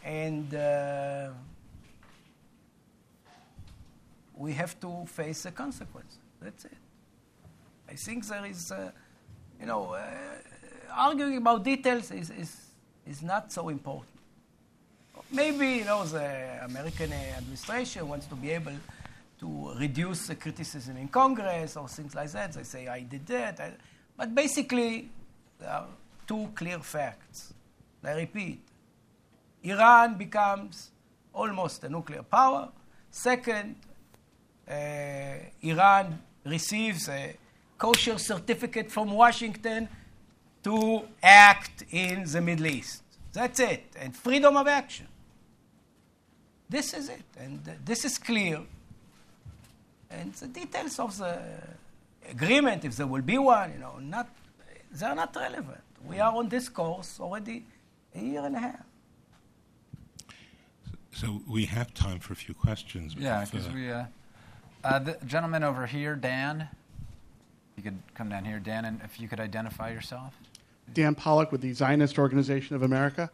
and 0.05 0.55
uh, 0.55 1.31
we 4.37 4.53
have 4.53 4.79
to 4.79 5.07
face 5.07 5.43
the 5.43 5.51
consequences. 5.51 6.21
That's 6.41 6.67
it. 6.67 6.77
I 7.89 7.95
think 7.95 8.29
there 8.29 8.47
is, 8.47 8.71
uh, 8.71 8.93
you 9.59 9.67
know, 9.67 9.87
uh, 9.95 10.05
arguing 10.97 11.39
about 11.39 11.65
details 11.65 12.13
is, 12.13 12.31
is, 12.31 12.64
is 13.07 13.23
not 13.23 13.53
so 13.53 13.69
important. 13.69 14.11
Maybe, 15.31 15.69
you 15.79 15.85
know, 15.85 16.05
the 16.05 16.65
American 16.65 17.13
uh, 17.13 17.37
administration 17.39 18.09
wants 18.09 18.27
to 18.27 18.35
be 18.35 18.51
able 18.51 18.73
to 19.41 19.73
reduce 19.79 20.27
the 20.27 20.35
criticism 20.35 20.97
in 20.97 21.09
Congress 21.09 21.77
or 21.77 21.89
things 21.89 22.15
like 22.15 22.31
that. 22.33 22.53
They 22.53 22.63
say, 22.63 22.89
I 22.89 23.01
did 23.01 23.27
that. 23.27 23.79
But 24.17 24.35
basically, 24.35 25.09
there 25.59 25.71
are 25.71 25.87
two 26.27 26.51
clear 26.55 26.79
facts. 26.79 27.53
I 28.05 28.13
repeat 28.13 28.61
Iran 29.63 30.19
becomes 30.19 30.91
almost 31.33 31.83
a 31.85 31.89
nuclear 31.89 32.23
power. 32.23 32.69
Second, 33.11 33.77
uh, 34.71 34.75
Iran 35.63 36.21
receives 36.45 37.09
a 37.09 37.37
kosher 37.79 38.19
certificate 38.19 38.91
from 38.91 39.11
Washington 39.11 39.89
to 40.65 41.03
act 41.23 41.85
in 41.91 42.25
the 42.25 42.41
Middle 42.41 42.67
East. 42.67 43.03
That's 43.33 43.61
it. 43.61 43.85
And 44.01 44.17
freedom 44.17 44.57
of 44.57 44.67
action. 44.67 45.07
This 46.69 46.95
is 46.95 47.09
it. 47.09 47.25
And 47.39 47.63
this 47.85 48.05
is 48.05 48.19
clear. 48.19 48.61
And 50.11 50.33
the 50.35 50.49
details 50.49 50.99
of 50.99 51.17
the 51.19 51.39
agreement, 52.29 52.85
if 52.85 52.97
there 52.97 53.07
will 53.07 53.23
be 53.23 53.39
one, 53.39 53.73
you 53.73 53.79
know, 53.79 53.99
not, 54.01 54.29
they're 54.93 55.15
not 55.15 55.35
relevant. 55.37 55.81
We 56.07 56.21
are 56.21 56.35
on 56.35 56.49
this 56.49 56.69
course 56.69 57.19
already 57.21 57.65
a 58.15 58.21
year 58.21 58.45
and 58.45 58.57
a 58.57 58.61
half. 58.61 58.85
So 61.13 61.43
we 61.49 61.67
have 61.67 61.95
time 61.95 62.19
for 62.19 62.33
a 62.33 62.37
few 62.37 62.55
questions. 62.55 63.15
Yeah, 63.17 63.45
because 63.45 63.67
uh, 63.67 63.73
we. 63.75 63.91
Uh, 63.91 64.05
uh, 64.83 64.99
the 64.99 65.17
gentleman 65.27 65.63
over 65.63 65.87
here, 65.87 66.15
Dan. 66.17 66.69
You 67.77 67.83
could 67.83 67.99
come 68.15 68.29
down 68.29 68.45
here, 68.45 68.59
Dan, 68.59 68.85
and 68.85 69.01
if 69.03 69.21
you 69.21 69.29
could 69.29 69.41
identify 69.41 69.91
yourself. 69.91 70.35
Dan 70.93 71.15
Pollock 71.15 71.51
with 71.53 71.61
the 71.61 71.73
Zionist 71.73 72.19
Organization 72.19 72.77
of 72.77 72.83
America. 72.83 73.31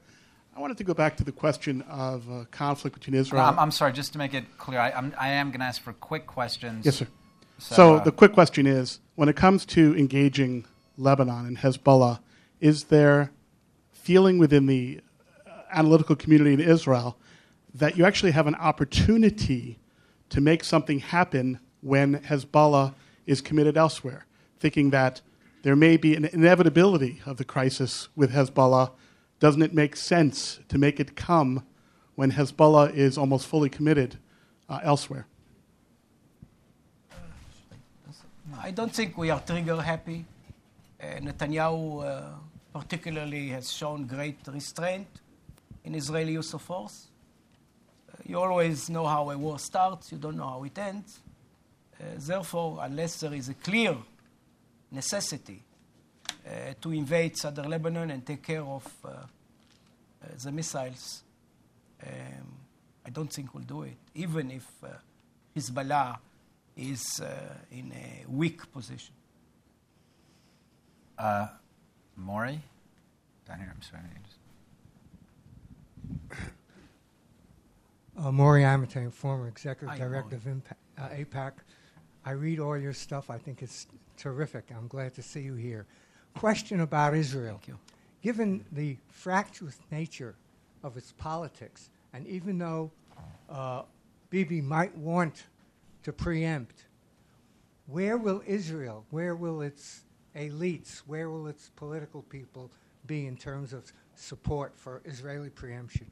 I 0.57 0.61
wanted 0.61 0.79
to 0.79 0.85
go 0.85 0.95
back 0.95 1.17
to 1.19 1.25
the 1.25 1.33
question 1.33 1.83
of 1.83 2.31
uh, 2.31 2.45
conflict 2.51 2.99
between 2.99 3.15
Israel. 3.15 3.43
I'm, 3.43 3.59
I'm 3.59 3.71
sorry, 3.71 3.93
just 3.93 4.13
to 4.13 4.19
make 4.19 4.35
it 4.35 4.45
clear, 4.59 4.79
I, 4.79 4.91
I'm, 4.91 5.15
I 5.19 5.29
am 5.29 5.51
going 5.51 5.61
to 5.61 5.67
ask 5.67 5.81
for 5.81 5.93
quick 5.93 6.27
questions. 6.27 6.85
yes, 6.85 6.97
sir. 6.97 7.07
So, 7.59 7.75
So 7.75 7.95
uh, 7.97 8.05
the 8.05 8.13
quick 8.13 8.33
question 8.33 8.67
is: 8.67 9.01
When 9.15 9.29
it 9.29 9.37
comes 9.37 9.65
to 9.67 9.97
engaging 9.97 10.67
Lebanon 10.97 11.47
and 11.47 11.59
Hezbollah, 11.59 12.21
is 12.61 12.85
there 12.85 13.31
feeling 13.93 14.39
within 14.39 14.67
the 14.67 15.01
uh, 15.47 15.51
analytical 15.73 16.17
community 16.17 16.53
in 16.53 16.61
Israel 16.61 17.17
that 17.75 17.97
you 17.97 18.05
actually 18.05 18.33
have 18.33 18.47
an 18.47 18.55
opportunity 18.57 19.79
to 20.31 20.41
make 20.41 20.65
something 20.65 20.99
happen 20.99 21.61
when 21.81 22.19
Hezbollah 22.21 22.95
is 23.27 23.41
committed 23.41 23.77
elsewhere? 23.77 24.27
Thinking 24.59 24.91
that 24.91 25.21
there 25.63 25.77
may 25.77 25.97
be 25.97 26.15
an 26.15 26.25
inevitability 26.25 27.21
of 27.27 27.37
the 27.37 27.45
crisis 27.45 28.09
with 28.17 28.33
Hezbollah, 28.33 28.93
doesn't 29.39 29.63
it 29.63 29.75
make 29.75 29.97
sense 29.97 30.61
to 30.69 30.79
make 30.79 31.01
it 31.01 31.17
come 31.17 31.65
when 32.15 32.33
Hezbollah 32.33 32.95
is 32.95 33.19
almost 33.19 33.47
fully 33.47 33.69
committed 33.69 34.19
uh, 34.69 34.81
elsewhere? 34.83 35.27
I 38.63 38.71
don't 38.71 38.93
think 38.93 39.17
we 39.17 39.31
are 39.31 39.41
trigger 39.41 39.81
happy. 39.81 40.25
Uh, 41.01 41.07
Netanyahu, 41.21 42.05
uh, 42.05 42.23
particularly, 42.79 43.49
has 43.49 43.73
shown 43.73 44.07
great 44.07 44.39
restraint 44.49 45.09
in 45.85 45.95
Israeli 45.95 46.33
use 46.33 46.53
of 46.53 46.63
force. 46.63 47.07
Uh, 48.09 48.17
you 48.27 48.39
always 48.39 48.91
know 48.91 49.07
how 49.07 49.31
a 49.31 49.39
war 49.39 49.59
starts, 49.59 50.13
you 50.13 50.19
don't 50.19 50.37
know 50.37 50.49
how 50.49 50.65
it 50.65 50.79
ends. 50.79 51.21
Uh, 51.99 52.05
therefore, 52.19 52.79
unless 52.83 53.21
there 53.21 53.33
is 53.33 53.49
a 53.49 53.55
clear 53.55 53.97
necessity 54.91 55.63
uh, 56.47 56.75
to 56.81 56.93
invade 56.93 57.37
southern 57.37 57.69
Lebanon 57.69 58.11
and 58.11 58.25
take 58.27 58.43
care 58.43 58.63
of 58.63 58.87
uh, 59.05 59.09
uh, 59.09 59.17
the 60.43 60.53
missiles, 60.53 61.23
um, 62.07 62.13
I 63.07 63.11
don't 63.11 63.33
think 63.33 63.55
we'll 63.55 63.65
do 63.65 63.83
it, 63.83 63.97
even 64.15 64.51
if 64.51 64.67
uh, 64.85 64.89
Hezbollah 65.57 66.19
is 66.77 67.21
uh, 67.23 67.29
in 67.73 67.93
a 67.93 68.25
weak 68.31 68.71
position. 68.73 69.15
uh, 71.19 71.49
Maury? 72.17 72.61
Down 73.47 73.59
here, 73.59 73.73
I'm 73.75 73.83
sorry. 73.83 74.03
Just- 74.25 74.37
Uh, 78.19 78.31
Maury 78.31 78.63
Amitay, 78.63 79.11
former 79.11 79.49
executive 79.49 79.89
Hi, 79.89 79.97
director 79.99 80.37
of 80.37 80.43
Impa- 80.45 80.75
uh, 80.99 81.09
AIPAC. 81.09 81.53
I 82.25 82.33
read 82.33 82.59
all 82.61 82.77
your 82.77 82.93
stuff. 82.93 83.31
I 83.31 83.39
think 83.39 83.63
it's 83.63 83.87
terrific. 84.21 84.67
I'm 84.77 84.87
glad 84.87 85.15
to 85.15 85.23
see 85.23 85.41
you 85.41 85.55
here. 85.55 85.87
Question 86.37 86.81
about 86.81 87.15
Israel. 87.15 87.55
Thank 87.55 87.69
you. 87.69 87.79
Given 88.23 88.65
the 88.71 88.99
fractious 89.09 89.79
nature 89.91 90.35
of 90.85 90.97
its 90.97 91.13
politics, 91.13 91.89
and 92.13 92.27
even 92.27 92.59
though 92.59 92.91
uh, 93.49 93.83
Bibi 94.29 94.61
might 94.61 94.97
want 94.97 95.45
to 96.03 96.13
preempt, 96.13 96.85
where 97.87 98.19
will 98.19 98.43
Israel, 98.47 99.07
where 99.11 99.35
will 99.35 99.63
its 99.63 100.03
elites, 100.37 100.99
where 101.07 101.31
will 101.31 101.47
its 101.47 101.71
political 101.77 102.23
people 102.23 102.71
be 103.07 103.27
in 103.27 103.37
terms 103.37 103.73
of 103.73 103.91
support 104.15 104.77
for 104.77 105.01
Israeli 105.05 105.49
preemption? 105.49 106.07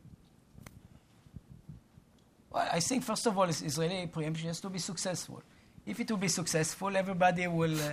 Well, 2.50 2.66
I 2.72 2.80
think, 2.80 3.04
first 3.04 3.26
of 3.26 3.36
all, 3.36 3.44
Israeli 3.44 4.06
preemption 4.06 4.48
has 4.48 4.61
to 4.61 4.70
be 4.70 4.78
successful. 4.78 5.42
If 5.89 6.01
it 6.01 6.11
will 6.11 6.18
be 6.18 6.28
successful, 6.28 6.95
everybody 6.95 7.47
will 7.47 7.74
uh, 7.80 7.93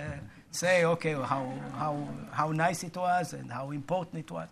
say, 0.50 0.84
okay, 0.84 1.14
well, 1.14 1.24
how, 1.24 1.50
how, 1.78 2.08
how 2.30 2.52
nice 2.52 2.84
it 2.84 2.94
was 2.94 3.32
and 3.32 3.50
how 3.50 3.70
important 3.70 4.18
it 4.18 4.30
was. 4.30 4.48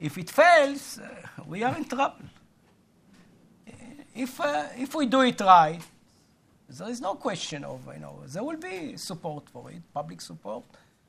If 0.00 0.18
it 0.18 0.28
fails, 0.28 0.98
uh, 0.98 1.08
we 1.46 1.62
are 1.62 1.76
in 1.76 1.84
trouble. 1.84 2.24
If, 4.12 4.40
uh, 4.40 4.66
if 4.76 4.92
we 4.96 5.06
do 5.06 5.20
it 5.20 5.40
right, 5.40 5.80
there 6.68 6.88
is 6.88 7.00
no 7.00 7.14
question 7.14 7.62
of, 7.62 7.88
you 7.94 8.00
know, 8.00 8.22
there 8.26 8.42
will 8.42 8.56
be 8.56 8.96
support 8.96 9.48
for 9.48 9.70
it, 9.70 9.82
public 9.94 10.20
support. 10.20 10.64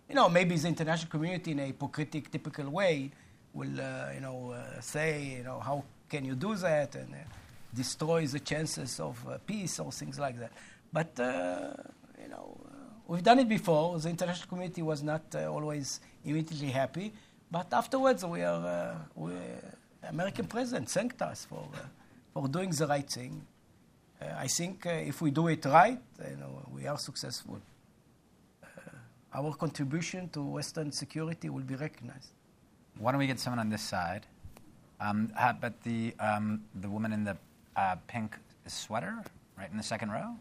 You 0.07 0.13
know, 0.13 0.29
maybe 0.29 0.55
the 0.57 0.67
international 0.67 1.09
community 1.09 1.53
in 1.53 1.61
a 1.61 1.65
hypocritic, 1.65 2.29
typical 2.29 2.69
way 2.69 3.09
will, 3.53 3.81
uh, 3.81 4.11
you 4.13 4.21
know, 4.21 4.51
uh, 4.51 4.79
say, 4.81 5.37
you 5.37 5.43
know, 5.43 5.59
how 5.59 5.83
can 6.07 6.25
you 6.25 6.35
do 6.35 6.53
that 6.57 6.93
and 6.93 7.11
uh, 7.11 7.17
destroy 7.73 8.27
the 8.27 8.39
chances 8.39 8.99
of 8.99 9.25
peace 9.47 9.79
or 9.79 9.91
things 9.91 10.19
like 10.19 10.37
that. 10.37 10.51
But, 10.93 11.19
uh, 11.19 11.73
you 12.21 12.29
know, 12.29 12.57
uh, 12.65 12.69
we've 13.07 13.23
done 13.23 13.39
it 13.39 13.49
before. 13.49 13.97
The 13.99 14.09
international 14.09 14.47
community 14.47 14.81
was 14.81 15.01
not 15.01 15.23
uh, 15.33 15.51
always 15.51 15.99
immediately 16.25 16.69
happy. 16.69 17.13
But 17.49 17.73
afterwards, 17.73 18.25
we 18.25 18.41
are, 18.43 18.95
we, 19.15 19.33
American 20.07 20.47
president 20.47 20.89
thanked 20.89 21.21
us 21.21 21.45
for, 21.45 21.67
for 22.33 22.47
doing 22.47 22.71
the 22.71 22.87
right 22.87 23.09
thing. 23.09 23.45
I 24.37 24.47
think 24.47 24.85
if 24.85 25.21
we 25.21 25.31
do 25.31 25.47
it 25.47 25.65
right, 25.65 25.99
you 26.29 26.37
know, 26.37 26.61
we 26.71 26.85
are 26.87 26.97
successful. 26.97 27.59
Our 29.33 29.53
contribution 29.53 30.29
to 30.29 30.41
Western 30.41 30.91
security 30.91 31.49
will 31.49 31.63
be 31.63 31.75
recognized. 31.75 32.29
Why 32.99 33.11
don't 33.11 33.19
we 33.19 33.27
get 33.27 33.39
someone 33.39 33.59
on 33.59 33.69
this 33.69 33.81
side? 33.81 34.25
Um, 34.99 35.31
uh, 35.37 35.53
but 35.53 35.81
the, 35.83 36.13
um, 36.19 36.61
the 36.75 36.89
woman 36.89 37.13
in 37.13 37.23
the 37.23 37.37
uh, 37.75 37.95
pink 38.07 38.37
sweater, 38.67 39.23
right 39.57 39.71
in 39.71 39.77
the 39.77 39.83
second 39.83 40.11
row? 40.11 40.35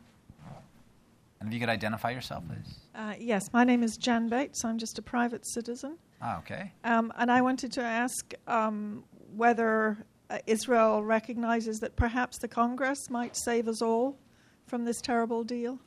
And 1.41 1.49
if 1.49 1.55
you 1.55 1.61
could 1.61 1.71
identify 1.71 2.11
yourself, 2.11 2.45
please. 2.47 2.75
Uh, 2.95 3.15
yes, 3.19 3.51
my 3.53 3.65
name 3.65 3.83
is 3.83 3.97
Jan 3.97 4.29
Bates. 4.29 4.63
I'm 4.63 4.77
just 4.77 4.99
a 4.99 5.03
private 5.03 5.47
citizen. 5.47 5.97
Oh, 6.23 6.37
okay. 6.41 6.73
Um, 6.85 7.13
and 7.17 7.31
I 7.31 7.41
wanted 7.41 7.73
to 7.73 7.83
ask 7.83 8.35
um, 8.47 9.05
whether 9.35 10.05
uh, 10.29 10.39
Israel 10.47 11.03
recognizes 11.03 11.81
that 11.81 11.97
perhaps 11.97 12.39
the 12.39 12.49
Congress 12.49 13.09
might 13.09 13.37
save 13.37 13.69
us 13.69 13.81
all 13.81 14.19
from 14.67 14.85
this 14.85 15.01
terrible 15.01 15.43
deal. 15.43 15.79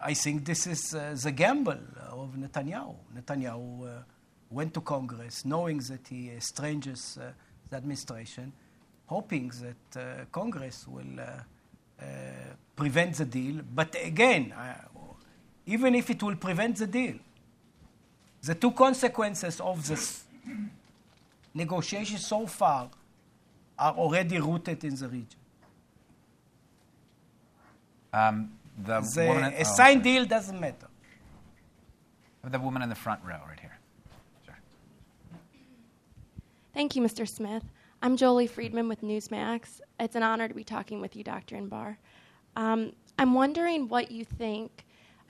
I 0.00 0.14
think 0.14 0.44
this 0.44 0.66
is 0.66 0.94
uh, 0.94 1.16
the 1.20 1.32
gamble 1.32 1.80
of 2.12 2.36
Netanyahu. 2.36 2.94
Netanyahu 3.16 3.98
uh, 3.98 4.02
went 4.50 4.74
to 4.74 4.80
Congress 4.80 5.44
knowing 5.44 5.78
that 5.88 6.06
he 6.08 6.30
estranges 6.30 7.18
uh, 7.20 7.32
the 7.68 7.76
administration, 7.76 8.52
hoping 9.06 9.50
that 9.62 10.00
uh, 10.00 10.24
Congress 10.30 10.86
will 10.86 11.18
uh, 11.18 11.42
uh, 12.00 12.04
prevent 12.76 13.14
the 13.16 13.24
deal. 13.24 13.62
But 13.74 13.96
again, 14.04 14.52
uh, 14.52 14.74
even 15.64 15.94
if 15.94 16.10
it 16.10 16.22
will 16.22 16.36
prevent 16.36 16.76
the 16.76 16.86
deal, 16.86 17.16
the 18.42 18.54
two 18.54 18.70
consequences 18.70 19.60
of 19.60 19.86
this 19.88 20.24
negotiation 21.54 22.18
so 22.18 22.46
far 22.46 22.90
are 23.78 23.92
already 23.94 24.38
rooted 24.38 24.84
in 24.84 24.94
the 24.94 25.08
region. 25.08 25.40
Um, 28.12 28.52
the 28.78 29.00
The, 29.00 29.26
woman 29.26 29.44
in, 29.44 29.52
a 29.54 29.60
oh, 29.60 29.62
signed 29.64 30.02
sorry. 30.02 30.14
deal 30.14 30.24
doesn't 30.26 30.60
matter. 30.60 30.86
The 32.44 32.60
woman 32.60 32.82
in 32.82 32.88
the 32.88 32.94
front 32.94 33.20
row, 33.24 33.40
right 33.48 33.58
here. 33.58 33.76
Sure. 34.44 34.56
Thank 36.72 36.94
you, 36.94 37.02
Mr. 37.02 37.26
Smith. 37.28 37.64
I'm 38.02 38.16
Jolie 38.16 38.46
Friedman 38.46 38.88
with 38.88 39.00
Newsmax. 39.02 39.80
It's 39.98 40.14
an 40.14 40.22
honor 40.22 40.46
to 40.46 40.54
be 40.54 40.62
talking 40.62 41.00
with 41.00 41.16
you, 41.16 41.24
Dr. 41.24 41.56
Inbar. 41.56 41.96
Um, 42.56 42.92
I'm 43.18 43.34
wondering 43.34 43.88
what 43.88 44.10
you 44.10 44.24
think 44.24 44.84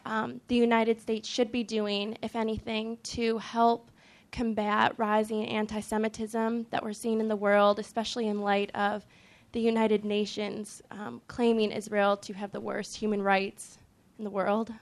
um, 0.06 0.40
the 0.46 0.54
United 0.54 1.00
States 1.00 1.28
should 1.28 1.50
be 1.50 1.64
doing, 1.64 2.16
if 2.22 2.36
anything, 2.36 2.98
to 3.02 3.38
help 3.38 3.90
combat 4.30 4.94
rising 4.96 5.44
anti 5.46 5.80
Semitism 5.80 6.66
that 6.70 6.82
we're 6.82 6.92
seeing 6.92 7.20
in 7.20 7.28
the 7.28 7.36
world, 7.36 7.78
especially 7.78 8.28
in 8.28 8.40
light 8.40 8.70
of 8.74 9.04
the 9.52 9.60
United 9.60 10.04
Nations 10.04 10.82
um, 10.90 11.20
claiming 11.26 11.72
Israel 11.72 12.16
to 12.18 12.32
have 12.34 12.52
the 12.52 12.60
worst 12.60 12.96
human 12.96 13.22
rights 13.22 13.78
in 14.18 14.24
the 14.24 14.30
world. 14.30 14.72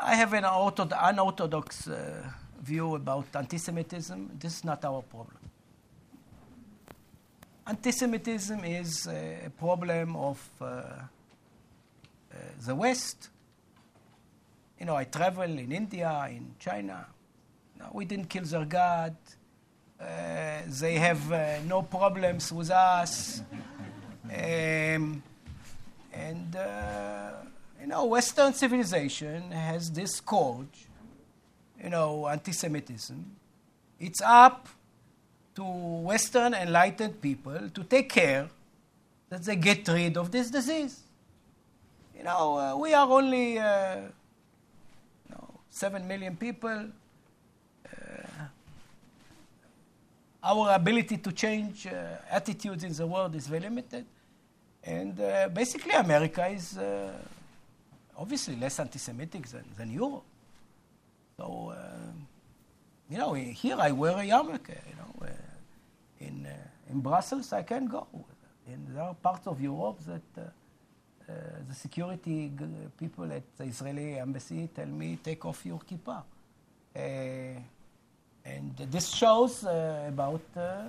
I 0.00 0.16
have 0.16 0.32
an 0.32 0.44
unorthodox 0.44 1.86
uh, 1.86 2.24
view 2.60 2.96
about 2.96 3.26
anti 3.34 3.58
Semitism. 3.58 4.30
This 4.40 4.56
is 4.58 4.64
not 4.64 4.84
our 4.84 5.02
problem. 5.02 5.43
Anti 7.66 7.92
Semitism 7.92 8.62
is 8.64 9.06
a 9.06 9.50
problem 9.58 10.16
of 10.16 10.50
uh, 10.60 10.64
uh, 10.64 11.06
the 12.66 12.74
West. 12.74 13.30
You 14.78 14.84
know, 14.84 14.96
I 14.96 15.04
travel 15.04 15.44
in 15.44 15.72
India, 15.72 16.26
in 16.28 16.56
China. 16.58 17.06
No, 17.78 17.86
we 17.94 18.04
didn't 18.04 18.26
kill 18.26 18.44
their 18.44 18.66
God. 18.66 19.16
Uh, 19.98 20.60
they 20.66 20.96
have 20.96 21.32
uh, 21.32 21.62
no 21.66 21.80
problems 21.80 22.52
with 22.52 22.70
us. 22.70 23.40
Um, 24.24 25.22
and, 26.12 26.56
uh, 26.56 27.30
you 27.80 27.86
know, 27.86 28.04
Western 28.04 28.52
civilization 28.52 29.50
has 29.52 29.90
this 29.90 30.16
scourge, 30.16 30.86
you 31.82 31.88
know, 31.88 32.28
anti 32.28 32.52
Semitism. 32.52 33.36
It's 33.98 34.20
up 34.20 34.68
to 35.54 35.62
Western 35.62 36.54
enlightened 36.54 37.20
people 37.20 37.70
to 37.70 37.84
take 37.84 38.08
care 38.08 38.48
that 39.28 39.42
they 39.42 39.56
get 39.56 39.86
rid 39.88 40.16
of 40.16 40.30
this 40.30 40.50
disease. 40.50 41.00
You 42.16 42.24
know, 42.24 42.58
uh, 42.58 42.76
we 42.76 42.94
are 42.94 43.08
only 43.08 43.58
uh, 43.58 43.96
you 43.96 45.30
know, 45.30 45.60
7 45.70 46.06
million 46.06 46.36
people. 46.36 46.86
Uh, 47.86 48.26
our 50.42 50.74
ability 50.74 51.18
to 51.18 51.32
change 51.32 51.86
uh, 51.86 52.16
attitudes 52.30 52.84
in 52.84 52.92
the 52.92 53.06
world 53.06 53.34
is 53.34 53.46
very 53.46 53.60
limited. 53.60 54.04
And 54.82 55.18
uh, 55.18 55.48
basically, 55.48 55.92
America 55.92 56.46
is 56.46 56.78
obviously 58.16 58.56
less 58.56 58.78
anti 58.78 58.98
Semitic 58.98 59.46
than, 59.48 59.64
than 59.76 59.90
Europe. 59.90 60.24
So, 61.36 61.74
you 63.10 63.18
know, 63.18 63.32
here 63.32 63.76
I 63.78 63.90
wear 63.92 64.12
a 64.12 64.22
yarmulke, 64.22 64.76
in, 66.26 66.46
uh, 66.46 66.90
in 66.90 67.00
Brussels, 67.00 67.52
I 67.52 67.62
can 67.62 67.86
go. 67.86 68.06
In, 68.66 68.94
there 68.94 69.02
are 69.02 69.14
parts 69.14 69.46
of 69.46 69.60
Europe 69.60 69.98
that 70.06 70.22
uh, 70.38 70.42
uh, 71.26 71.32
the 71.68 71.74
security 71.74 72.52
people 72.98 73.32
at 73.32 73.42
the 73.56 73.64
Israeli 73.64 74.18
embassy 74.18 74.68
tell 74.74 74.86
me, 74.86 75.18
take 75.22 75.44
off 75.44 75.64
your 75.64 75.80
kippah. 75.80 76.22
Uh, 76.94 77.60
and 78.44 78.76
this 78.90 79.08
shows 79.08 79.64
uh, 79.64 80.04
about, 80.08 80.42
uh, 80.56 80.82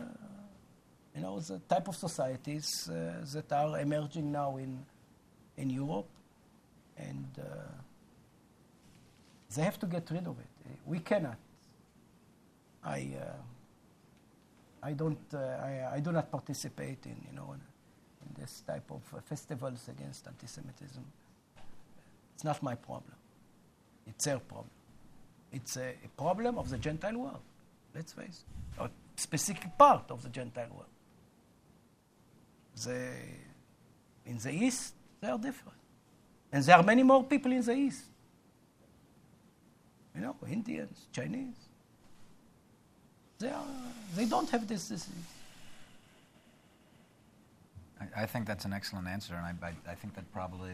you 1.16 1.22
know, 1.22 1.40
the 1.40 1.60
type 1.70 1.88
of 1.88 1.96
societies 1.96 2.90
that 3.34 3.52
are 3.52 3.80
emerging 3.80 4.30
now 4.30 4.58
in, 4.58 4.86
in 5.56 5.70
Europe. 5.70 6.10
And 6.98 7.28
they 9.56 9.62
have 9.64 9.80
to 9.80 9.86
get 9.86 10.10
rid 10.12 10.28
of 10.28 10.38
it. 10.38 10.80
We 10.86 11.00
cannot. 11.00 11.38
I, 12.84 13.08
I 14.86 14.94
don't. 14.94 15.34
Uh, 15.34 15.40
I, 15.40 15.96
I 15.96 16.00
do 16.00 16.12
not 16.12 16.30
participate 16.32 17.08
in 17.08 17.18
you 17.28 17.36
know 17.36 17.54
in, 17.54 17.62
this 18.38 18.62
type 18.68 18.92
of 18.92 19.02
festivals 19.24 19.88
against 19.88 20.28
anti-Semitism. 20.28 21.04
It's 22.34 22.44
not 22.44 22.62
my 22.62 22.76
problem. 22.76 23.16
It's 24.06 24.26
their 24.26 24.40
problem. 24.40 24.72
It's 25.52 25.78
a, 25.78 25.94
a 26.04 26.10
problem 26.18 26.58
of 26.58 26.70
the 26.70 26.78
Gentile 26.78 27.18
world. 27.18 27.42
Let's 27.96 28.14
face 28.14 28.44
it, 28.44 28.82
a 28.82 28.90
specific 29.16 29.78
part 29.78 30.12
of 30.12 30.22
the 30.22 30.30
Gentile 30.30 30.70
world. 30.70 30.90
The, 32.84 33.10
in 34.26 34.38
the 34.38 34.52
East, 34.52 34.96
they 35.22 35.30
are 35.30 35.40
different, 35.40 35.80
and 36.52 36.64
there 36.64 36.76
are 36.76 36.84
many 36.84 37.04
more 37.04 37.24
people 37.24 37.52
in 37.54 37.62
the 37.62 37.74
East. 37.74 38.04
You 40.14 40.22
know, 40.22 40.36
Indians, 40.48 41.08
Chinese. 41.12 41.65
They, 43.40 43.50
are, 43.50 43.66
they 44.16 44.26
don't 44.26 44.50
have 44.50 44.68
this 44.68 44.88
disease. 44.88 45.14
I, 48.00 48.24
I 48.24 48.26
think 48.26 48.46
that's 48.48 48.66
an 48.66 48.74
excellent 48.74 49.08
answer, 49.08 49.36
and 49.36 49.46
I, 49.46 49.68
I, 49.68 49.92
I 49.92 49.96
think 49.96 50.16
that 50.16 50.32
probably 50.32 50.72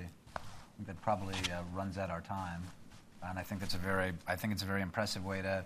that 0.87 0.99
probably 1.01 1.35
uh, 1.51 1.61
runs 1.73 1.97
out 1.97 2.09
our 2.09 2.21
time. 2.21 2.63
And 3.23 3.37
I 3.37 3.43
think 3.43 3.61
that's 3.61 3.75
a 3.75 3.79
very 3.79 4.13
I 4.27 4.35
think 4.35 4.53
it's 4.53 4.63
a 4.63 4.65
very 4.65 4.81
impressive 4.81 5.25
way 5.25 5.41
to 5.41 5.63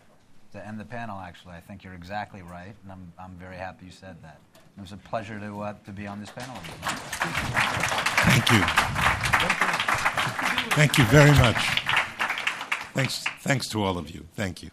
to 0.54 0.68
end 0.68 0.80
the 0.80 0.86
panel. 0.86 1.20
Actually, 1.20 1.54
I 1.54 1.62
think 1.62 1.84
you're 1.84 1.94
exactly 1.94 2.42
right, 2.42 2.74
and 2.84 2.92
I'm 2.92 3.14
I'm 3.18 3.32
very 3.36 3.58
happy 3.58 3.86
you 3.86 3.92
said 3.92 4.22
that. 4.24 4.40
It 4.78 4.82
was 4.82 4.92
a 4.92 4.98
pleasure 4.98 5.40
to 5.40 5.62
uh, 5.62 5.74
to 5.86 5.92
be 5.92 6.06
on 6.08 6.20
this 6.20 6.32
panel. 6.32 6.56
with 6.56 6.68
you. 6.68 6.74
Thank 8.28 8.52
you. 8.52 8.62
Thank 10.76 10.98
you 10.98 11.06
very 11.06 11.32
much. 11.32 11.56
Thanks, 12.94 13.24
thanks 13.42 13.68
to 13.70 13.84
all 13.84 13.98
of 13.98 14.12
you. 14.12 14.26
Thank 14.36 14.62
you. 14.64 14.72